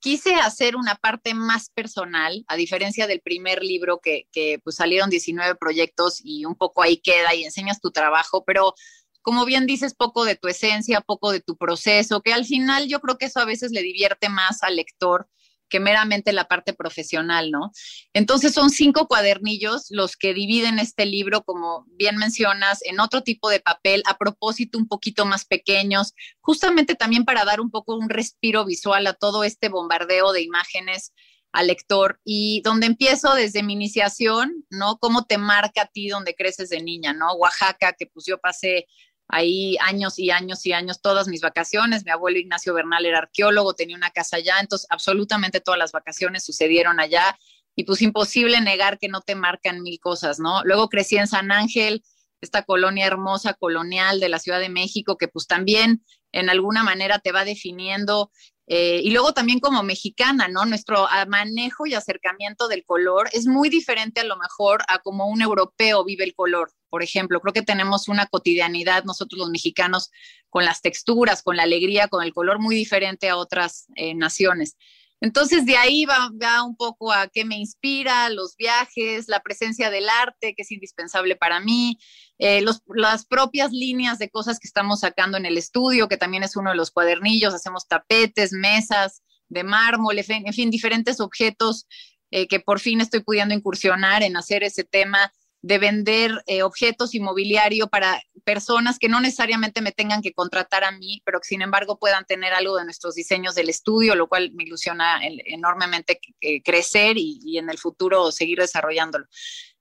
quise 0.00 0.34
hacer 0.34 0.76
una 0.76 0.94
parte 0.94 1.34
más 1.34 1.70
personal, 1.70 2.44
a 2.48 2.56
diferencia 2.56 3.06
del 3.06 3.20
primer 3.20 3.62
libro 3.62 4.00
que, 4.00 4.26
pues 4.62 4.76
salieron 4.76 5.10
19 5.10 5.56
proyectos 5.56 6.20
y 6.22 6.44
un 6.44 6.54
poco 6.54 6.82
ahí 6.82 6.98
queda 6.98 7.34
y 7.34 7.44
enseñas 7.44 7.80
tu 7.80 7.90
trabajo, 7.90 8.44
pero 8.44 8.74
como 9.22 9.44
bien 9.44 9.66
dices, 9.66 9.94
poco 9.94 10.24
de 10.24 10.36
tu 10.36 10.46
esencia, 10.46 11.00
poco 11.00 11.32
de 11.32 11.40
tu 11.40 11.56
proceso, 11.56 12.20
que 12.20 12.32
al 12.32 12.44
final 12.44 12.86
yo 12.86 13.00
creo 13.00 13.18
que 13.18 13.26
eso 13.26 13.40
a 13.40 13.44
veces 13.44 13.72
le 13.72 13.82
divierte 13.82 14.28
más 14.28 14.62
al 14.62 14.76
lector 14.76 15.28
que 15.68 15.80
meramente 15.80 16.32
la 16.32 16.48
parte 16.48 16.72
profesional, 16.72 17.50
¿no? 17.50 17.72
Entonces 18.12 18.52
son 18.52 18.70
cinco 18.70 19.06
cuadernillos 19.06 19.86
los 19.90 20.16
que 20.16 20.34
dividen 20.34 20.78
este 20.78 21.06
libro, 21.06 21.42
como 21.42 21.84
bien 21.88 22.16
mencionas, 22.16 22.80
en 22.84 23.00
otro 23.00 23.22
tipo 23.22 23.48
de 23.48 23.60
papel, 23.60 24.02
a 24.06 24.16
propósito 24.16 24.78
un 24.78 24.88
poquito 24.88 25.26
más 25.26 25.44
pequeños, 25.44 26.14
justamente 26.40 26.94
también 26.94 27.24
para 27.24 27.44
dar 27.44 27.60
un 27.60 27.70
poco 27.70 27.96
un 27.96 28.08
respiro 28.08 28.64
visual 28.64 29.06
a 29.06 29.14
todo 29.14 29.44
este 29.44 29.68
bombardeo 29.68 30.32
de 30.32 30.42
imágenes 30.42 31.12
al 31.52 31.68
lector 31.68 32.20
y 32.24 32.60
donde 32.62 32.86
empiezo 32.86 33.34
desde 33.34 33.62
mi 33.62 33.72
iniciación, 33.72 34.66
¿no? 34.68 34.98
Cómo 34.98 35.24
te 35.24 35.38
marca 35.38 35.82
a 35.82 35.86
ti 35.86 36.08
donde 36.08 36.34
creces 36.34 36.68
de 36.68 36.82
niña, 36.82 37.14
¿no? 37.14 37.32
Oaxaca, 37.32 37.94
que 37.98 38.06
pues 38.06 38.26
yo 38.26 38.38
pasé 38.38 38.86
ahí 39.28 39.76
años 39.80 40.18
y 40.18 40.30
años 40.30 40.64
y 40.66 40.72
años, 40.72 41.00
todas 41.00 41.28
mis 41.28 41.40
vacaciones. 41.40 42.04
Mi 42.04 42.10
abuelo 42.10 42.38
Ignacio 42.38 42.74
Bernal 42.74 43.06
era 43.06 43.18
arqueólogo, 43.18 43.74
tenía 43.74 43.96
una 43.96 44.10
casa 44.10 44.36
allá, 44.36 44.60
entonces 44.60 44.86
absolutamente 44.90 45.60
todas 45.60 45.78
las 45.78 45.92
vacaciones 45.92 46.44
sucedieron 46.44 47.00
allá 47.00 47.36
y 47.74 47.84
pues 47.84 48.00
imposible 48.02 48.60
negar 48.60 48.98
que 48.98 49.08
no 49.08 49.20
te 49.20 49.34
marcan 49.34 49.82
mil 49.82 50.00
cosas, 50.00 50.38
¿no? 50.38 50.62
Luego 50.64 50.88
crecí 50.88 51.16
en 51.16 51.26
San 51.26 51.52
Ángel, 51.52 52.02
esta 52.40 52.62
colonia 52.62 53.06
hermosa 53.06 53.54
colonial 53.54 54.20
de 54.20 54.28
la 54.28 54.38
Ciudad 54.38 54.60
de 54.60 54.68
México, 54.68 55.18
que 55.18 55.28
pues 55.28 55.46
también 55.46 56.02
en 56.32 56.48
alguna 56.48 56.82
manera 56.82 57.18
te 57.18 57.32
va 57.32 57.44
definiendo 57.44 58.30
eh, 58.66 59.00
y 59.02 59.10
luego 59.10 59.32
también 59.32 59.60
como 59.60 59.82
mexicana, 59.82 60.48
¿no? 60.48 60.64
Nuestro 60.64 61.06
manejo 61.28 61.86
y 61.86 61.94
acercamiento 61.94 62.66
del 62.66 62.84
color 62.84 63.28
es 63.32 63.46
muy 63.46 63.68
diferente 63.68 64.20
a 64.20 64.24
lo 64.24 64.36
mejor 64.36 64.82
a 64.88 64.98
como 64.98 65.28
un 65.28 65.40
europeo 65.40 66.04
vive 66.04 66.24
el 66.24 66.34
color. 66.34 66.70
Por 66.88 67.02
ejemplo, 67.02 67.40
creo 67.40 67.52
que 67.52 67.62
tenemos 67.62 68.08
una 68.08 68.26
cotidianidad 68.26 69.04
nosotros 69.04 69.38
los 69.38 69.50
mexicanos 69.50 70.10
con 70.50 70.64
las 70.64 70.80
texturas, 70.80 71.42
con 71.42 71.56
la 71.56 71.64
alegría, 71.64 72.08
con 72.08 72.22
el 72.22 72.32
color 72.32 72.60
muy 72.60 72.74
diferente 72.74 73.28
a 73.28 73.36
otras 73.36 73.86
eh, 73.96 74.14
naciones. 74.14 74.76
Entonces 75.20 75.64
de 75.64 75.76
ahí 75.76 76.04
va, 76.04 76.62
un 76.62 76.76
poco 76.76 77.12
a 77.12 77.28
qué 77.28 77.44
me 77.44 77.56
inspira, 77.56 78.28
los 78.28 78.54
viajes, 78.56 79.28
la 79.28 79.40
presencia 79.40 79.90
del 79.90 80.08
arte, 80.08 80.54
que 80.54 80.62
es 80.62 80.70
indispensable 80.70 81.36
para 81.36 81.58
mí, 81.58 81.98
eh, 82.38 82.62
las 82.86 83.26
propias 83.26 83.72
líneas 83.72 84.18
de 84.18 84.28
cosas 84.28 84.58
que 84.58 84.68
estamos 84.68 85.00
sacando 85.00 85.38
en 85.38 85.46
el 85.46 85.56
estudio, 85.56 86.08
que 86.08 86.18
también 86.18 86.42
es 86.42 86.54
uno 86.54 86.70
de 86.70 86.76
los 86.76 86.90
cuadernillos, 86.90 87.54
hacemos 87.54 87.88
tapetes, 87.88 88.52
mesas 88.52 89.22
de 89.48 89.64
mármol, 89.64 90.18
en 90.18 90.52
fin, 90.52 90.70
diferentes 90.70 91.20
objetos 91.20 91.86
eh, 92.30 92.46
que 92.46 92.60
por 92.60 92.80
fin 92.80 93.00
estoy 93.00 93.20
pudiendo 93.20 93.54
incursionar 93.54 94.22
en 94.22 94.36
hacer 94.36 94.64
ese 94.64 94.84
tema 94.84 95.32
de 95.62 95.78
vender 95.78 96.42
eh, 96.46 96.62
objetos 96.62 97.14
inmobiliario 97.14 97.88
para 97.88 98.22
personas 98.44 98.98
que 98.98 99.08
no 99.08 99.20
necesariamente 99.20 99.80
me 99.80 99.90
tengan 99.90 100.22
que 100.22 100.32
contratar 100.32 100.84
a 100.84 100.92
mí, 100.92 101.22
pero 101.24 101.40
que 101.40 101.48
sin 101.48 101.62
embargo 101.62 101.98
puedan 101.98 102.24
tener 102.24 102.52
algo 102.52 102.76
de 102.76 102.84
nuestros 102.84 103.14
diseños 103.14 103.54
del 103.54 103.68
estudio, 103.68 104.14
lo 104.14 104.28
cual 104.28 104.52
me 104.52 104.64
ilusiona 104.64 105.20
enormemente 105.22 106.20
crecer 106.64 107.18
y, 107.18 107.40
y, 107.42 107.58
en 107.58 107.68
el 107.68 107.78
futuro 107.78 108.30
seguir 108.30 108.58
desarrollándolo. 108.58 109.26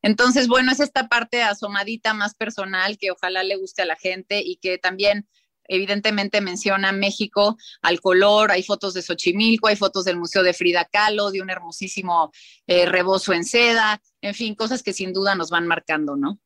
Entonces, 0.02 0.48
bueno, 0.48 0.72
es 0.72 0.80
esta 0.80 1.08
parte 1.08 1.44
asomadita 1.44 2.14
más 2.14 2.36
personal 2.36 2.98
que 2.98 3.12
ojalá 3.12 3.44
le 3.44 3.56
guste 3.56 3.82
a 3.82 3.86
la 3.86 3.96
gente 3.96 4.42
y 4.44 4.58
que 4.58 4.78
también 4.78 5.28
evidentemente 5.68 6.42
menciona 6.42 6.92
México 6.92 7.58
al 7.82 8.00
color, 8.02 8.52
hay 8.52 8.64
fotos 8.64 8.94
de 8.94 9.02
Xochimilco, 9.02 9.68
hay 9.68 9.76
fotos 9.76 10.06
del 10.06 10.18
Museo 10.18 10.44
de 10.44 10.54
Frida 10.54 10.88
Kahlo, 10.92 11.32
de 11.32 11.42
un 11.42 11.50
hermosísimo 11.50 12.32
eh, 12.68 12.86
rebozo 12.86 13.34
en 13.34 13.44
seda, 13.44 14.02
en 14.22 14.34
fin, 14.34 14.56
cosas 14.56 14.84
que 14.84 14.94
sin 14.94 15.14
duda 15.14 15.36
nos 15.36 15.50
van 15.50 15.68
marcando, 15.68 16.16
¿no? 16.16 16.40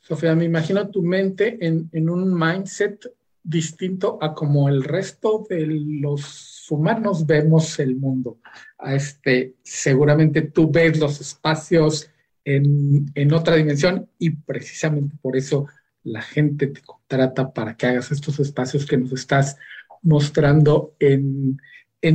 Sofía, 0.00 0.34
me 0.36 0.44
imagino 0.44 0.88
tu 0.88 1.02
mente 1.02 1.58
en, 1.60 2.08
un 2.08 2.32
mindset 2.32 3.12
distinto 3.42 4.18
a 4.20 4.34
como 4.34 4.68
el 4.68 4.84
resto 4.84 5.44
de 5.48 5.66
los 5.66 6.64
humanos 6.70 7.26
vemos 7.26 7.78
el 7.80 7.96
mundo. 7.96 8.38
Este, 8.84 9.56
seguramente 9.62 10.42
tú 10.42 10.70
ves 10.70 10.98
los 10.98 11.20
espacios 11.20 12.08
en 12.44 13.32
otra 13.32 13.56
dimensión 13.56 14.08
y 14.20 14.30
precisamente 14.30 15.16
por 15.20 15.36
eso 15.36 15.66
la 16.06 16.22
gente 16.22 16.68
te 16.68 16.80
contrata 16.80 17.52
para 17.52 17.76
que 17.76 17.86
hagas 17.86 18.12
estos 18.12 18.38
espacios 18.38 18.86
que 18.86 18.96
nos 18.96 19.12
estás 19.12 19.56
mostrando 20.02 20.94
en, 21.00 21.58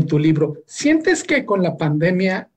tu 0.08 0.18
libro. 0.18 0.64
¿Sientes 0.66 1.26
que 1.26 1.46
con 1.46 1.62
la 1.62 1.76
pandemia 1.76 2.50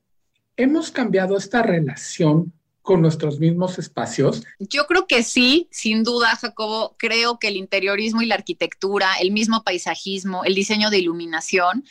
hemos 0.57 0.93
cambiado 0.93 1.37
esta 1.37 1.63
relación 1.63 2.53
con 2.81 3.03
nuestros 3.03 3.41
mismos 3.41 3.77
espacios? 3.81 4.45
Yo 4.61 4.87
creo 4.87 5.09
que 5.09 5.25
sí, 5.25 5.67
sin 5.73 6.05
duda, 6.05 6.37
Jacobo. 6.37 6.95
Creo 6.97 7.41
que 7.41 7.49
el 7.49 7.57
interiorismo 7.57 8.23
y 8.23 8.27
la 8.27 8.37
arquitectura, 8.37 9.17
el 9.21 9.33
mismo 9.33 9.65
paisajismo, 9.65 10.45
el 10.45 10.55
diseño 10.55 10.91
de 10.91 10.99
iluminación, 10.99 11.85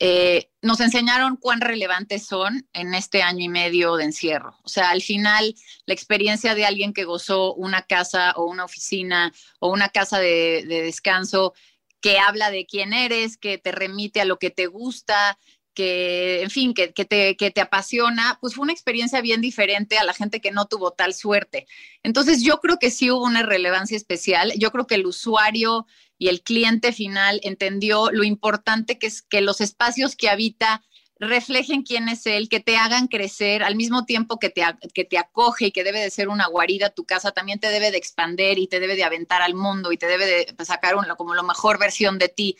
eh, 0.00 0.50
nos 0.62 0.78
enseñaron 0.80 1.36
cuán 1.36 1.60
relevantes 1.60 2.24
son 2.24 2.68
en 2.72 2.94
este 2.94 3.22
año 3.22 3.44
y 3.44 3.48
medio 3.48 3.96
de 3.96 4.04
encierro. 4.04 4.56
O 4.62 4.68
sea, 4.68 4.90
al 4.90 5.02
final, 5.02 5.54
la 5.86 5.94
experiencia 5.94 6.54
de 6.54 6.64
alguien 6.64 6.92
que 6.92 7.04
gozó 7.04 7.54
una 7.54 7.82
casa 7.82 8.32
o 8.36 8.44
una 8.44 8.64
oficina 8.64 9.32
o 9.58 9.72
una 9.72 9.88
casa 9.88 10.20
de, 10.20 10.64
descanso 10.66 11.52
que 12.00 12.18
habla 12.18 12.52
de 12.52 12.64
quién 12.64 12.92
eres, 12.92 13.36
que 13.36 13.58
te 13.58 13.72
remite 13.72 14.20
a 14.20 14.24
lo 14.24 14.38
que 14.38 14.50
te 14.50 14.66
gusta, 14.66 15.36
que, 15.78 16.42
en 16.42 16.50
fin, 16.50 16.74
que, 16.74 16.88
te, 16.88 17.36
que, 17.36 17.52
te, 17.52 17.60
apasiona, 17.60 18.36
pues 18.40 18.56
fue 18.56 18.64
una 18.64 18.72
experiencia 18.72 19.20
bien 19.20 19.40
diferente 19.40 19.96
a 19.96 20.02
la 20.02 20.12
gente 20.12 20.40
que 20.40 20.50
no 20.50 20.66
tuvo 20.66 20.90
tal 20.90 21.14
suerte. 21.14 21.68
Entonces, 22.02 22.42
yo 22.42 22.58
creo 22.58 22.80
que 22.80 22.90
sí 22.90 23.12
hubo 23.12 23.22
una 23.22 23.44
relevancia 23.44 23.96
especial. 23.96 24.52
Yo 24.56 24.72
creo 24.72 24.88
que 24.88 24.96
el 24.96 25.06
usuario 25.06 25.86
y 26.18 26.30
el 26.30 26.42
cliente 26.42 26.92
final 26.92 27.38
entendió 27.44 28.10
lo 28.10 28.24
importante 28.24 28.98
que 28.98 29.06
es 29.06 29.22
que 29.22 29.40
los 29.40 29.60
espacios 29.60 30.16
que 30.16 30.28
habita 30.28 30.82
reflejen 31.20 31.84
quién 31.84 32.08
es 32.08 32.26
él, 32.26 32.48
que 32.48 32.58
te 32.58 32.76
hagan 32.76 33.06
crecer, 33.06 33.62
al 33.62 33.76
mismo 33.76 34.04
tiempo 34.04 34.40
que 34.40 34.50
te, 34.50 34.62
que 34.92 35.04
te 35.04 35.16
acoge 35.16 35.66
y 35.66 35.70
que 35.70 35.84
debe 35.84 36.00
de 36.00 36.10
ser 36.10 36.28
una 36.28 36.48
guarida 36.48 36.90
tu 36.90 37.04
casa, 37.04 37.30
también 37.30 37.60
te 37.60 37.68
debe 37.68 37.92
de 37.92 37.98
expander 37.98 38.58
y 38.58 38.66
te 38.66 38.80
debe 38.80 38.96
de 38.96 39.04
aventar 39.04 39.42
al 39.42 39.54
mundo 39.54 39.92
y 39.92 39.96
te 39.96 40.08
debe 40.08 40.26
de 40.26 40.64
sacar 40.64 40.96
como 41.16 41.36
la 41.36 41.44
mejor 41.44 41.78
versión 41.78 42.18
de 42.18 42.28
ti. 42.28 42.56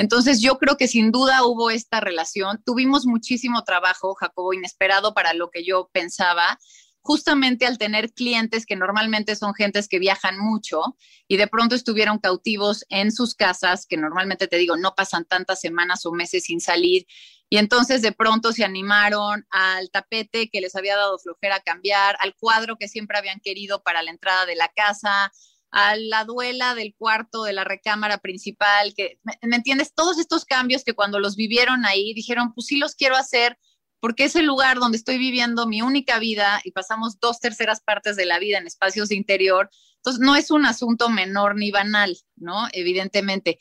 Entonces 0.00 0.40
yo 0.40 0.56
creo 0.56 0.78
que 0.78 0.88
sin 0.88 1.12
duda 1.12 1.44
hubo 1.44 1.70
esta 1.70 2.00
relación. 2.00 2.62
Tuvimos 2.64 3.04
muchísimo 3.04 3.64
trabajo, 3.64 4.14
Jacobo, 4.14 4.54
inesperado 4.54 5.12
para 5.12 5.34
lo 5.34 5.50
que 5.50 5.62
yo 5.62 5.90
pensaba 5.92 6.58
justamente 7.02 7.66
al 7.66 7.76
tener 7.76 8.12
clientes 8.12 8.64
que 8.64 8.76
normalmente 8.76 9.36
son 9.36 9.54
gentes 9.54 9.88
que 9.88 9.98
viajan 9.98 10.38
mucho 10.38 10.96
y 11.28 11.36
de 11.36 11.48
pronto 11.48 11.74
estuvieron 11.74 12.18
cautivos 12.18 12.86
en 12.88 13.12
sus 13.12 13.34
casas, 13.34 13.84
que 13.86 13.98
normalmente 13.98 14.48
te 14.48 14.56
digo, 14.56 14.76
no 14.76 14.94
pasan 14.94 15.26
tantas 15.26 15.60
semanas 15.60 16.06
o 16.06 16.12
meses 16.12 16.44
sin 16.44 16.60
salir, 16.60 17.06
y 17.48 17.58
entonces 17.58 18.00
de 18.00 18.12
pronto 18.12 18.52
se 18.52 18.64
animaron 18.64 19.44
al 19.50 19.90
tapete 19.90 20.48
que 20.50 20.60
les 20.60 20.76
había 20.76 20.96
dado 20.96 21.18
flojera 21.18 21.60
cambiar, 21.60 22.16
al 22.20 22.34
cuadro 22.36 22.76
que 22.76 22.88
siempre 22.88 23.18
habían 23.18 23.40
querido 23.40 23.82
para 23.82 24.02
la 24.02 24.10
entrada 24.10 24.46
de 24.46 24.56
la 24.56 24.68
casa, 24.68 25.32
a 25.70 25.96
la 25.96 26.24
duela 26.24 26.74
del 26.74 26.94
cuarto 26.96 27.44
de 27.44 27.52
la 27.52 27.64
recámara 27.64 28.18
principal, 28.18 28.92
que, 28.94 29.20
¿me, 29.22 29.56
entiendes? 29.56 29.94
Todos 29.94 30.18
estos 30.18 30.44
cambios 30.44 30.84
que 30.84 30.94
cuando 30.94 31.20
los 31.20 31.36
vivieron 31.36 31.84
ahí 31.84 32.12
dijeron, 32.14 32.52
pues 32.54 32.66
sí 32.66 32.76
los 32.76 32.94
quiero 32.94 33.16
hacer, 33.16 33.58
porque 34.00 34.24
es 34.24 34.34
el 34.34 34.46
lugar 34.46 34.78
donde 34.78 34.98
estoy 34.98 35.18
viviendo 35.18 35.66
mi 35.66 35.82
única 35.82 36.18
vida 36.18 36.60
y 36.64 36.72
pasamos 36.72 37.20
dos 37.20 37.38
terceras 37.38 37.80
partes 37.80 38.16
de 38.16 38.26
la 38.26 38.38
vida 38.38 38.58
en 38.58 38.66
espacios 38.66 39.10
de 39.10 39.16
interior. 39.16 39.70
Entonces, 39.96 40.20
no 40.20 40.34
es 40.34 40.50
un 40.50 40.64
asunto 40.64 41.10
menor 41.10 41.56
ni 41.56 41.70
banal, 41.70 42.16
¿no? 42.36 42.66
Evidentemente. 42.72 43.58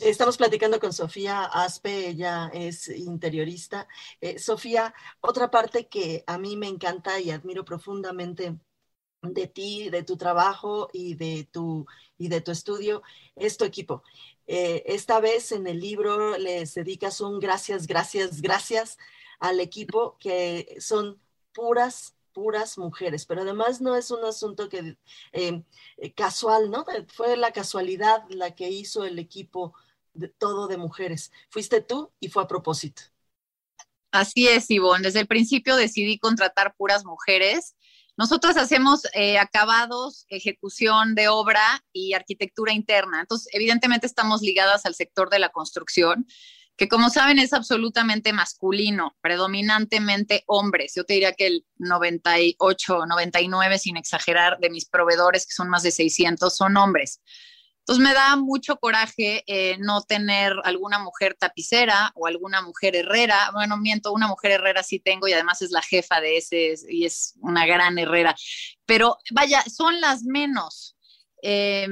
Estamos 0.00 0.36
platicando 0.36 0.80
con 0.80 0.92
Sofía 0.92 1.44
Aspe, 1.44 2.08
ella 2.08 2.50
es 2.52 2.88
interiorista. 2.88 3.86
Eh, 4.20 4.40
Sofía, 4.40 4.92
otra 5.20 5.48
parte 5.48 5.86
que 5.86 6.24
a 6.26 6.38
mí 6.38 6.56
me 6.56 6.66
encanta 6.66 7.20
y 7.20 7.30
admiro 7.30 7.64
profundamente 7.64 8.58
de 9.22 9.46
ti, 9.46 9.88
de 9.90 10.02
tu 10.02 10.16
trabajo 10.16 10.88
y 10.92 11.14
de 11.14 11.48
tu, 11.50 11.86
y 12.18 12.28
de 12.28 12.40
tu 12.40 12.50
estudio 12.50 13.02
es 13.36 13.56
tu 13.56 13.64
equipo. 13.64 14.02
Eh, 14.46 14.82
esta 14.86 15.20
vez 15.20 15.52
en 15.52 15.66
el 15.66 15.80
libro 15.80 16.36
les 16.36 16.74
dedicas 16.74 17.20
un 17.20 17.38
gracias, 17.38 17.86
gracias, 17.86 18.42
gracias 18.42 18.98
al 19.38 19.60
equipo 19.60 20.16
que 20.18 20.76
son 20.80 21.20
puras, 21.52 22.14
puras 22.32 22.78
mujeres, 22.78 23.24
pero 23.24 23.42
además 23.42 23.80
no 23.80 23.96
es 23.96 24.10
un 24.10 24.24
asunto 24.24 24.68
que 24.68 24.96
eh, 25.32 25.62
eh, 25.98 26.12
casual, 26.12 26.70
¿no? 26.70 26.84
Fue 27.08 27.36
la 27.36 27.52
casualidad 27.52 28.24
la 28.28 28.54
que 28.54 28.70
hizo 28.70 29.04
el 29.04 29.18
equipo 29.18 29.74
todo 30.38 30.66
de 30.66 30.76
mujeres. 30.76 31.32
Fuiste 31.48 31.80
tú 31.80 32.10
y 32.20 32.28
fue 32.28 32.42
a 32.42 32.48
propósito. 32.48 33.02
Así 34.10 34.46
es, 34.46 34.70
Ivonne. 34.70 35.04
Desde 35.04 35.20
el 35.20 35.26
principio 35.26 35.74
decidí 35.74 36.18
contratar 36.18 36.74
puras 36.76 37.04
mujeres 37.04 37.74
nosotros 38.16 38.56
hacemos 38.56 39.02
eh, 39.14 39.38
acabados, 39.38 40.26
ejecución 40.28 41.14
de 41.14 41.28
obra 41.28 41.82
y 41.92 42.12
arquitectura 42.12 42.72
interna. 42.72 43.20
Entonces, 43.20 43.48
evidentemente 43.52 44.06
estamos 44.06 44.42
ligadas 44.42 44.84
al 44.84 44.94
sector 44.94 45.30
de 45.30 45.38
la 45.38 45.48
construcción, 45.48 46.26
que 46.76 46.88
como 46.88 47.10
saben 47.10 47.38
es 47.38 47.52
absolutamente 47.52 48.32
masculino, 48.32 49.16
predominantemente 49.20 50.44
hombres. 50.46 50.92
Yo 50.96 51.04
te 51.04 51.14
diría 51.14 51.32
que 51.32 51.46
el 51.46 51.66
98, 51.78 53.06
99, 53.06 53.78
sin 53.78 53.96
exagerar, 53.96 54.58
de 54.58 54.70
mis 54.70 54.86
proveedores, 54.86 55.46
que 55.46 55.54
son 55.54 55.68
más 55.68 55.82
de 55.82 55.90
600, 55.90 56.54
son 56.54 56.76
hombres. 56.76 57.20
Entonces 57.82 58.04
me 58.04 58.14
da 58.14 58.36
mucho 58.36 58.76
coraje 58.76 59.42
eh, 59.48 59.76
no 59.80 60.02
tener 60.02 60.54
alguna 60.62 61.00
mujer 61.00 61.36
tapicera 61.36 62.12
o 62.14 62.28
alguna 62.28 62.62
mujer 62.62 62.94
herrera. 62.94 63.50
Bueno, 63.52 63.76
miento, 63.76 64.12
una 64.12 64.28
mujer 64.28 64.52
herrera 64.52 64.84
sí 64.84 65.00
tengo 65.00 65.26
y 65.26 65.32
además 65.32 65.62
es 65.62 65.72
la 65.72 65.82
jefa 65.82 66.20
de 66.20 66.36
ese 66.36 66.74
y 66.88 67.06
es 67.06 67.34
una 67.40 67.66
gran 67.66 67.98
herrera. 67.98 68.36
Pero 68.86 69.18
vaya, 69.32 69.62
son 69.62 70.00
las 70.00 70.22
menos. 70.22 70.96
Eh, 71.42 71.88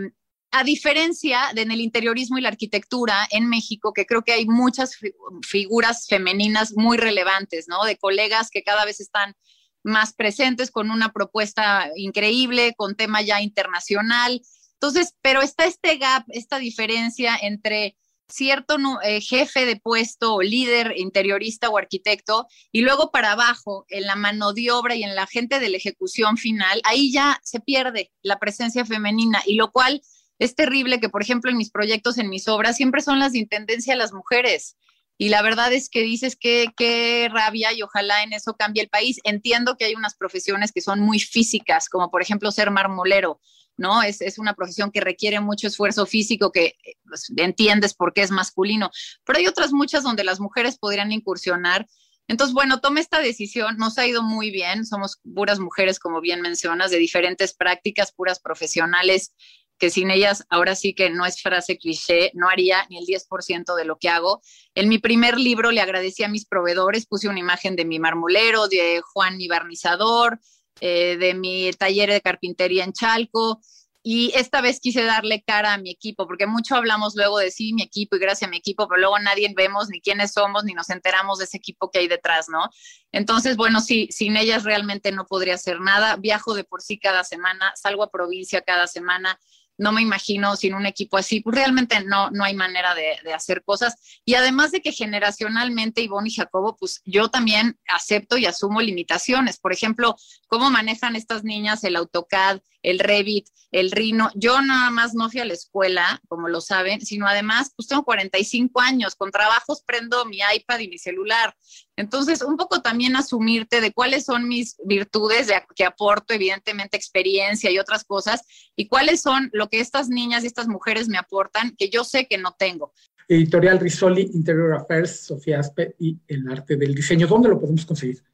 a 0.53 0.63
diferencia 0.63 1.51
de 1.55 1.63
en 1.63 1.73
el 1.73 1.81
interiorismo 1.81 2.39
y 2.39 2.41
la 2.41 2.51
arquitectura 2.51 3.27
en 3.31 3.49
México, 3.49 3.93
que 3.93 4.07
creo 4.07 4.23
que 4.23 4.33
hay 4.33 4.47
muchas 4.47 4.97
figuras 5.43 6.07
femeninas 6.09 6.73
muy 6.77 6.99
relevantes, 6.99 7.67
¿no? 7.69 7.85
De 7.85 7.97
colegas 7.97 8.51
que 8.51 8.63
cada 8.63 8.85
vez 8.85 9.01
están 9.01 9.35
más 9.83 10.13
presentes 10.13 10.71
con 10.71 10.91
una 10.91 11.13
propuesta 11.13 11.91
increíble, 11.97 12.75
con 12.77 12.95
tema 12.95 13.23
ya 13.23 13.41
internacional 13.41 14.41
entonces, 14.81 15.15
pero 15.21 15.43
está 15.43 15.67
este 15.67 15.99
gap, 15.99 16.25
esta 16.29 16.59
diferencia 16.59 17.37
entre 17.43 17.99
cierto 18.31 18.79
eh, 19.03 19.21
jefe 19.21 19.67
de 19.67 19.77
puesto 19.77 20.37
o 20.37 20.41
líder 20.41 20.95
interiorista 20.97 21.69
o 21.69 21.77
arquitecto 21.77 22.47
y 22.73 22.81
luego 22.81 23.11
para 23.11 23.33
abajo 23.33 23.85
en 23.89 24.05
la 24.05 24.17
mano 24.17 24.55
de 24.55 24.71
obra 24.71 24.95
y 24.95 25.03
en 25.03 25.15
la 25.15 25.27
gente 25.27 25.61
de 25.61 25.69
la 25.69 25.77
ejecución 25.77 26.39
final, 26.39 26.81
ahí 26.85 27.13
ya 27.13 27.41
se 27.45 27.61
pierde 27.61 28.11
la 28.23 28.39
presencia 28.39 28.87
femenina 28.87 29.43
y 29.45 29.57
lo 29.57 29.71
cual 29.71 30.01
es 30.39 30.55
terrible 30.55 30.99
que, 30.99 31.11
por 31.11 31.21
ejemplo, 31.21 31.51
en 31.51 31.59
mis 31.59 31.71
proyectos, 31.71 32.17
en 32.17 32.31
mis 32.31 32.49
obras, 32.49 32.77
siempre 32.77 33.03
son 33.03 33.19
las 33.19 33.33
de 33.33 33.41
intendencia 33.41 33.95
las 33.97 34.15
mujeres. 34.15 34.79
Y 35.19 35.29
la 35.29 35.43
verdad 35.43 35.71
es 35.75 35.91
que 35.91 36.01
dices 36.01 36.35
que 36.35 36.69
qué 36.75 37.29
rabia 37.31 37.75
y 37.75 37.83
ojalá 37.83 38.23
en 38.23 38.33
eso 38.33 38.57
cambie 38.57 38.83
el 38.83 38.89
país. 38.89 39.19
Entiendo 39.25 39.77
que 39.77 39.85
hay 39.85 39.95
unas 39.95 40.15
profesiones 40.15 40.73
que 40.73 40.81
son 40.81 41.01
muy 41.01 41.21
físicas, 41.21 41.91
como 41.91 42.11
por 42.11 42.23
ejemplo 42.23 42.51
ser 42.51 42.71
marmolero, 42.71 43.39
¿no? 43.81 44.03
Es, 44.03 44.39
una 44.39 44.55
profesión 44.55 44.91
que 44.93 45.01
requiere 45.01 45.41
mucho 45.41 45.67
esfuerzo 45.67 46.05
físico, 46.05 46.53
que 46.53 46.77
pues, 47.09 47.33
entiendes 47.37 47.95
por 47.95 48.13
qué 48.13 48.21
es 48.21 48.31
masculino, 48.31 48.91
pero 49.25 49.39
hay 49.39 49.47
otras 49.47 49.73
muchas 49.73 50.05
donde 50.05 50.23
las 50.23 50.39
mujeres 50.39 50.79
podrían 50.79 51.11
incursionar. 51.13 51.89
Entonces, 52.29 52.55
bueno, 52.55 52.81
tomé 52.81 53.01
esta 53.01 53.21
decisión, 53.21 53.79
nos 53.79 53.97
ha 53.99 54.07
ido 54.07 54.23
muy 54.23 54.51
bien, 54.51 54.85
somos 54.85 55.19
puras 55.35 55.59
mujeres, 55.59 55.99
como 55.99 56.21
bien 56.21 56.43
mencionas, 56.43 56.91
de 56.91 56.99
diferentes 56.99 57.55
prácticas, 57.55 58.13
puras 58.13 58.39
profesionales, 58.39 59.33
que 59.79 59.89
sin 59.89 60.11
ellas, 60.11 60.45
ahora 60.51 60.75
sí 60.75 60.95
que 60.95 61.09
no 61.09 61.25
es 61.25 61.41
frase 61.41 61.79
cliché, 61.79 62.33
no 62.35 62.51
haría 62.51 62.87
ni 62.91 62.99
el 62.99 63.07
10% 63.07 63.75
de 63.75 63.85
lo 63.87 63.97
que 63.97 64.11
hago. 64.11 64.43
En 64.75 64.91
mi 64.91 64.99
primer 64.99 65.41
libro 65.41 65.71
le 65.71 65.81
agradecí 65.81 66.23
a 66.23 66.29
mis 66.29 66.45
proveedores, 66.45 67.07
puse 67.07 67.29
una 67.29 67.41
imagen 67.41 67.77
de 67.77 67.87
mi 67.87 67.99
marmolero, 67.99 68.69
de 68.69 69.01
Juan 69.01 69.39
mi 69.39 69.49
barnizador, 69.49 70.39
eh, 70.81 71.17
de 71.19 71.35
mi 71.35 71.71
taller 71.73 72.11
de 72.11 72.21
carpintería 72.21 72.85
en 72.85 72.93
Chalco. 72.93 73.61
Y 74.03 74.33
esta 74.35 74.63
vez 74.63 74.81
quise 74.81 75.05
darle 75.05 75.43
cara 75.43 75.75
a 75.75 75.79
mi 75.79 75.91
equipo, 75.91 76.27
porque 76.27 76.47
mucho 76.47 76.75
hablamos 76.75 77.15
luego 77.17 77.39
de 77.39 77.51
sí, 77.51 77.75
mi 77.75 77.83
equipo 77.83 78.17
y 78.17 78.19
gracias 78.19 78.49
a 78.49 78.51
mi 78.51 78.57
equipo, 78.57 78.89
pero 78.89 78.99
luego 78.99 79.19
nadie 79.19 79.53
vemos 79.55 79.91
ni 79.91 80.01
quiénes 80.01 80.33
somos, 80.33 80.65
ni 80.65 80.73
nos 80.73 80.89
enteramos 80.89 81.39
de 81.39 81.45
ese 81.45 81.59
equipo 81.59 81.91
que 81.91 81.99
hay 81.99 82.09
detrás, 82.09 82.49
¿no? 82.49 82.71
Entonces, 83.13 83.59
bueno, 83.59 83.83
sí, 83.83 84.09
sin 84.11 84.39
ellas 84.39 84.65
realmente 84.65 85.13
no 85.13 85.27
podría 85.27 85.55
hacer 85.55 85.81
nada. 85.81 86.17
Viajo 86.17 86.55
de 86.55 86.65
por 86.65 86.81
sí 86.81 86.99
cada 86.99 87.25
semana, 87.25 87.73
salgo 87.77 88.03
a 88.03 88.11
provincia 88.11 88.63
cada 88.63 88.87
semana, 88.87 89.39
no 89.81 89.93
me 89.93 90.03
imagino 90.03 90.57
sin 90.57 90.75
un 90.75 90.85
equipo 90.85 91.17
así, 91.17 91.41
pues 91.41 91.57
realmente 91.57 92.05
no, 92.05 92.31
no 92.31 92.45
hay 92.45 92.55
manera 92.55 92.95
de, 92.95 93.17
de, 93.25 93.33
hacer 93.33 93.65
cosas. 93.65 94.21
Y 94.27 94.35
además 94.35 94.73
de 94.73 94.83
que 94.83 94.93
generacionalmente, 94.93 96.03
Ivonne 96.03 96.29
y 96.29 96.35
Jacobo, 96.35 96.77
pues 96.79 97.01
yo 97.07 97.31
también 97.31 97.79
acepto 97.89 98.37
y 98.37 98.45
asumo 98.45 98.83
limitaciones. 98.83 99.59
Por 99.59 99.73
ejemplo, 99.73 100.17
cómo 100.49 100.71
manejan 100.71 101.17
estas 101.17 101.45
niñas 101.45 101.83
el 101.83 101.97
AutoCAD, 101.97 102.61
el 102.83 102.99
Revit, 102.99 103.49
el 103.71 103.91
Rhino. 103.91 104.31
Yo 104.35 104.61
nada 104.63 104.91
más 104.91 105.15
no 105.15 105.31
fui 105.31 105.41
a 105.41 105.45
la 105.45 105.53
escuela, 105.53 106.21
como 106.29 106.49
lo 106.49 106.61
saben, 106.61 107.01
sino 107.01 107.27
además, 107.27 107.73
pues 107.77 107.89
tengo 107.89 108.05
45 108.05 108.81
años, 108.81 109.15
con 109.15 109.31
trabajos 109.31 109.83
prendo 109.87 110.25
mi 110.25 110.39
iPad 110.55 110.79
y 110.81 110.89
mi 110.89 110.99
celular. 110.99 111.55
Entonces, 111.97 112.43
un 112.43 112.57
poco 112.57 112.81
también 112.81 113.17
asumirte 113.17 113.81
de 113.81 113.93
cuáles 113.93 114.25
son 114.25 114.49
mis 114.49 114.77
virtudes, 114.85 115.47
de, 115.47 115.55
que 115.75 115.85
aporto 115.85 116.35
evidentemente 116.35 116.97
experiencia 116.97 117.71
y 117.71 117.79
otras 117.79 118.05
cosas, 118.05 118.43
y 118.77 118.89
cuáles 118.89 119.21
son 119.21 119.51
lo 119.53 119.69
que 119.69 119.81
estas 119.81 120.09
niñas 120.09 120.45
y 120.45 120.47
estas 120.47 120.69
mujeres 120.69 121.09
me 121.09 121.19
aportan 121.19 121.75
que 121.77 121.91
yo 121.91 122.05
sé 122.05 122.27
que 122.27 122.39
no 122.39 122.55
tengo. 122.59 122.93
Editorial 123.29 123.79
Risoli, 123.79 124.31
Interior 124.35 124.75
Affairs, 124.75 125.27
Sofía 125.27 125.61
Aspe 125.61 125.95
y 126.01 126.19
el 126.27 126.49
arte 126.51 126.77
del 126.77 126.95
diseño. 126.97 127.29
¿Dónde 127.29 127.49
lo 127.49 127.61
podemos 127.61 127.87
conseguir? 127.87 128.25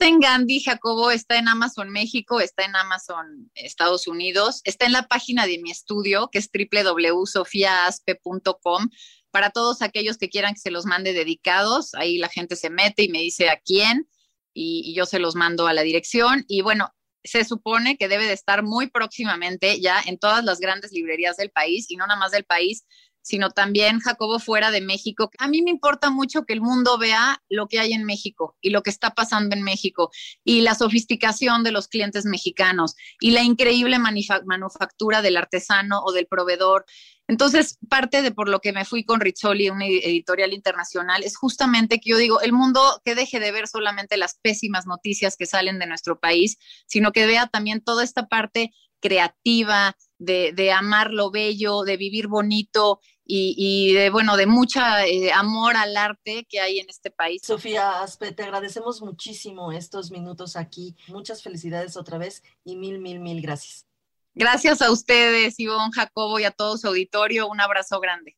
En 0.00 0.20
Gandhi, 0.20 0.60
Jacobo, 0.60 1.10
está 1.10 1.38
en 1.38 1.48
Amazon 1.48 1.90
México, 1.90 2.40
está 2.40 2.64
en 2.64 2.76
Amazon 2.76 3.50
Estados 3.54 4.06
Unidos, 4.06 4.60
está 4.64 4.86
en 4.86 4.92
la 4.92 5.08
página 5.08 5.46
de 5.46 5.58
mi 5.58 5.70
estudio, 5.70 6.28
que 6.30 6.38
es 6.38 6.50
www.sofiaaspe.com. 6.52 8.90
para 9.30 9.50
todos 9.50 9.82
aquellos 9.82 10.18
que 10.18 10.28
quieran 10.28 10.54
que 10.54 10.60
se 10.60 10.70
los 10.70 10.84
mande 10.84 11.12
dedicados, 11.12 11.94
ahí 11.94 12.18
la 12.18 12.28
gente 12.28 12.56
se 12.56 12.70
mete 12.70 13.04
y 13.04 13.08
me 13.08 13.20
dice 13.20 13.48
a 13.48 13.60
quién 13.64 14.08
y, 14.52 14.82
y 14.84 14.94
yo 14.94 15.06
se 15.06 15.18
los 15.18 15.34
mando 15.34 15.66
a 15.66 15.72
la 15.72 15.82
dirección. 15.82 16.44
Y 16.48 16.60
bueno, 16.60 16.92
se 17.24 17.44
supone 17.44 17.96
que 17.96 18.08
debe 18.08 18.26
de 18.26 18.34
estar 18.34 18.62
muy 18.62 18.88
próximamente 18.88 19.80
ya 19.80 20.00
en 20.04 20.18
todas 20.18 20.44
las 20.44 20.58
grandes 20.58 20.92
librerías 20.92 21.36
del 21.36 21.50
país 21.50 21.90
y 21.90 21.96
no 21.96 22.06
nada 22.06 22.18
más 22.18 22.32
del 22.32 22.44
país, 22.44 22.84
sino 23.22 23.50
también 23.50 24.00
Jacobo 24.00 24.38
fuera 24.38 24.70
de 24.70 24.80
México. 24.80 25.30
A 25.38 25.48
mí 25.48 25.62
me 25.62 25.70
importa 25.70 26.10
mucho 26.10 26.44
que 26.44 26.52
el 26.52 26.60
mundo 26.60 26.98
vea 26.98 27.42
lo 27.48 27.66
que 27.68 27.78
hay 27.78 27.92
en 27.92 28.04
México 28.04 28.56
y 28.60 28.70
lo 28.70 28.82
que 28.82 28.90
está 28.90 29.10
pasando 29.10 29.56
en 29.56 29.62
México 29.62 30.10
y 30.44 30.60
la 30.60 30.74
sofisticación 30.74 31.62
de 31.62 31.72
los 31.72 31.88
clientes 31.88 32.24
mexicanos 32.24 32.94
y 33.20 33.30
la 33.30 33.42
increíble 33.42 33.98
manufactura 33.98 35.22
del 35.22 35.36
artesano 35.36 36.02
o 36.04 36.12
del 36.12 36.26
proveedor 36.26 36.84
entonces, 37.28 37.78
parte 37.88 38.20
de 38.20 38.32
por 38.32 38.48
lo 38.48 38.60
que 38.60 38.72
me 38.72 38.84
fui 38.84 39.04
con 39.04 39.20
Rizzoli, 39.20 39.70
una 39.70 39.86
editorial 39.86 40.52
internacional, 40.52 41.22
es 41.22 41.36
justamente 41.36 41.98
que 41.98 42.10
yo 42.10 42.16
digo, 42.18 42.40
el 42.40 42.52
mundo 42.52 43.00
que 43.04 43.14
deje 43.14 43.40
de 43.40 43.52
ver 43.52 43.68
solamente 43.68 44.16
las 44.16 44.38
pésimas 44.42 44.86
noticias 44.86 45.36
que 45.36 45.46
salen 45.46 45.78
de 45.78 45.86
nuestro 45.86 46.18
país, 46.18 46.58
sino 46.86 47.12
que 47.12 47.26
vea 47.26 47.46
también 47.46 47.80
toda 47.82 48.04
esta 48.04 48.26
parte 48.26 48.72
creativa, 49.00 49.96
de, 50.18 50.72
amar 50.72 51.10
lo 51.10 51.30
bello, 51.30 51.82
de 51.82 51.96
vivir 51.96 52.28
bonito 52.28 53.00
y, 53.24 53.94
de, 53.94 54.10
bueno, 54.10 54.36
de 54.36 54.46
mucha 54.46 55.06
eh, 55.06 55.32
amor 55.32 55.76
al 55.76 55.96
arte 55.96 56.46
que 56.48 56.60
hay 56.60 56.80
en 56.80 56.90
este 56.90 57.10
país. 57.10 57.42
Sofía 57.44 58.02
Aspe, 58.02 58.32
te 58.32 58.42
agradecemos 58.42 59.00
muchísimo 59.00 59.72
estos 59.72 60.10
minutos 60.10 60.56
aquí. 60.56 60.96
Muchas 61.08 61.42
felicidades 61.42 61.96
otra 61.96 62.18
vez 62.18 62.42
y 62.64 62.76
mil, 62.76 62.98
mil, 62.98 63.20
mil 63.20 63.40
gracias. 63.40 63.86
Gracias 64.34 64.82
a 64.82 64.90
ustedes, 64.90 65.58
Ivonne, 65.60 65.92
Jacobo 65.94 66.40
y 66.40 66.44
a 66.44 66.50
todo 66.50 66.78
su 66.78 66.88
auditorio. 66.88 67.48
Un 67.48 67.60
abrazo 67.60 68.00
grande. 68.00 68.36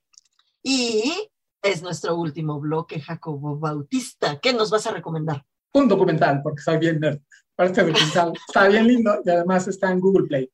Y 0.62 1.28
es 1.62 1.82
nuestro 1.82 2.16
último 2.16 2.60
bloque, 2.60 3.00
Jacobo 3.00 3.58
Bautista. 3.58 4.38
¿Qué 4.40 4.52
nos 4.52 4.70
vas 4.70 4.86
a 4.86 4.92
recomendar? 4.92 5.44
Un 5.72 5.88
documental, 5.88 6.40
porque 6.42 6.60
está 6.60 6.76
bien 6.76 7.00
nerd. 7.00 7.20
Este 7.56 7.84
documental 7.84 8.32
está 8.48 8.68
bien 8.68 8.86
lindo 8.86 9.20
y 9.24 9.30
además 9.30 9.68
está 9.68 9.90
en 9.90 10.00
Google 10.00 10.26
Play. 10.26 10.50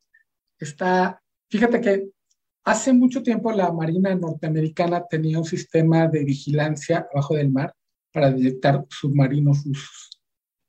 Está, 0.59 1.23
fíjate 1.49 1.81
que 1.81 2.11
hace 2.65 2.93
mucho 2.93 3.23
tiempo 3.23 3.53
la 3.53 3.73
Marina 3.73 4.15
norteamericana 4.15 5.05
tenía 5.09 5.39
un 5.39 5.45
sistema 5.45 6.09
de 6.09 6.25
vigilancia 6.25 7.07
abajo 7.13 7.35
del 7.35 7.51
mar 7.51 7.75
para 8.13 8.31
detectar 8.31 8.87
submarinos 8.89 9.65
rusos. 9.65 10.11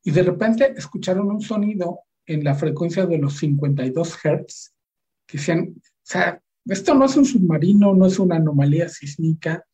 Y 0.04 0.12
de 0.12 0.24
repente 0.24 0.74
escucharon 0.76 1.30
un 1.30 1.42
sonido 1.42 2.02
en 2.26 2.44
la 2.44 2.56
frecuencia 2.56 3.06
de 3.06 3.18
los 3.18 3.38
52 3.38 4.18
Hz, 4.18 4.74
que 5.28 5.38
decían, 5.38 5.76
o 5.78 5.82
sea, 6.04 6.42
esto 6.66 6.94
no 6.94 7.06
es 7.06 7.16
un 7.18 7.26
submarino, 7.26 7.94
no 7.94 8.06
es 8.06 8.20
una 8.20 8.36
anomalía 8.36 8.88
sísmica, 8.90 9.66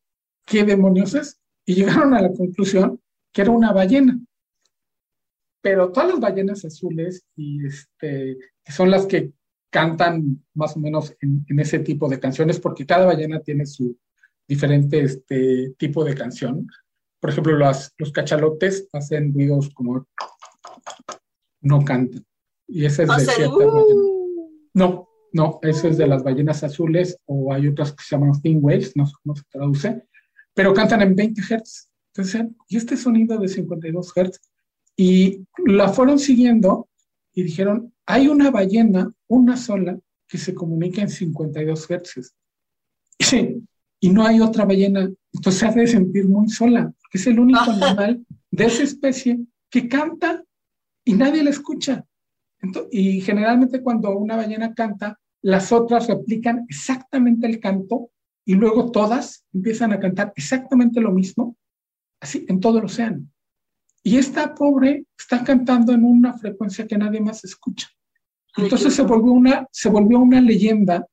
¿qué 0.45 0.63
demonios 0.63 1.13
es? 1.13 1.39
Y 1.65 1.75
llegaron 1.75 2.13
a 2.13 2.21
la 2.21 2.31
conclusión 2.31 3.01
que 3.33 3.41
era 3.41 3.51
una 3.51 3.73
ballena. 3.73 4.19
Pero 5.61 5.91
todas 5.91 6.09
las 6.09 6.19
ballenas 6.19 6.63
azules, 6.63 7.25
y 7.35 7.65
este, 7.65 8.37
que 8.63 8.71
son 8.71 8.89
las 8.89 9.05
que 9.05 9.33
cantan 9.69 10.43
más 10.53 10.75
o 10.75 10.79
menos 10.79 11.15
en, 11.21 11.45
ese 11.59 11.79
tipo 11.79 12.07
de 12.07 12.19
canciones, 12.19 12.59
porque 12.59 12.85
cada 12.85 13.05
ballena 13.05 13.41
tiene 13.41 13.65
su 13.65 13.97
diferente 14.47 15.01
este, 15.01 15.73
tipo 15.77 16.03
de 16.03 16.15
canción. 16.15 16.67
Por 17.19 17.31
ejemplo, 17.31 17.57
los 17.57 18.11
cachalotes 18.13 18.87
hacen 18.93 19.33
ruidos 19.33 19.69
como 19.73 20.07
no 21.61 21.83
cantan. 21.83 22.25
Y 22.67 22.85
ese 22.85 23.03
es 23.03 23.09
de 23.09 23.19
cierta 23.19 23.55
uh. 23.55 24.49
No, 24.73 25.07
no, 25.33 25.59
eso 25.63 25.87
es 25.87 25.97
de 25.97 26.07
las 26.07 26.23
ballenas 26.23 26.63
azules 26.63 27.17
o 27.25 27.53
hay 27.53 27.67
otras 27.67 27.93
que 27.93 28.03
se 28.03 28.15
llaman 28.15 28.39
thin 28.41 28.59
waves, 28.61 28.95
no 28.95 29.05
sé 29.05 29.13
cómo 29.23 29.35
se 29.35 29.43
traduce, 29.49 30.03
pero 30.53 30.73
cantan 30.73 31.01
en 31.01 31.15
20 31.15 31.41
Hz. 31.41 31.89
Entonces, 32.13 32.45
y 32.67 32.77
este 32.77 32.97
sonido 32.97 33.37
de 33.37 33.47
52 33.47 34.13
Hz, 34.13 34.39
y 34.95 35.45
la 35.65 35.89
fueron 35.89 36.17
siguiendo 36.17 36.89
y 37.33 37.43
dijeron, 37.43 37.93
hay 38.07 38.27
una 38.27 38.49
ballena, 38.49 39.11
una 39.27 39.55
sola, 39.55 39.99
que 40.27 40.37
se 40.37 40.53
comunica 40.53 41.01
en 41.01 41.09
52 41.09 41.87
Hz. 41.87 42.33
Sí, 43.19 43.63
y 43.99 44.09
no 44.09 44.25
hay 44.25 44.41
otra 44.41 44.65
ballena, 44.65 45.09
entonces 45.33 45.59
se 45.59 45.65
hace 45.67 45.87
sentir 45.87 46.27
muy 46.27 46.49
sola, 46.49 46.91
porque 47.01 47.17
es 47.19 47.27
el 47.27 47.39
único 47.39 47.69
animal 47.71 48.25
de 48.51 48.65
esa 48.65 48.83
especie 48.83 49.39
que 49.69 49.87
canta 49.87 50.43
y 51.05 51.13
nadie 51.13 51.43
la 51.43 51.51
escucha 51.51 52.05
y 52.91 53.21
generalmente 53.21 53.81
cuando 53.81 54.17
una 54.17 54.35
ballena 54.35 54.73
canta, 54.73 55.19
las 55.41 55.71
otras 55.71 56.07
replican 56.07 56.65
exactamente 56.67 57.47
el 57.47 57.59
canto 57.59 58.09
y 58.45 58.55
luego 58.55 58.91
todas 58.91 59.45
empiezan 59.53 59.93
a 59.93 59.99
cantar 59.99 60.33
exactamente 60.35 61.01
lo 61.01 61.11
mismo, 61.11 61.57
así 62.19 62.45
en 62.47 62.59
todo 62.59 62.79
el 62.79 62.85
océano. 62.85 63.25
Y 64.03 64.17
esta 64.17 64.55
pobre 64.55 65.05
está 65.17 65.43
cantando 65.43 65.93
en 65.93 66.03
una 66.03 66.33
frecuencia 66.33 66.87
que 66.87 66.97
nadie 66.97 67.19
más 67.19 67.43
escucha. 67.43 67.89
Entonces 68.57 68.93
se 68.95 69.03
volvió 69.03 69.31
una, 69.31 69.67
se 69.71 69.89
volvió 69.89 70.19
una 70.19 70.41
leyenda 70.41 71.07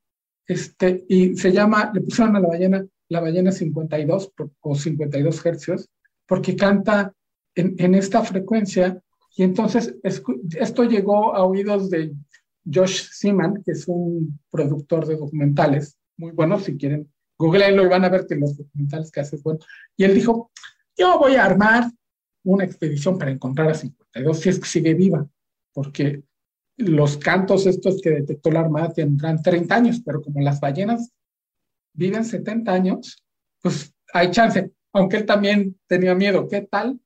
este, 0.47 1.05
y 1.09 1.37
se 1.37 1.53
llama, 1.53 1.91
le 1.95 2.01
pusieron 2.01 2.37
a 2.37 2.41
la 2.41 2.49
ballena 2.49 2.87
la 3.09 3.21
ballena 3.21 3.53
52 3.53 4.33
o 4.61 4.75
52 4.75 5.47
hercios, 5.47 5.89
porque 6.27 6.57
canta 6.57 7.13
en, 7.55 7.75
en 7.79 7.95
esta 7.95 8.23
frecuencia 8.23 9.01
y 9.37 9.43
entonces 9.43 9.95
esto 10.03 10.85
llegó 10.85 11.35
a 11.35 11.45
oídos 11.45 11.91
de 11.91 12.13
Josh 12.73 13.09
Seaman, 13.11 13.63
que 13.65 13.73
es 13.73 13.87
un 13.89 14.41
productor 14.51 15.07
de 15.07 15.17
documentales 15.17 15.99
muy 16.17 16.33
bueno, 16.33 16.59
si 16.61 16.77
quieren, 16.77 17.13
googleenlo 17.37 17.85
y 17.85 17.89
van 17.89 18.05
a 18.05 18.09
ver 18.09 18.27
que 18.27 18.37
los 18.37 18.57
documentales 18.57 19.11
que 19.11 19.21
hace 19.21 19.37
es 19.37 19.43
bueno. 19.43 19.59
Y 19.97 20.05
él 20.05 20.15
dijo, 20.15 20.51
yo 20.97 21.19
voy 21.19 21.35
a 21.35 21.45
armar 21.45 21.91
una 22.45 22.65
expedición 22.65 23.19
para 23.19 23.33
encontrar 23.33 23.71
a 23.71 23.75
52 23.75 24.39
si 24.39 24.49
es 24.49 24.59
que 24.61 24.69
sigue 24.69 24.95
viva, 24.95 25.27
porque 25.73 26.23
los 26.77 27.17
cantos 27.17 27.67
estos 27.67 28.01
que 28.03 28.11
detectó 28.11 28.51
la 28.51 28.61
Armada 28.61 28.93
tendrán 28.93 29.43
30 29.43 29.75
años, 29.75 30.03
pero 30.05 30.23
como 30.23 30.41
las 30.41 30.61
ballenas 30.61 31.13
viven 31.93 32.25
70 32.25 32.73
años, 32.73 33.23
pues 33.63 33.95
hay 34.13 34.31
chance, 34.31 34.73
aunque 34.93 35.19
él 35.19 35.27
también 35.27 35.79
tenía 35.87 36.15
miedo. 36.15 36.49
¿Qué 36.49 36.63
tal 36.63 37.01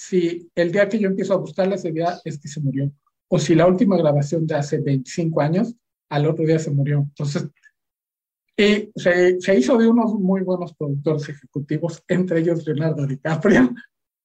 si 0.00 0.50
el 0.54 0.72
día 0.72 0.88
que 0.88 0.98
yo 0.98 1.08
empiezo 1.08 1.34
a 1.34 1.38
buscarla 1.38 1.74
ese 1.74 1.92
día 1.92 2.18
es 2.24 2.38
que 2.38 2.48
se 2.48 2.60
murió. 2.60 2.90
O 3.28 3.38
si 3.38 3.54
la 3.54 3.66
última 3.66 3.98
grabación 3.98 4.46
de 4.46 4.54
hace 4.54 4.78
25 4.78 5.40
años, 5.42 5.74
al 6.08 6.26
otro 6.26 6.46
día 6.46 6.58
se 6.58 6.70
murió. 6.70 7.00
Entonces, 7.00 7.48
y 8.56 8.90
se, 8.96 9.58
hizo 9.58 9.76
de 9.76 9.88
unos 9.88 10.14
muy 10.14 10.40
buenos 10.40 10.74
productores 10.74 11.28
ejecutivos, 11.28 12.02
entre 12.08 12.40
ellos 12.40 12.66
Leonardo 12.66 13.06
DiCaprio, 13.06 13.74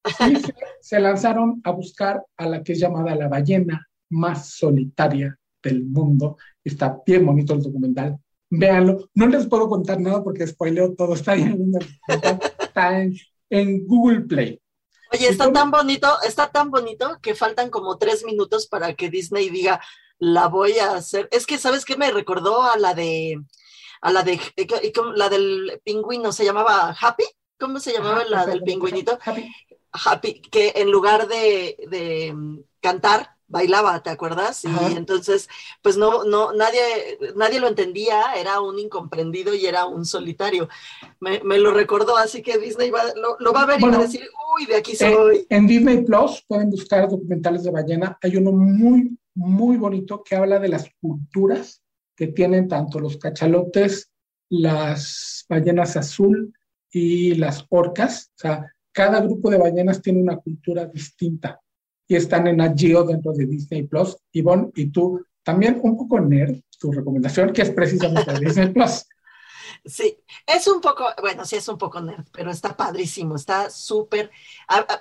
y 0.32 0.36
se, 0.38 0.54
se 0.80 1.00
lanzaron 1.00 1.60
a 1.66 1.72
buscar 1.72 2.24
a 2.38 2.48
la 2.48 2.64
que 2.64 2.72
es 2.72 2.80
llamada 2.80 3.14
la 3.14 3.28
ballena 3.28 3.86
más 4.10 4.52
solitaria 4.52 5.38
del 5.62 5.84
mundo. 5.84 6.38
Está 6.64 7.02
bien 7.06 7.26
bonito 7.26 7.54
el 7.54 7.64
documental. 7.64 8.18
Véanlo. 8.50 9.10
No 9.14 9.28
les 9.28 9.48
puedo 9.48 9.68
contar 9.68 10.00
nada 10.00 10.24
porque 10.24 10.48
spoileo 10.48 10.94
todo. 10.94 11.14
Está 11.16 11.34
bien 11.34 11.72
Está 12.60 13.02
en, 13.02 13.16
en 13.50 13.86
Google 13.86 14.22
Play. 14.22 14.62
Oye, 15.12 15.28
está 15.28 15.54
tan 15.54 15.72
bonito, 15.72 16.10
está 16.24 16.52
tan 16.52 16.72
bonito 16.72 17.20
que 17.22 17.36
faltan 17.36 17.70
como 17.70 17.98
tres 17.98 18.26
minutos 18.26 18.68
para 18.68 18.96
que 18.96 19.10
Disney 19.10 19.50
diga, 19.50 19.80
la 20.18 20.48
voy 20.48 20.80
a 20.80 20.96
hacer. 20.96 21.30
Es 21.32 21.46
que, 21.46 21.58
¿sabes 21.58 21.86
qué? 21.86 21.96
Me 21.96 22.12
recordó 22.12 22.64
a 22.64 22.78
la 22.78 22.94
de, 22.94 23.42
a 24.02 24.12
la 24.12 24.24
de, 24.24 24.40
la 25.16 25.30
del 25.30 25.82
pingüino, 25.84 26.32
se 26.32 26.44
llamaba 26.44 26.96
Happy. 27.00 27.24
¿Cómo 27.58 27.80
se 27.80 27.94
llamaba 27.94 28.26
la 28.26 28.46
del 28.46 28.64
pingüinito? 28.64 29.18
Happy. 29.24 29.50
Happy, 29.94 30.42
que 30.42 30.74
en 30.76 30.92
lugar 30.92 31.28
de, 31.28 31.78
de 31.90 32.34
mm, 32.34 32.60
cantar, 32.82 33.35
bailaba, 33.48 34.02
¿te 34.02 34.10
acuerdas? 34.10 34.64
Y 34.66 34.96
entonces, 34.96 35.48
pues 35.82 35.98
no, 35.98 36.24
no, 36.24 36.54
nadie, 36.54 36.82
nadie 37.36 37.60
lo 37.60 37.68
entendía, 37.68 38.34
era 38.36 38.60
un 38.62 38.80
incomprendido 38.80 39.54
y 39.54 39.66
era 39.66 39.86
un 39.86 40.06
solitario. 40.06 40.68
Me, 41.20 41.40
lo 41.40 41.72
recordó, 41.72 42.18
así 42.18 42.42
que 42.42 42.58
Disney 42.58 42.92
lo, 43.40 43.54
va 43.54 43.62
a 43.62 43.66
ver 43.66 43.82
y 43.82 43.84
va 43.84 43.98
a 43.98 44.02
decir, 44.02 44.28
uy, 44.58 44.66
de 44.66 44.76
aquí 44.76 44.94
eh, 44.94 44.96
soy. 44.96 45.46
en 45.50 45.68
Disney 45.68 46.04
Plus 46.04 46.44
pueden 46.48 46.70
buscar 46.70 47.08
documentales 47.08 47.64
de 47.64 47.72
ballena. 47.72 48.18
Hay 48.22 48.36
uno 48.38 48.52
muy, 48.52 49.18
muy 49.36 49.78
bonito 49.78 50.24
que 50.24 50.36
habla 50.36 50.60
de 50.60 50.70
las 50.70 50.88
culturas 51.00 51.82
que 52.16 52.28
tienen 52.28 52.68
tanto 52.68 53.00
los 53.00 53.18
cachalotes, 53.18 54.12
las 54.50 55.46
ballenas 55.50 55.98
azul 55.98 56.54
y 56.90 57.36
las 57.36 57.66
orcas. 57.70 58.32
O 58.36 58.38
sea, 58.38 58.72
cada 58.92 59.20
grupo 59.20 59.50
de 59.50 59.58
ballenas 59.58 60.02
tiene 60.02 60.22
una 60.22 60.38
cultura 60.38 60.86
distinta 60.86 61.60
y 62.08 62.16
están 62.16 62.48
en 62.48 62.62
Agio 62.62 63.04
dentro 63.04 63.34
de 63.34 63.46
Disney 63.46 63.84
Plus. 63.84 64.18
Ivonne, 64.32 64.72
y 64.76 64.88
tú 64.88 65.24
también 65.44 65.80
un 65.82 65.98
poco 65.98 66.20
nerd, 66.20 66.60
tu 66.80 66.92
recomendación, 66.92 67.54
que 67.54 67.64
es 67.64 67.72
precisamente 67.72 68.40
Disney 68.40 68.70
Plus. 68.70 69.06
Sí, 69.84 70.18
es 70.48 70.68
un 70.68 70.82
poco, 70.82 71.06
bueno, 71.22 71.46
sí 71.46 71.58
es 71.58 71.68
un 71.68 71.78
poco 71.78 72.02
nerd, 72.02 72.26
pero 72.32 72.50
está 72.50 72.76
padrísimo, 72.76 73.36
está 73.36 73.70
súper. 73.70 74.32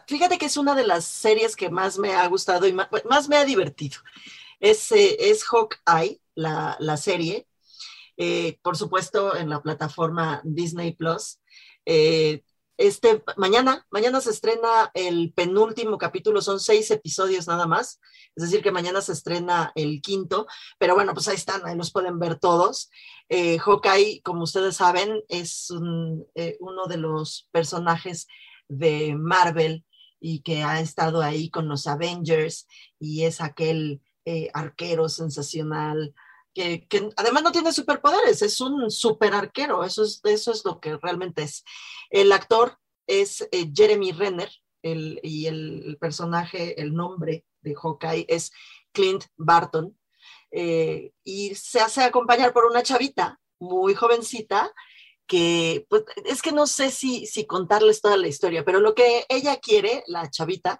Fíjate 0.06 0.36
que 0.36 0.46
es 0.46 0.58
una 0.58 0.74
de 0.74 0.86
las 0.86 1.06
series 1.06 1.56
que 1.56 1.70
más 1.70 1.98
me 1.98 2.12
ha 2.14 2.26
gustado 2.26 2.66
y 2.66 2.72
más, 2.72 3.28
me 3.28 3.36
ha 3.36 3.44
divertido. 3.44 3.98
Es, 4.60 4.92
eh, 4.92 5.16
es 5.18 5.44
Hawkeye, 5.44 6.20
la, 6.34 6.76
la 6.80 6.96
serie, 6.98 7.46
eh, 8.16 8.58
por 8.62 8.76
supuesto 8.76 9.36
en 9.36 9.48
la 9.48 9.62
plataforma 9.62 10.42
Disney 10.44 10.92
Plus. 10.92 11.40
Eh, 11.86 12.42
este, 12.76 13.22
mañana, 13.36 13.86
mañana 13.90 14.20
se 14.20 14.30
estrena 14.30 14.90
el 14.94 15.32
penúltimo 15.32 15.98
capítulo, 15.98 16.42
son 16.42 16.60
seis 16.60 16.90
episodios 16.90 17.46
nada 17.46 17.66
más, 17.66 18.00
es 18.36 18.44
decir, 18.44 18.62
que 18.62 18.72
mañana 18.72 19.00
se 19.00 19.12
estrena 19.12 19.72
el 19.74 20.02
quinto, 20.02 20.46
pero 20.78 20.94
bueno, 20.94 21.14
pues 21.14 21.28
ahí 21.28 21.36
están, 21.36 21.64
ahí 21.64 21.76
los 21.76 21.92
pueden 21.92 22.18
ver 22.18 22.38
todos. 22.38 22.90
Eh, 23.28 23.58
Hawkeye, 23.58 24.22
como 24.22 24.42
ustedes 24.42 24.76
saben, 24.76 25.22
es 25.28 25.68
eh, 26.34 26.56
uno 26.60 26.86
de 26.86 26.96
los 26.96 27.48
personajes 27.52 28.26
de 28.68 29.14
Marvel 29.14 29.84
y 30.20 30.40
que 30.40 30.62
ha 30.62 30.80
estado 30.80 31.22
ahí 31.22 31.50
con 31.50 31.68
los 31.68 31.86
Avengers 31.86 32.66
y 32.98 33.24
es 33.24 33.40
aquel 33.40 34.00
eh, 34.24 34.50
arquero 34.54 35.08
sensacional. 35.08 36.14
Que, 36.54 36.86
además 37.16 37.42
no 37.42 37.52
tiene 37.52 37.72
superpoderes, 37.72 38.40
es 38.42 38.60
un 38.60 38.90
super 38.90 39.34
arquero, 39.34 39.82
eso 39.82 40.04
es, 40.04 40.20
eso 40.22 40.52
es 40.52 40.64
lo 40.64 40.78
que 40.78 40.96
realmente 40.98 41.42
es. 41.42 41.64
El 42.10 42.30
actor 42.30 42.78
es 43.06 43.46
eh, 43.50 43.70
Jeremy 43.74 44.12
Renner 44.12 44.50
y 44.82 45.46
el, 45.46 45.96
personaje, 46.00 46.80
el 46.80 46.94
nombre 46.94 47.44
de 47.62 47.74
Hawkeye 47.74 48.26
es 48.28 48.52
Clint 48.92 49.24
Barton. 49.36 49.98
Eh, 50.50 51.12
y 51.24 51.54
se 51.56 51.80
hace 51.80 52.02
acompañar 52.02 52.52
por 52.52 52.66
una 52.66 52.82
chavita 52.82 53.40
muy 53.58 53.94
jovencita 53.94 54.72
que, 55.26 55.86
pues, 55.88 56.04
es 56.24 56.42
que 56.42 56.52
no 56.52 56.66
sé 56.66 56.90
si, 56.90 57.26
si 57.26 57.46
contarles 57.46 58.00
toda 58.00 58.16
la 58.16 58.28
historia, 58.28 58.64
pero 58.64 58.78
lo 58.78 58.94
que 58.94 59.24
ella 59.28 59.56
quiere, 59.56 60.04
la 60.06 60.30
chavita, 60.30 60.78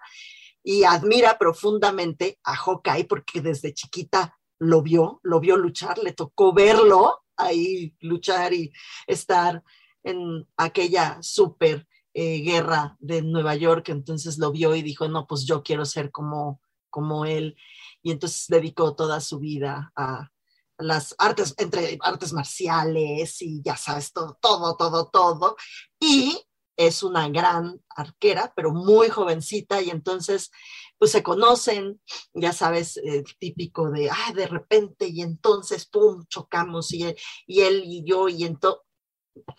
y 0.63 0.83
admira 0.83 1.37
profundamente 1.37 2.39
a 2.43 2.55
Hawkeye 2.55 3.05
porque 3.05 3.41
desde 3.41 3.73
chiquita 3.73 4.37
lo 4.59 4.81
vio, 4.81 5.19
lo 5.23 5.39
vio 5.39 5.57
luchar, 5.57 5.97
le 5.97 6.13
tocó 6.13 6.53
verlo 6.53 7.23
ahí 7.37 7.93
luchar 7.99 8.53
y 8.53 8.71
estar 9.07 9.63
en 10.03 10.47
aquella 10.57 11.17
súper 11.21 11.87
eh, 12.13 12.39
guerra 12.39 12.95
de 12.99 13.21
Nueva 13.21 13.55
York, 13.55 13.89
entonces 13.89 14.37
lo 14.37 14.51
vio 14.51 14.75
y 14.75 14.81
dijo, 14.81 15.07
no, 15.09 15.27
pues 15.27 15.45
yo 15.45 15.63
quiero 15.63 15.83
ser 15.83 16.11
como, 16.11 16.61
como 16.89 17.25
él. 17.25 17.57
Y 18.01 18.11
entonces 18.11 18.45
dedicó 18.47 18.95
toda 18.95 19.19
su 19.19 19.39
vida 19.39 19.91
a 19.95 20.29
las 20.77 21.15
artes, 21.17 21.53
entre 21.57 21.97
artes 22.01 22.31
marciales 22.33 23.41
y 23.41 23.61
ya 23.61 23.75
sabes, 23.75 24.13
todo, 24.13 24.37
todo, 24.41 24.77
todo, 24.77 25.09
todo. 25.09 25.55
Y 25.99 26.39
es 26.77 27.03
una 27.03 27.27
gran 27.29 27.81
arquera, 27.89 28.53
pero 28.55 28.71
muy 28.71 29.09
jovencita 29.09 29.81
y 29.81 29.89
entonces 29.89 30.51
pues 30.97 31.11
se 31.11 31.23
conocen, 31.23 32.01
ya 32.33 32.53
sabes, 32.53 32.97
eh, 32.97 33.23
típico 33.39 33.89
de, 33.91 34.09
ah, 34.09 34.33
de 34.33 34.47
repente 34.47 35.07
y 35.07 35.21
entonces, 35.21 35.85
¡pum!, 35.87 36.25
chocamos 36.27 36.93
y, 36.93 37.15
y 37.45 37.61
él 37.61 37.83
y 37.85 38.03
yo 38.05 38.29
y 38.29 38.45
entonces 38.45 38.81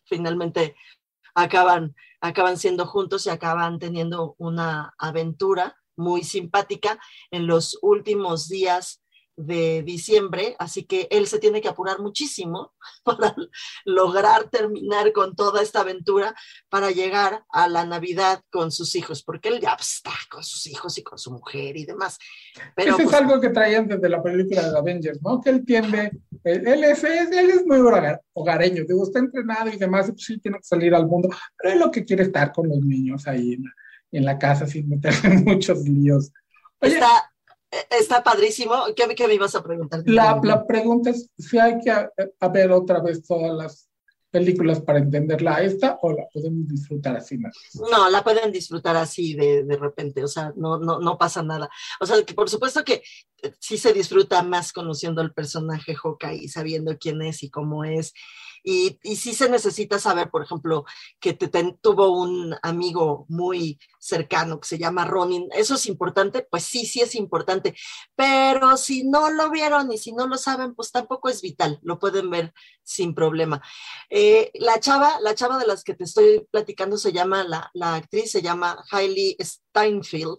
finalmente 0.06 0.74
acaban, 1.34 1.94
acaban 2.20 2.56
siendo 2.56 2.86
juntos 2.86 3.26
y 3.26 3.30
acaban 3.30 3.78
teniendo 3.78 4.34
una 4.38 4.94
aventura 4.98 5.76
muy 5.96 6.22
simpática 6.24 6.98
en 7.30 7.46
los 7.46 7.78
últimos 7.82 8.48
días 8.48 9.02
de 9.36 9.82
diciembre, 9.82 10.56
así 10.58 10.84
que 10.84 11.08
él 11.10 11.26
se 11.26 11.38
tiene 11.38 11.60
que 11.60 11.68
apurar 11.68 12.00
muchísimo 12.00 12.72
para 13.04 13.34
lograr 13.84 14.48
terminar 14.50 15.12
con 15.12 15.36
toda 15.36 15.62
esta 15.62 15.80
aventura 15.80 16.34
para 16.68 16.90
llegar 16.90 17.44
a 17.50 17.68
la 17.68 17.84
Navidad 17.84 18.40
con 18.50 18.72
sus 18.72 18.96
hijos, 18.96 19.22
porque 19.22 19.50
él 19.50 19.60
ya 19.60 19.76
está 19.78 20.12
con 20.30 20.42
sus 20.42 20.66
hijos 20.66 20.96
y 20.98 21.02
con 21.02 21.18
su 21.18 21.30
mujer 21.30 21.76
y 21.76 21.84
demás. 21.84 22.18
Pero, 22.74 22.92
Eso 22.92 23.02
es 23.02 23.04
pues, 23.04 23.16
algo 23.16 23.40
que 23.40 23.50
traían 23.50 23.86
desde 23.86 24.08
la 24.08 24.22
película 24.22 24.70
de 24.70 24.78
Avengers, 24.78 25.20
¿no? 25.22 25.40
Que 25.40 25.50
él 25.50 25.64
tiende, 25.64 26.10
él 26.42 26.84
es, 26.84 27.04
él 27.04 27.50
es 27.50 27.66
muy 27.66 27.78
hogareño, 28.32 28.84
digo, 28.88 29.04
está 29.04 29.18
entrenado 29.18 29.68
y 29.68 29.76
demás, 29.76 30.06
pues 30.08 30.24
sí 30.24 30.38
tiene 30.38 30.58
que 30.58 30.64
salir 30.64 30.94
al 30.94 31.06
mundo, 31.06 31.28
pero 31.58 31.74
él 31.74 31.80
lo 31.80 31.90
que 31.90 32.04
quiere 32.04 32.22
estar 32.22 32.52
con 32.52 32.68
los 32.68 32.80
niños 32.80 33.26
ahí 33.26 33.52
en 33.52 33.64
la, 33.64 33.70
en 34.12 34.24
la 34.24 34.38
casa 34.38 34.66
sin 34.66 34.88
meterse 34.88 35.26
en 35.26 35.44
muchos 35.44 35.80
líos. 35.80 36.32
está 36.80 37.30
Está 37.90 38.22
padrísimo. 38.22 38.74
¿Qué, 38.94 39.26
me 39.26 39.34
ibas 39.34 39.54
a 39.54 39.62
preguntar? 39.62 40.02
La, 40.06 40.40
la, 40.42 40.66
pregunta 40.66 41.10
es 41.10 41.28
si 41.36 41.58
hay 41.58 41.78
que 41.80 41.92
ver 42.52 42.72
otra 42.72 43.00
vez 43.00 43.24
todas 43.26 43.54
las 43.56 43.88
películas 44.36 44.80
para 44.80 44.98
entenderla 44.98 45.62
esta 45.62 45.98
o 46.02 46.12
la 46.12 46.26
podemos 46.32 46.68
disfrutar 46.68 47.16
así 47.16 47.38
más? 47.38 47.56
No, 47.90 48.10
la 48.10 48.22
pueden 48.22 48.52
disfrutar 48.52 48.94
así 48.96 49.34
de, 49.34 49.64
de 49.64 49.76
repente, 49.76 50.22
o 50.22 50.28
sea, 50.28 50.52
no, 50.56 50.78
no, 50.78 50.98
no 50.98 51.16
pasa 51.16 51.42
nada. 51.42 51.70
O 52.00 52.06
sea, 52.06 52.22
que 52.22 52.34
por 52.34 52.50
supuesto 52.50 52.84
que 52.84 53.02
eh, 53.42 53.52
sí 53.58 53.78
se 53.78 53.94
disfruta 53.94 54.42
más 54.42 54.72
conociendo 54.72 55.22
al 55.22 55.32
personaje 55.32 55.94
Hawkeye 55.94 56.44
y 56.44 56.48
sabiendo 56.48 56.96
quién 56.98 57.22
es 57.22 57.42
y 57.42 57.50
cómo 57.50 57.84
es 57.84 58.12
y, 58.68 58.98
y 59.04 59.14
sí 59.14 59.32
se 59.32 59.48
necesita 59.48 60.00
saber, 60.00 60.28
por 60.28 60.42
ejemplo, 60.42 60.84
que 61.20 61.34
tuvo 61.34 62.10
un 62.20 62.52
amigo 62.62 63.24
muy 63.28 63.78
cercano 64.00 64.58
que 64.58 64.66
se 64.66 64.76
llama 64.76 65.04
Ronin. 65.04 65.48
¿Eso 65.52 65.76
es 65.76 65.86
importante? 65.86 66.44
Pues 66.50 66.64
sí, 66.64 66.84
sí 66.84 67.00
es 67.00 67.14
importante. 67.14 67.76
Pero 68.16 68.76
si 68.76 69.04
no 69.04 69.30
lo 69.30 69.50
vieron 69.50 69.92
y 69.92 69.98
si 69.98 70.12
no 70.12 70.26
lo 70.26 70.36
saben, 70.36 70.74
pues 70.74 70.90
tampoco 70.90 71.28
es 71.28 71.42
vital. 71.42 71.78
Lo 71.82 72.00
pueden 72.00 72.28
ver 72.28 72.52
sin 72.82 73.14
problema. 73.14 73.62
Eh, 74.10 74.50
la 74.54 74.80
chava, 74.80 75.20
la 75.20 75.36
chava 75.36 75.58
de 75.58 75.66
las 75.68 75.84
que 75.84 75.94
te 75.94 76.02
estoy 76.02 76.44
platicando 76.50 76.98
se 76.98 77.12
llama, 77.12 77.44
la, 77.44 77.70
la 77.72 77.94
actriz 77.94 78.32
se 78.32 78.42
llama 78.42 78.84
Hailey 78.90 79.36
Steinfeld. 79.40 80.38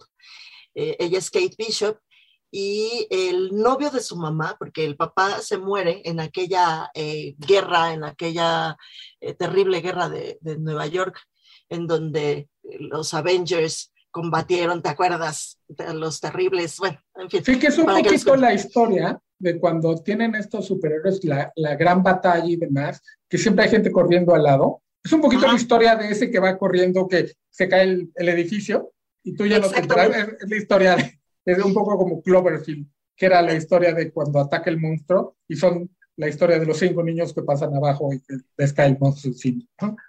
Eh, 0.74 0.96
ella 0.98 1.18
es 1.18 1.30
Kate 1.30 1.56
Bishop 1.56 1.98
y 2.50 3.06
el 3.10 3.50
novio 3.54 3.90
de 3.90 4.00
su 4.00 4.16
mamá, 4.16 4.56
porque 4.58 4.84
el 4.84 4.96
papá 4.96 5.40
se 5.40 5.58
muere 5.58 6.02
en 6.04 6.20
aquella 6.20 6.90
eh, 6.94 7.34
guerra, 7.38 7.92
en 7.92 8.04
aquella 8.04 8.76
eh, 9.20 9.34
terrible 9.34 9.80
guerra 9.80 10.08
de, 10.08 10.38
Nueva 10.58 10.86
York, 10.86 11.18
en 11.68 11.86
donde 11.86 12.48
los 12.62 13.12
Avengers 13.12 13.92
combatieron, 14.10 14.82
¿te 14.82 14.88
acuerdas? 14.88 15.58
De 15.68 15.92
los 15.92 16.20
terribles, 16.20 16.78
bueno, 16.78 16.98
en 17.16 17.30
fin. 17.30 17.44
Sí, 17.44 17.58
que 17.58 17.66
es 17.66 17.78
un 17.78 17.86
poquito 17.86 18.36
la 18.36 18.54
historia 18.54 19.20
de 19.38 19.60
cuando 19.60 19.96
tienen 20.02 20.34
estos 20.34 20.66
superhéroes 20.66 21.22
la, 21.24 21.52
la, 21.54 21.76
gran 21.76 22.02
batalla 22.02 22.46
y 22.46 22.56
demás, 22.56 23.02
que 23.28 23.38
siempre 23.38 23.64
hay 23.64 23.70
gente 23.70 23.92
corriendo 23.92 24.34
al 24.34 24.42
lado. 24.42 24.82
Es 25.04 25.12
un 25.12 25.20
poquito 25.20 25.46
la 25.46 25.54
historia 25.54 25.94
de 25.94 26.10
ese 26.10 26.30
que 26.30 26.40
va 26.40 26.58
corriendo, 26.58 27.06
que 27.06 27.32
se 27.50 27.68
cae 27.68 27.82
el, 27.84 28.10
el 28.14 28.28
edificio 28.30 28.92
y 29.22 29.34
tú 29.34 29.46
ya 29.46 29.58
no 29.58 29.68
te 29.68 29.80
enteras, 29.80 30.28
es 30.40 30.50
la 30.50 30.56
historia 30.56 30.96
de 30.96 31.18
es 31.52 31.64
un 31.64 31.74
poco 31.74 31.96
como 31.96 32.22
Cloverfield, 32.22 32.86
que 33.16 33.26
era 33.26 33.42
la 33.42 33.54
historia 33.54 33.94
de 33.94 34.12
cuando 34.12 34.40
ataca 34.40 34.70
el 34.70 34.80
monstruo 34.80 35.36
y 35.48 35.56
son 35.56 35.90
la 36.18 36.28
historia 36.28 36.58
de 36.58 36.66
los 36.66 36.78
cinco 36.78 37.04
niños 37.04 37.32
que 37.32 37.42
pasan 37.42 37.74
abajo 37.76 38.12
y 38.12 38.18
de 38.18 38.84
el 38.84 38.98
monstruo 38.98 39.32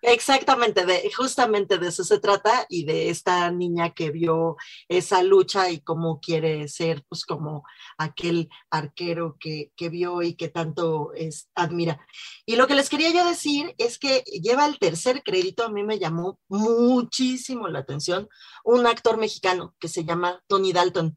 Exactamente, 0.01 0.83
de, 0.83 1.09
justamente 1.15 1.77
de 1.77 1.87
eso 1.87 2.03
se 2.03 2.19
trata 2.19 2.65
y 2.67 2.83
de 2.83 3.11
esta 3.11 3.51
niña 3.51 3.91
que 3.91 4.09
vio 4.09 4.57
esa 4.87 5.21
lucha 5.21 5.69
y 5.69 5.81
cómo 5.81 6.19
quiere 6.19 6.67
ser, 6.67 7.05
pues 7.07 7.25
como 7.25 7.63
aquel 7.99 8.49
arquero 8.71 9.37
que, 9.39 9.71
que 9.75 9.89
vio 9.89 10.23
y 10.23 10.33
que 10.33 10.49
tanto 10.49 11.13
es, 11.13 11.47
admira. 11.53 12.03
Y 12.43 12.55
lo 12.55 12.65
que 12.65 12.73
les 12.73 12.89
quería 12.89 13.11
yo 13.11 13.23
decir 13.27 13.75
es 13.77 13.99
que 13.99 14.23
lleva 14.41 14.65
el 14.65 14.79
tercer 14.79 15.21
crédito, 15.23 15.63
a 15.63 15.69
mí 15.69 15.83
me 15.83 15.99
llamó 15.99 16.39
muchísimo 16.47 17.67
la 17.67 17.79
atención, 17.79 18.27
un 18.63 18.87
actor 18.87 19.19
mexicano 19.19 19.75
que 19.79 19.87
se 19.87 20.03
llama 20.03 20.41
Tony 20.47 20.73
Dalton. 20.73 21.15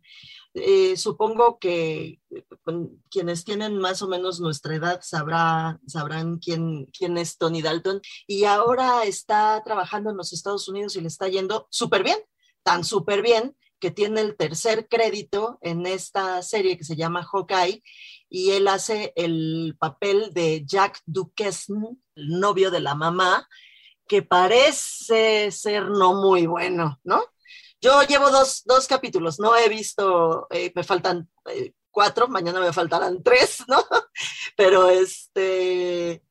Eh, 0.55 0.99
supongo 0.99 1.59
que 1.59 2.21
eh, 2.31 2.45
quienes 3.11 3.45
tienen 3.45 3.79
más 3.79 4.03
o 4.03 4.09
menos 4.09 4.39
nuestra 4.39 4.75
edad 4.75 5.01
sabrá, 5.03 5.81
sabrán 5.87 6.39
quién, 6.39 6.87
quién 6.87 7.17
es 7.17 7.39
Tony 7.39 7.63
Dalton 7.63 8.03
y 8.27 8.45
ahora 8.45 9.05
está 9.05 9.63
trabajando 9.65 10.11
en 10.11 10.19
los 10.19 10.35
Estados 10.35 10.69
Unidos 10.69 10.95
y 10.97 11.01
le 11.01 11.09
está 11.09 11.29
yendo 11.29 11.69
súper 11.71 12.03
bien, 12.03 12.19
tan 12.63 12.85
súper 12.85 13.23
bien 13.23 13.57
que 13.81 13.91
tiene 13.91 14.21
el 14.21 14.37
tercer 14.37 14.87
crédito 14.89 15.59
en 15.63 15.87
esta 15.87 16.43
serie 16.43 16.77
que 16.77 16.85
se 16.85 16.97
llama 16.97 17.25
Hawkeye 17.25 17.83
y 18.29 18.51
él 18.51 18.69
hace 18.69 19.13
el 19.17 19.75
papel 19.79 20.33
de 20.35 20.65
Jack 20.67 21.01
Duquesne, 21.07 21.97
el 22.15 22.41
novio 22.41 22.71
de 22.71 22.81
la 22.81 22.95
mamá, 22.95 23.49
que 24.07 24.23
parece 24.23 25.51
ser 25.51 25.91
no 25.91 26.15
muy 26.15 26.47
bueno, 26.47 27.01
¿no? 27.05 27.25
Yo 27.83 28.01
llevo 28.05 28.31
dos, 28.31 28.63
dos 28.65 28.87
capítulos, 28.87 29.41
no 29.41 29.57
he 29.57 29.69
visto, 29.69 30.47
eh, 30.51 30.71
me 30.73 30.85
faltan 30.85 31.29
eh, 31.47 31.73
cuatro, 31.91 32.29
mañana 32.29 32.61
me 32.61 32.73
faltarán 32.73 33.25
tres, 33.25 33.65
¿no? 33.67 33.85
Pero 34.57 34.89
este, 34.89 36.23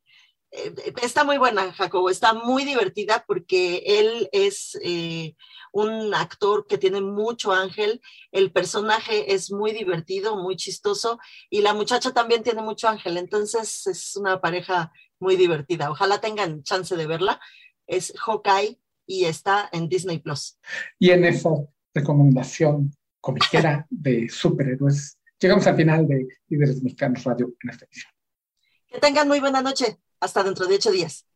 eh, 0.50 0.74
está 1.02 1.24
muy 1.24 1.36
buena, 1.36 1.70
Jacobo, 1.74 2.08
está 2.08 2.32
muy 2.32 2.64
divertida 2.64 3.22
porque 3.26 3.82
él 3.84 4.30
es 4.32 4.78
un 5.72 6.14
actor 6.14 6.66
que 6.66 6.78
tiene 6.78 7.02
mucho 7.02 7.52
ángel, 7.52 8.00
el 8.30 8.50
personaje 8.50 9.34
es 9.34 9.52
muy 9.52 9.72
divertido, 9.72 10.36
muy 10.36 10.56
chistoso 10.56 11.18
y 11.50 11.60
la 11.60 11.74
muchacha 11.74 12.14
también 12.14 12.42
tiene 12.42 12.62
mucho 12.62 12.88
ángel, 12.88 13.18
entonces 13.18 13.86
es 13.86 14.16
una 14.16 14.40
pareja 14.40 14.90
muy 15.18 15.36
divertida. 15.36 15.90
Ojalá 15.90 16.18
tengan 16.18 16.62
chance 16.62 16.96
de 16.96 17.06
verla. 17.06 17.40
Es 17.86 18.12
Hawkeye 18.18 18.81
y 19.06 19.24
está 19.24 19.68
en 19.72 19.88
Disney 19.88 20.18
Plus. 20.18 20.58
Y 20.98 21.10
en 21.10 21.24
esa 21.24 21.50
recomendación 21.94 22.92
comiquera 23.20 23.86
de 23.90 24.28
superhéroes, 24.28 25.18
llegamos 25.38 25.66
al 25.66 25.76
final 25.76 26.06
de 26.06 26.26
Líderes 26.48 26.82
Mexicanos 26.82 27.24
Radio 27.24 27.52
en 27.62 27.70
esta 27.70 27.84
edición. 27.86 28.12
Que 28.88 28.98
tengan 28.98 29.28
muy 29.28 29.40
buena 29.40 29.62
noche. 29.62 29.98
Hasta 30.20 30.44
dentro 30.44 30.66
de 30.66 30.76
ocho 30.76 30.92
días. 30.92 31.26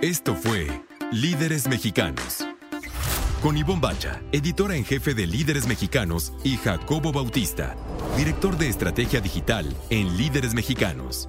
Esto 0.00 0.34
fue 0.34 0.66
Líderes 1.12 1.68
Mexicanos. 1.68 2.46
Con 3.42 3.56
Ivonne 3.56 3.80
Bacha, 3.80 4.22
editora 4.32 4.76
en 4.76 4.84
jefe 4.84 5.12
de 5.12 5.26
Líderes 5.26 5.66
Mexicanos, 5.66 6.32
y 6.44 6.56
Jacobo 6.56 7.12
Bautista, 7.12 7.74
director 8.16 8.56
de 8.56 8.68
estrategia 8.68 9.20
digital 9.20 9.74
en 9.90 10.16
Líderes 10.16 10.54
Mexicanos. 10.54 11.28